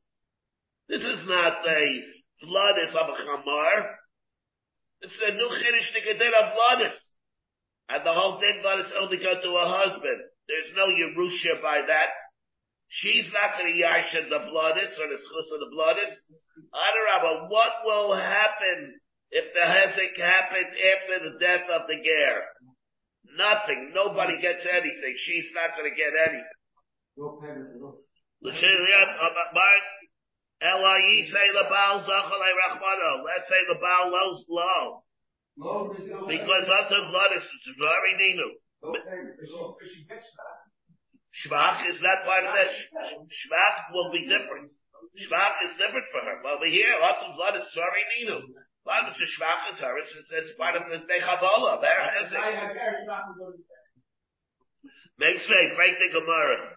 This 0.90 1.04
is 1.04 1.28
not 1.28 1.66
a 1.66 2.04
floodis 2.44 2.94
of 2.96 3.10
a 3.10 3.18
chamar. 3.24 3.96
Is 5.02 5.22
a 5.28 5.34
new 5.34 5.48
chiddush 5.48 5.92
nikadin 5.96 6.34
of 6.34 6.54
floodis. 6.58 6.96
And 7.90 8.06
the 8.06 8.14
whole 8.14 8.40
thing 8.40 8.62
floodis 8.64 8.92
only 9.00 9.18
go 9.18 9.40
to 9.40 9.50
a 9.50 9.66
husband. 9.68 10.20
There's 10.48 10.76
no 10.76 10.88
Yerusha 10.88 11.62
by 11.62 11.88
that. 11.88 12.10
She's 12.90 13.30
not 13.34 13.58
going 13.58 13.74
to 13.74 13.80
yashin 13.80 14.30
the 14.30 14.40
bloodis 14.52 15.00
or 15.00 15.08
the 15.08 15.18
schus 15.18 15.50
of 15.54 15.60
the 15.60 15.72
bloodis. 15.74 16.14
What 17.54 17.86
will 17.86 18.18
happen 18.18 18.98
if 19.30 19.46
the 19.54 19.62
hezek 19.62 20.18
happened 20.18 20.74
after 20.74 21.22
the 21.22 21.38
death 21.38 21.70
of 21.70 21.86
the 21.86 22.02
ger? 22.02 22.50
Nothing. 23.38 23.94
Nobody 23.94 24.42
gets 24.42 24.66
anything. 24.66 25.14
She's 25.22 25.54
not 25.54 25.78
going 25.78 25.86
to 25.86 25.94
get 25.94 26.18
anything. 26.18 26.58
No 27.14 27.38
payment 27.38 27.78
at 27.78 27.82
all. 27.86 28.02
Let's 28.42 28.58
say 28.58 28.74
the 31.54 31.66
Baal 31.70 32.02
Zachalei 32.02 32.54
Rachmano. 32.58 33.22
Let's 33.22 33.46
say 33.46 33.62
the 33.70 33.78
Baal 33.78 34.10
lows 34.10 34.42
low. 34.50 35.06
No, 35.56 35.94
there's 35.94 36.10
no 36.10 36.26
Because 36.26 36.66
unto 36.66 37.06
blood 37.06 37.38
is 37.38 37.46
very 37.78 38.18
ninu. 38.18 38.50
Because 38.82 39.94
she 39.94 40.02
gets 40.10 40.26
that. 40.42 40.58
Shvach 41.38 41.86
is 41.88 42.02
not 42.02 42.26
part 42.26 42.46
of 42.50 42.54
that. 42.58 42.74
Shvach 43.30 43.94
will 43.94 44.12
be 44.12 44.26
different. 44.26 44.74
Shvach 45.14 45.58
is 45.68 45.78
different 45.78 46.08
for 46.12 46.22
her. 46.22 46.42
Well, 46.44 46.58
over 46.58 46.68
here, 46.68 46.94
unto 46.98 47.36
blood 47.36 47.56
is 47.56 47.70
very 47.76 48.04
ninu. 48.18 48.42
A 48.86 49.12
Shvach 49.16 49.72
is 49.72 49.80
her. 49.80 49.98
It's, 50.00 50.14
it's, 50.32 50.58
part 50.58 50.76
of 50.76 50.84
the 50.90 50.98
Mechavola. 51.08 51.80
There 51.80 52.02
it 52.04 52.26
is. 52.26 52.34
I 52.34 52.52
have 52.52 52.76
Eretz 52.76 53.08
Rachel 53.08 53.36
go 53.40 53.52
to 53.52 53.58
bed. 53.58 53.84
Makes 55.20 55.48
me 55.48 55.72
break 55.76 55.96
the 56.00 56.20
Gemara. 56.20 56.76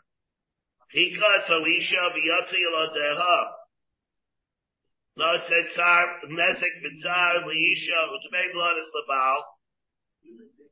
Hika 0.94 1.46
so 1.48 1.66
isha 1.66 2.12
v'yotzi 2.14 2.60
elodeha. 2.62 3.52
No, 5.16 5.32
it 5.32 5.42
said 5.48 5.66
tsar, 5.72 6.20
nesek 6.30 6.76
v'tzar 6.84 7.42
v'isha, 7.42 7.98
v'tmei 8.06 8.52
bloodis 8.54 8.90
lebal. 8.94 9.38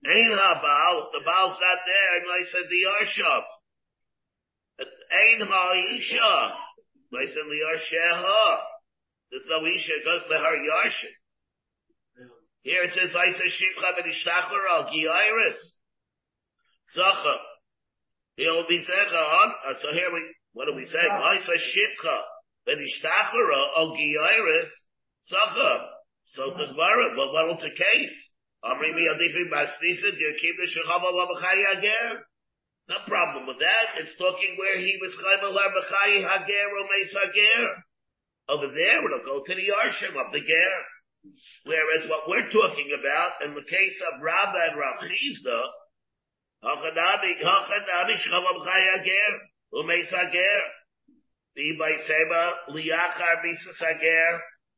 Ein 0.07 0.31
ha-baal, 0.33 1.07
if 1.07 1.13
the 1.13 1.25
baal's 1.25 1.59
not 1.59 1.79
there, 1.87 2.17
and 2.19 2.27
I 2.31 2.45
said 2.53 2.69
the 2.69 2.81
yarshav. 2.85 3.43
Ein 5.11 5.41
ha-isha. 5.49 6.21
I 6.21 6.74
the 7.15 7.59
yarsheha. 7.63 8.59
There's 9.31 9.47
no 9.49 9.67
isha, 9.67 9.93
it 9.99 10.05
goes 10.05 10.23
to 10.29 10.39
her 10.39 10.57
yarshin. 10.57 11.15
Here 12.63 12.83
it 12.83 12.93
says, 12.93 13.15
I 13.15 13.33
said 13.37 13.51
shivcha 13.51 13.93
v'nishtachar 13.99 14.63
al 14.73 14.85
gi'iris. 14.91 15.59
Zacha. 16.97 17.37
He'll 18.37 18.67
be 18.67 18.79
zecha 18.79 19.15
on, 19.15 19.53
uh, 19.69 19.75
so 19.83 19.93
here 19.93 20.13
we, 20.13 20.35
what 20.53 20.67
do 20.67 20.75
we 20.75 20.87
say? 20.87 20.99
I 20.99 21.39
said 21.45 21.61
shivcha 21.61 22.19
v'nishtachar 22.69 23.49
al 23.77 23.97
gi'iris. 23.97 24.69
Zacha. 25.31 25.87
So 26.35 26.51
the 26.51 26.67
Gemara, 26.67 27.17
well, 27.17 27.49
what's 27.49 27.63
the 27.63 27.71
case? 27.71 28.17
Amri 28.65 28.95
mi 28.95 29.09
adifi 29.13 29.51
basnisa, 29.53 30.19
you 30.19 30.35
keep 30.41 30.57
the 30.57 30.67
shechava 30.67 31.13
l'bachai 31.13 31.75
hager? 31.75 32.27
No 32.89 32.97
problem 33.09 33.47
with 33.47 33.59
that. 33.61 33.97
It's 34.01 34.17
talking 34.19 34.57
where 34.59 34.77
he 34.79 34.99
was. 35.01 35.17
Over 38.47 38.69
there, 38.75 38.99
it'll 39.01 39.25
go 39.25 39.43
to 39.43 39.55
the 39.55 39.69
yarshim 39.73 40.15
of 40.21 40.33
the 40.33 40.41
ger. 40.41 40.85
Whereas 41.65 42.09
what 42.11 42.29
we're 42.29 42.51
talking 42.51 42.93
about, 42.93 43.41
in 43.43 43.55
the 43.55 43.65
case 43.65 43.99
of 44.13 44.21
Rabba 44.21 44.59
and 44.69 44.77
Rav 44.79 45.01
Chizda, 45.01 45.61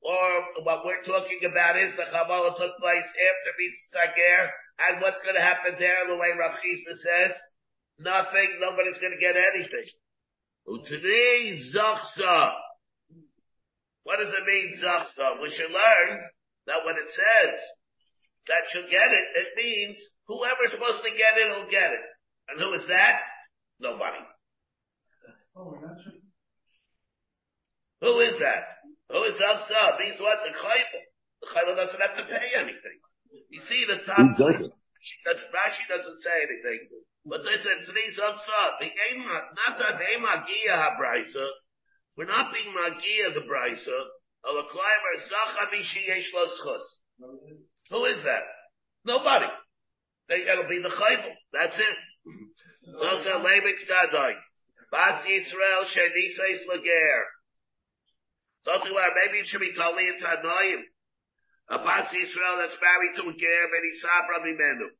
or 0.02 0.30
what 0.62 0.84
we're 0.84 1.02
talking 1.02 1.40
about 1.50 1.76
is 1.78 1.96
the 1.96 2.04
Kabbalah 2.04 2.54
took 2.58 2.78
place 2.78 3.06
after 3.06 3.50
Misa 3.58 3.82
Sager, 3.90 4.50
and 4.78 5.00
what's 5.00 5.22
going 5.22 5.34
to 5.34 5.42
happen 5.42 5.74
there, 5.78 6.06
the 6.06 6.14
way 6.14 6.30
Rav 6.38 6.58
Chisda 6.58 6.94
says, 6.94 7.36
nothing, 7.98 8.58
nobody's 8.60 8.98
going 8.98 9.12
to 9.12 9.20
get 9.20 9.36
anything. 9.36 9.86
Today, 10.88 11.60
Zachsa. 11.74 12.50
What 14.02 14.18
does 14.18 14.32
it 14.32 14.46
mean, 14.46 14.74
Zachsa? 14.82 15.42
We 15.42 15.50
should 15.50 15.70
learn 15.70 16.20
that 16.66 16.84
when 16.84 16.96
it 16.96 17.10
says 17.10 17.54
that 18.48 18.62
you'll 18.74 18.90
get 18.90 19.06
it, 19.06 19.26
it 19.42 19.48
means 19.56 19.98
whoever's 20.26 20.72
supposed 20.72 21.02
to 21.02 21.10
get 21.10 21.38
it 21.38 21.48
will 21.50 21.70
get 21.70 21.90
it. 21.90 22.06
And 22.48 22.60
who 22.60 22.72
is 22.74 22.86
that? 22.88 23.18
Nobody. 23.80 24.22
Oh, 25.56 25.74
sure. 26.02 26.12
Who 28.02 28.20
is 28.20 28.38
that? 28.40 28.62
Who 29.10 29.22
is 29.24 29.34
Zachsa? 29.40 29.98
Means 29.98 30.20
what? 30.20 30.38
The 30.44 30.52
Chayvah. 30.54 31.02
The 31.40 31.46
Chayvah 31.48 31.76
doesn't 31.76 32.00
have 32.00 32.16
to 32.18 32.24
pay 32.26 32.48
anything. 32.58 32.98
You 33.50 33.60
see 33.60 33.86
the 33.86 34.04
top 34.04 34.18
Who 34.18 34.52
doesn't? 34.52 34.72
Rashi 34.72 35.18
does- 35.24 35.46
Rashi 35.54 35.84
doesn't 35.88 36.18
say 36.22 36.36
anything. 36.42 36.88
But 37.26 37.42
they 37.42 37.58
said 37.58 37.82
today's 37.82 38.18
upside. 38.22 38.78
The 38.78 38.86
aim, 38.86 39.26
not 39.26 39.78
that 39.82 39.98
they 39.98 40.14
magia 40.22 40.78
habraisa. 40.78 41.46
We're 42.16 42.30
not 42.30 42.54
being 42.54 42.70
magia 42.70 43.34
the 43.34 43.42
brisa. 43.42 43.98
Of 44.46 44.54
a 44.54 44.66
climber, 44.70 45.14
zacha 45.26 45.74
mishi 45.74 46.06
yesh. 46.06 46.30
Who 47.90 48.04
is 48.06 48.22
that? 48.22 48.46
Nobody. 49.04 49.50
They 50.28 50.44
gotta 50.44 50.68
be 50.68 50.78
the 50.78 50.88
chayvul. 50.88 51.34
That's 51.52 51.76
it. 51.76 51.96
So 52.94 53.06
it's 53.18 53.26
a 53.26 53.42
lemik 53.42 53.82
dadai. 53.90 54.34
Bas 54.92 55.26
Yisrael 55.26 55.82
shenisais 55.82 56.62
lager. 56.70 57.22
Something 58.62 58.94
like 58.94 59.12
maybe 59.24 59.38
it 59.38 59.46
should 59.46 59.60
be 59.60 59.74
totally 59.74 60.06
in 60.06 60.18
Tanoim. 60.22 60.82
A 61.70 61.78
Bas 61.78 62.14
Yisrael 62.14 62.62
that's 62.62 62.78
married 62.80 63.16
to 63.16 63.22
a 63.22 63.34
ger, 63.34 63.64
and 63.66 63.82
he's 63.82 64.00
sabra 64.00 64.46
mimenu. 64.46 64.94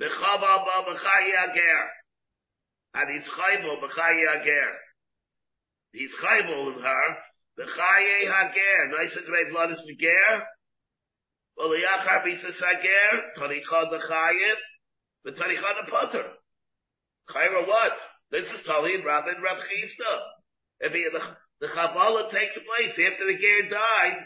B'chava 0.00 0.64
ba 0.64 0.84
b'chayi 0.86 1.32
ager. 1.34 1.80
And 2.94 3.10
he's 3.10 3.28
chayvul 3.28 3.82
b'chayi 3.82 4.40
ager. 4.40 4.70
He's 5.92 6.14
chayvul 6.14 6.66
with 6.66 6.82
her. 6.82 7.16
B'chayi 7.58 8.20
hager. 8.22 8.96
Nice 8.96 9.16
and 9.16 9.26
great 9.26 9.50
blood 9.50 9.72
is 9.72 9.82
the 9.86 9.96
ger. 9.96 10.46
Well, 11.56 11.70
the 11.70 11.82
yachar 11.82 12.24
bisa 12.24 12.52
sager. 12.52 13.22
Taricha 13.36 13.90
the 13.90 13.98
chayiv. 14.08 14.56
But 15.24 15.34
taricha 15.34 15.84
the 15.84 15.90
potter. 15.90 16.24
Chayra 17.30 17.66
what? 17.66 17.98
This 18.30 18.44
is 18.44 18.66
Talin 18.66 19.04
Rabin 19.04 19.42
Rav 19.42 19.58
Chisda. 19.58 20.20
If 20.80 20.92
he, 20.92 21.08
the, 21.10 21.20
the 21.60 21.66
Chavala 21.66 22.30
takes 22.30 22.56
place 22.56 23.10
after 23.10 23.26
the 23.26 23.36
ger 23.36 23.68
died, 23.68 24.18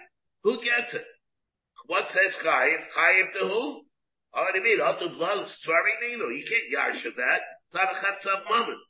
who 0.42 0.56
gets 0.62 0.92
it? 0.92 1.04
What 1.86 2.10
says 2.10 2.32
Chayiv? 2.44 2.78
Chayiv 2.94 3.32
to 3.32 3.46
who? 3.48 3.82
Already 4.34 4.60
mean, 4.60 4.80
Otu 4.80 5.12
blood, 5.16 5.46
Svari 5.46 5.92
Nino. 6.00 6.28
You 6.28 6.44
can't 6.48 6.70
yash 6.72 7.04
of 7.04 7.16
that. 7.16 7.40
A 7.74 7.78
chatzav 7.78 8.48
moment. 8.48 8.80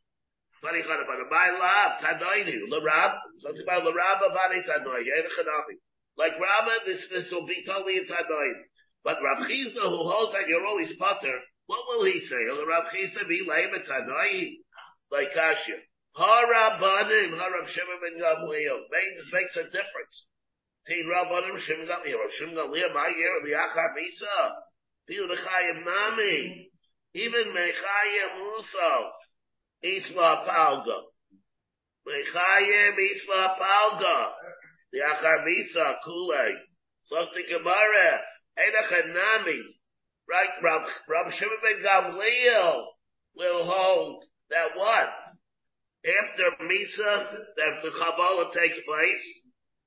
Funny 0.62 0.78
of, 0.78 0.86
but 0.86 1.26
my 1.30 1.50
lab, 1.58 1.98
Tanoini, 1.98 2.54
Larab, 2.70 3.18
something 3.38 3.62
about 3.66 3.82
Larab, 3.82 4.22
Avani 4.22 4.62
Tanoi, 4.62 5.02
Yevachanavi. 5.02 5.74
Like 6.16 6.38
Rama, 6.38 6.78
this, 6.86 7.08
this 7.10 7.30
will 7.32 7.46
be 7.46 7.64
totally 7.66 7.96
in 7.98 8.06
Tanoi. 8.06 8.52
But 9.02 9.18
Rav 9.22 9.48
Chizda, 9.48 9.82
who 9.82 10.06
holds 10.06 10.32
that 10.32 10.46
you're 10.46 10.64
always 10.64 10.94
potter, 10.94 11.40
what 11.66 11.80
will 11.88 12.04
he 12.04 12.20
say? 12.20 12.44
Will 12.46 12.64
Rav 12.64 12.84
Chizda 12.94 13.26
be 13.26 13.42
lame 13.42 13.74
at 13.74 13.86
Tanoi? 13.86 14.58
Like 15.10 15.34
Kasha. 15.34 15.82
Harabanim, 16.16 17.34
Harab 17.34 17.66
Shimon 17.66 17.98
ben 17.98 18.22
Gamliel. 18.22 18.86
Makes, 18.90 19.32
makes 19.32 19.56
a 19.56 19.64
difference. 19.64 20.26
Teen 20.86 21.06
Rabbanim, 21.06 21.58
Shimon 21.58 21.86
Gamliel, 21.86 22.30
Shimon 22.30 22.54
Gamliel, 22.54 22.94
my 22.94 23.08
year, 23.08 23.42
Liachar 23.42 23.94
Misa. 23.98 24.50
The 25.08 25.82
Nami. 25.84 26.70
Even 27.14 27.44
Mechayim 27.52 28.38
Musa. 28.38 29.10
Isla 29.82 30.46
Palga. 30.48 30.98
Mechayim 32.06 32.96
Isla 32.98 33.56
Palga. 33.60 34.30
The 34.92 34.98
Achar 34.98 35.44
Misa 35.46 35.94
Kulei. 36.06 36.52
Something 37.04 37.44
Gemara. 37.48 38.20
Einach 38.58 39.06
Nami. 39.14 39.60
Right, 40.28 40.48
Rab, 40.62 40.88
Rab 41.08 41.32
Shimon 41.32 41.58
ben 41.62 41.82
Gamliel 41.82 42.84
will 43.34 43.64
hold 43.64 44.24
that 44.50 44.76
what? 44.76 45.08
After 46.04 46.64
Misa, 46.64 47.36
that 47.56 47.82
the 47.82 47.90
Kabbalah 47.90 48.50
takes 48.54 48.78
place, 48.86 49.24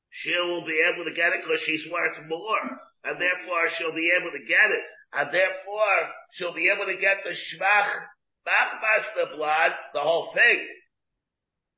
she 0.10 0.36
will 0.40 0.66
be 0.66 0.80
able 0.80 1.04
to 1.06 1.14
get 1.14 1.34
it 1.34 1.42
because 1.44 1.62
she's 1.62 1.86
worth 1.92 2.28
more. 2.28 2.64
And 3.04 3.20
therefore 3.22 3.70
she'll 3.78 3.94
be 3.94 4.12
able 4.18 4.32
to 4.32 4.46
get 4.48 4.72
it. 4.72 4.86
And 5.14 5.34
therefore 5.34 5.98
she'll 6.34 6.54
be 6.54 6.70
able 6.70 6.86
to 6.86 6.98
get 7.00 7.24
the 7.24 7.32
Shvach, 7.32 7.92
Bachmaster 8.46 9.36
blood, 9.36 9.72
the 9.94 10.02
whole 10.02 10.32
thing. 10.34 10.68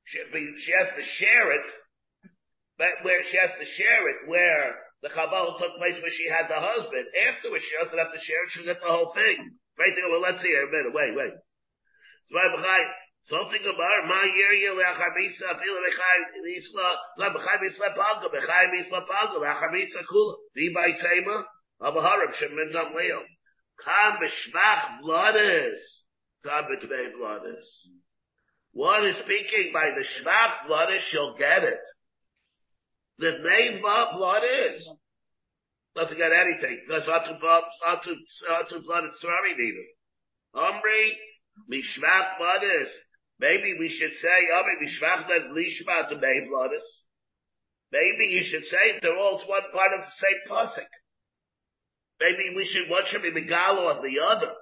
She, 0.04 0.18
she 0.58 0.72
has 0.72 0.88
to 0.96 1.04
share 1.04 1.52
it, 1.52 1.66
but 2.78 3.02
where 3.02 3.22
she 3.24 3.36
has 3.36 3.50
to 3.58 3.64
share 3.64 4.08
it, 4.08 4.28
where 4.28 4.76
the 5.02 5.10
Kabbalah 5.10 5.58
took 5.60 5.76
place 5.76 6.00
where 6.00 6.10
she 6.10 6.28
had 6.28 6.48
the 6.48 6.58
husband. 6.58 7.06
Afterwards 7.12 7.64
she 7.64 7.76
doesn't 7.76 7.98
have 7.98 8.12
to 8.12 8.20
share 8.20 8.42
it, 8.44 8.50
she'll 8.50 8.64
get 8.64 8.80
the 8.80 8.88
whole 8.88 9.12
thing. 9.14 9.36
Right 9.78 9.92
there, 9.94 10.10
well 10.10 10.20
let's 10.20 10.42
see 10.42 10.48
here 10.48 10.66
a 10.66 10.70
minute, 10.70 10.94
wait, 10.94 11.14
wait. 11.14 11.34
Something 13.28 13.60
about 13.60 14.08
my 14.08 14.24
year, 14.24 14.52
you 14.56 14.72
leachamisa, 14.72 15.60
feel 15.60 15.76
bechai 15.84 16.18
misla, 16.40 16.96
la 17.18 17.28
bechai 17.36 17.60
misla 17.60 17.94
paga, 17.94 18.28
bechai 18.32 18.72
misla 18.72 19.06
paga, 19.06 19.36
leachamisa 19.36 20.00
kula. 20.08 20.34
By 20.74 20.92
sema, 20.92 21.44
abaharab 21.80 22.34
shemin 22.34 22.72
dam 22.72 22.94
leo. 22.96 23.22
Kam 23.84 24.18
b'shmach 24.18 25.00
bloodis, 25.02 25.78
kam 26.44 26.64
b'tmei 26.64 27.12
bloodis. 27.12 27.66
One 28.72 29.06
is 29.06 29.16
speaking 29.16 29.72
by 29.72 29.90
the 29.90 30.04
shmach 30.04 30.68
bloodis, 30.68 31.00
she'll 31.10 31.36
get 31.36 31.64
it. 31.64 31.78
The 33.18 33.32
name 33.32 33.82
bloodis 33.82 34.80
doesn't 35.96 36.16
get 36.16 36.32
anything 36.32 36.80
because 36.86 37.08
atu 37.08 37.38
atu 37.42 38.14
atu 38.50 38.84
blood 38.84 39.04
is 39.06 39.20
sorry 39.20 39.54
neither. 39.56 39.88
Omri, 40.54 41.18
mishvach 41.70 42.38
bloodis. 42.40 42.88
Maybe 43.40 43.74
we 43.78 43.88
should 43.88 44.16
say, 44.20 44.50
Omri, 44.54 44.76
mishvach 44.86 45.26
that 45.28 45.50
lishma 45.50 46.20
bay 46.20 46.46
bloodis. 46.46 46.86
Maybe 47.90 48.34
you 48.34 48.42
should 48.44 48.64
say 48.64 48.98
they're 49.00 49.16
all 49.16 49.38
one 49.46 49.62
part 49.72 49.92
of 49.94 50.00
the 50.00 50.12
same 50.12 50.40
pasuk. 50.48 50.86
Maybe 52.20 52.54
we 52.54 52.64
should, 52.64 52.90
one 52.90 53.02
should 53.06 53.22
be 53.22 53.30
megalo 53.30 53.94
on 53.94 54.02
the 54.02 54.20
other. 54.20 54.52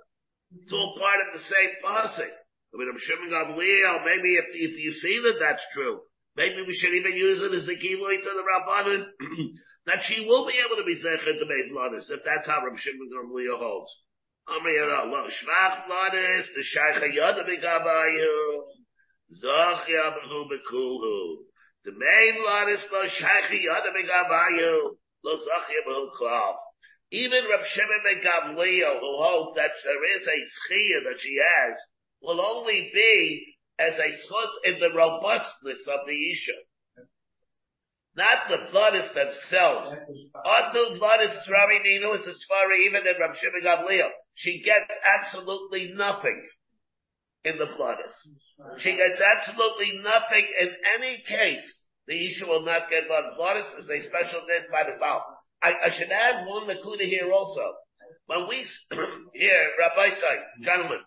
It's 0.54 0.72
all 0.72 0.94
mm-hmm. 0.94 1.00
part 1.00 1.20
of 1.26 1.28
the 1.34 1.44
same 1.44 1.72
pasuk. 1.82 2.30
I 2.30 2.78
mean, 2.78 2.88
I'm 2.92 3.00
Shimon 3.00 3.30
Gamliel, 3.30 4.04
maybe 4.04 4.36
if, 4.36 4.52
if 4.52 4.76
you 4.76 4.92
see 4.92 5.20
that 5.24 5.40
that's 5.40 5.64
true, 5.72 6.00
maybe 6.36 6.62
we 6.66 6.74
should 6.74 6.92
even 6.92 7.16
use 7.16 7.40
it 7.40 7.54
as 7.56 7.68
a 7.68 7.74
giveaway 7.74 8.18
to 8.18 8.30
the 8.36 8.44
Rabbanan, 8.44 9.06
that 9.86 10.02
she 10.04 10.26
will 10.26 10.46
be 10.46 10.60
able 10.60 10.76
to 10.76 10.84
be 10.84 11.00
Zechet 11.00 11.40
to 11.40 11.46
make 11.46 11.72
Vladis, 11.72 12.10
if 12.10 12.20
that's 12.24 12.46
how 12.46 12.60
Rabbi 12.60 12.76
Shimon 12.76 13.08
Gamliel 13.08 13.58
holds. 13.58 13.90
Amri 14.48 14.76
lo 14.76 15.26
shvach 15.26 15.88
Vladis, 15.88 16.44
the 16.54 16.62
Shaykha 16.62 17.16
Yoda 17.16 17.48
Begabayu, 17.48 18.62
Zoch 19.42 19.86
Yabahu 19.88 20.46
Bekulhu. 20.52 21.46
The 21.84 21.92
main 21.92 22.44
Vladis 22.44 22.82
lo 22.92 23.06
Shaykha 23.08 23.56
Yoda 23.56 23.90
Begabayu, 23.96 24.96
lo 25.24 25.36
Zoch 25.36 25.66
Yabahu 25.72 26.10
Klav. 26.20 26.54
Even 27.10 27.44
Rabbi 27.48 27.64
Shimon 27.64 28.02
ben 28.04 28.22
Gamliel, 28.22 28.98
who 28.98 29.22
holds 29.22 29.56
that 29.56 29.70
there 29.84 30.16
is 30.16 30.26
a 30.26 30.38
schia 30.42 31.04
that 31.04 31.20
she 31.20 31.36
has, 31.38 31.76
will 32.20 32.40
only 32.40 32.90
be 32.92 33.56
as 33.78 33.94
a 33.94 34.10
schus 34.10 34.50
in 34.64 34.80
the 34.80 34.90
robustness 34.94 35.86
of 35.86 36.00
the 36.06 36.30
Isha. 36.32 36.58
Not 38.16 38.48
the 38.48 38.56
Vladis 38.72 39.12
themselves. 39.12 39.92
Until 40.34 40.98
Vladis 40.98 41.36
Rami 41.48 41.80
Nino 41.84 42.14
is 42.14 42.26
a 42.26 42.30
Sfari, 42.30 42.86
even 42.86 43.06
in 43.06 43.20
Rabbi 43.20 43.34
Shimon 43.34 43.62
Gamliel, 43.62 44.10
she 44.34 44.62
gets 44.62 44.92
absolutely 45.20 45.92
nothing 45.94 46.48
in 47.44 47.58
the 47.58 47.66
Vladis. 47.66 48.14
She 48.78 48.96
gets 48.96 49.20
absolutely 49.20 50.00
nothing 50.02 50.46
in 50.60 50.70
any 50.98 51.22
case. 51.28 51.84
The 52.06 52.26
Isha 52.26 52.46
will 52.46 52.64
not 52.64 52.88
get 52.90 53.08
one. 53.08 53.36
Vladis 53.38 53.80
is 53.80 53.90
a 53.90 54.08
special 54.08 54.40
net 54.48 54.70
by 54.72 54.84
the 54.84 54.98
Baal. 54.98 55.35
I, 55.62 55.72
I 55.86 55.90
should 55.90 56.10
add 56.10 56.46
one 56.46 56.66
Nakuda 56.68 57.02
here 57.02 57.32
also. 57.32 57.74
When 58.26 58.48
we, 58.48 58.64
here, 59.34 59.70
Rabbi 59.78 60.14
say, 60.16 60.62
gentlemen, 60.62 60.98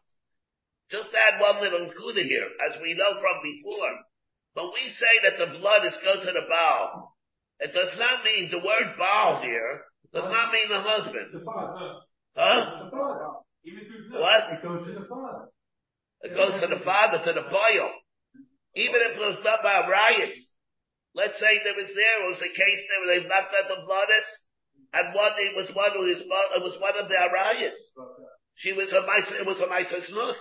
just 0.89 1.09
add 1.13 1.39
one 1.39 1.61
little 1.61 1.87
Nakuda 1.87 2.23
here, 2.23 2.47
as 2.67 2.81
we 2.81 2.93
know 2.93 3.19
from 3.19 3.43
before. 3.43 3.99
When 4.53 4.71
we 4.73 4.89
say 4.89 5.13
that 5.23 5.37
the 5.37 5.59
blood 5.59 5.85
is 5.85 5.93
go 6.03 6.19
to 6.19 6.25
the 6.25 6.45
bow, 6.49 7.13
it 7.59 7.73
does 7.73 7.97
not 7.99 8.23
mean 8.23 8.49
the 8.49 8.57
word 8.57 8.97
bow 8.97 9.41
here, 9.43 9.83
does 10.13 10.25
not 10.25 10.51
mean 10.51 10.69
the 10.69 10.81
husband. 10.81 11.27
The 11.33 11.45
father. 11.45 11.93
Huh? 12.35 12.83
The 12.85 12.91
father. 12.91 13.27
What? 14.11 14.43
It 14.53 14.63
goes 14.63 14.87
to 14.87 14.93
the 14.93 15.05
father. 15.05 15.49
It 16.21 16.35
goes 16.35 16.59
to 16.61 16.67
the 16.67 16.83
father, 16.83 17.19
to 17.19 17.33
the 17.33 17.47
boyo. 17.47 17.89
Even 18.75 19.01
if 19.01 19.17
it 19.17 19.19
was 19.19 19.37
done 19.43 19.59
by 19.63 19.81
arayos. 19.81 20.33
Let's 21.15 21.39
say 21.39 21.59
there 21.63 21.75
was 21.75 21.89
there, 21.95 22.29
was 22.29 22.41
a 22.41 22.53
case 22.53 22.81
there 22.85 23.01
where 23.01 23.11
they 23.17 23.27
knocked 23.27 23.53
out 23.53 23.67
the 23.67 23.81
bloodis, 23.81 24.29
and 24.93 25.13
one, 25.13 25.33
it 25.37 25.55
was 25.55 25.69
one 25.73 25.91
who 25.93 26.05
was, 26.05 26.21
it 26.21 26.63
was 26.63 26.77
one 26.81 26.97
of 26.97 27.09
the 27.09 27.17
arayos. 27.17 27.77
She 28.55 28.73
was 28.73 28.91
a 28.93 29.01
mice, 29.05 29.31
it 29.39 29.45
was 29.45 29.59
a 29.59 29.67
mice 29.67 29.91
nus. 29.91 30.37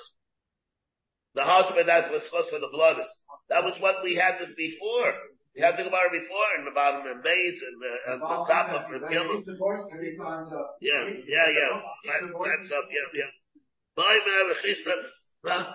The 1.34 1.44
husband 1.44 1.88
has 1.88 2.10
the 2.10 2.18
schus 2.18 2.52
of 2.52 2.60
the 2.60 2.72
bloodis. 2.72 3.08
That 3.48 3.64
was 3.64 3.76
what 3.80 4.02
we 4.02 4.16
had 4.16 4.40
before. 4.56 5.12
We 5.54 5.62
had 5.62 5.74
the 5.74 5.84
Gemara 5.84 6.10
before 6.12 6.50
in 6.58 6.64
the 6.64 6.74
bottom 6.74 7.02
of 7.02 7.22
base 7.24 7.60
and 7.62 7.76
the, 7.80 7.92
and 8.12 8.22
the 8.22 8.26
top 8.46 8.68
of 8.70 8.92
the 8.92 9.06
Gimel. 9.08 9.42
He's 9.42 9.46
divorced 9.46 9.90
three 9.90 10.16
times 10.16 10.52
up. 10.52 10.76
Yeah, 10.80 11.02
yeah, 11.02 11.48
yeah. 11.48 11.72
That, 12.06 12.20
that's 12.30 12.72
up, 12.72 12.86
yeah, 12.92 13.08
yeah. 13.24 13.30
Bye, 13.96 14.20
man, 14.22 14.54
huh? 15.44 15.74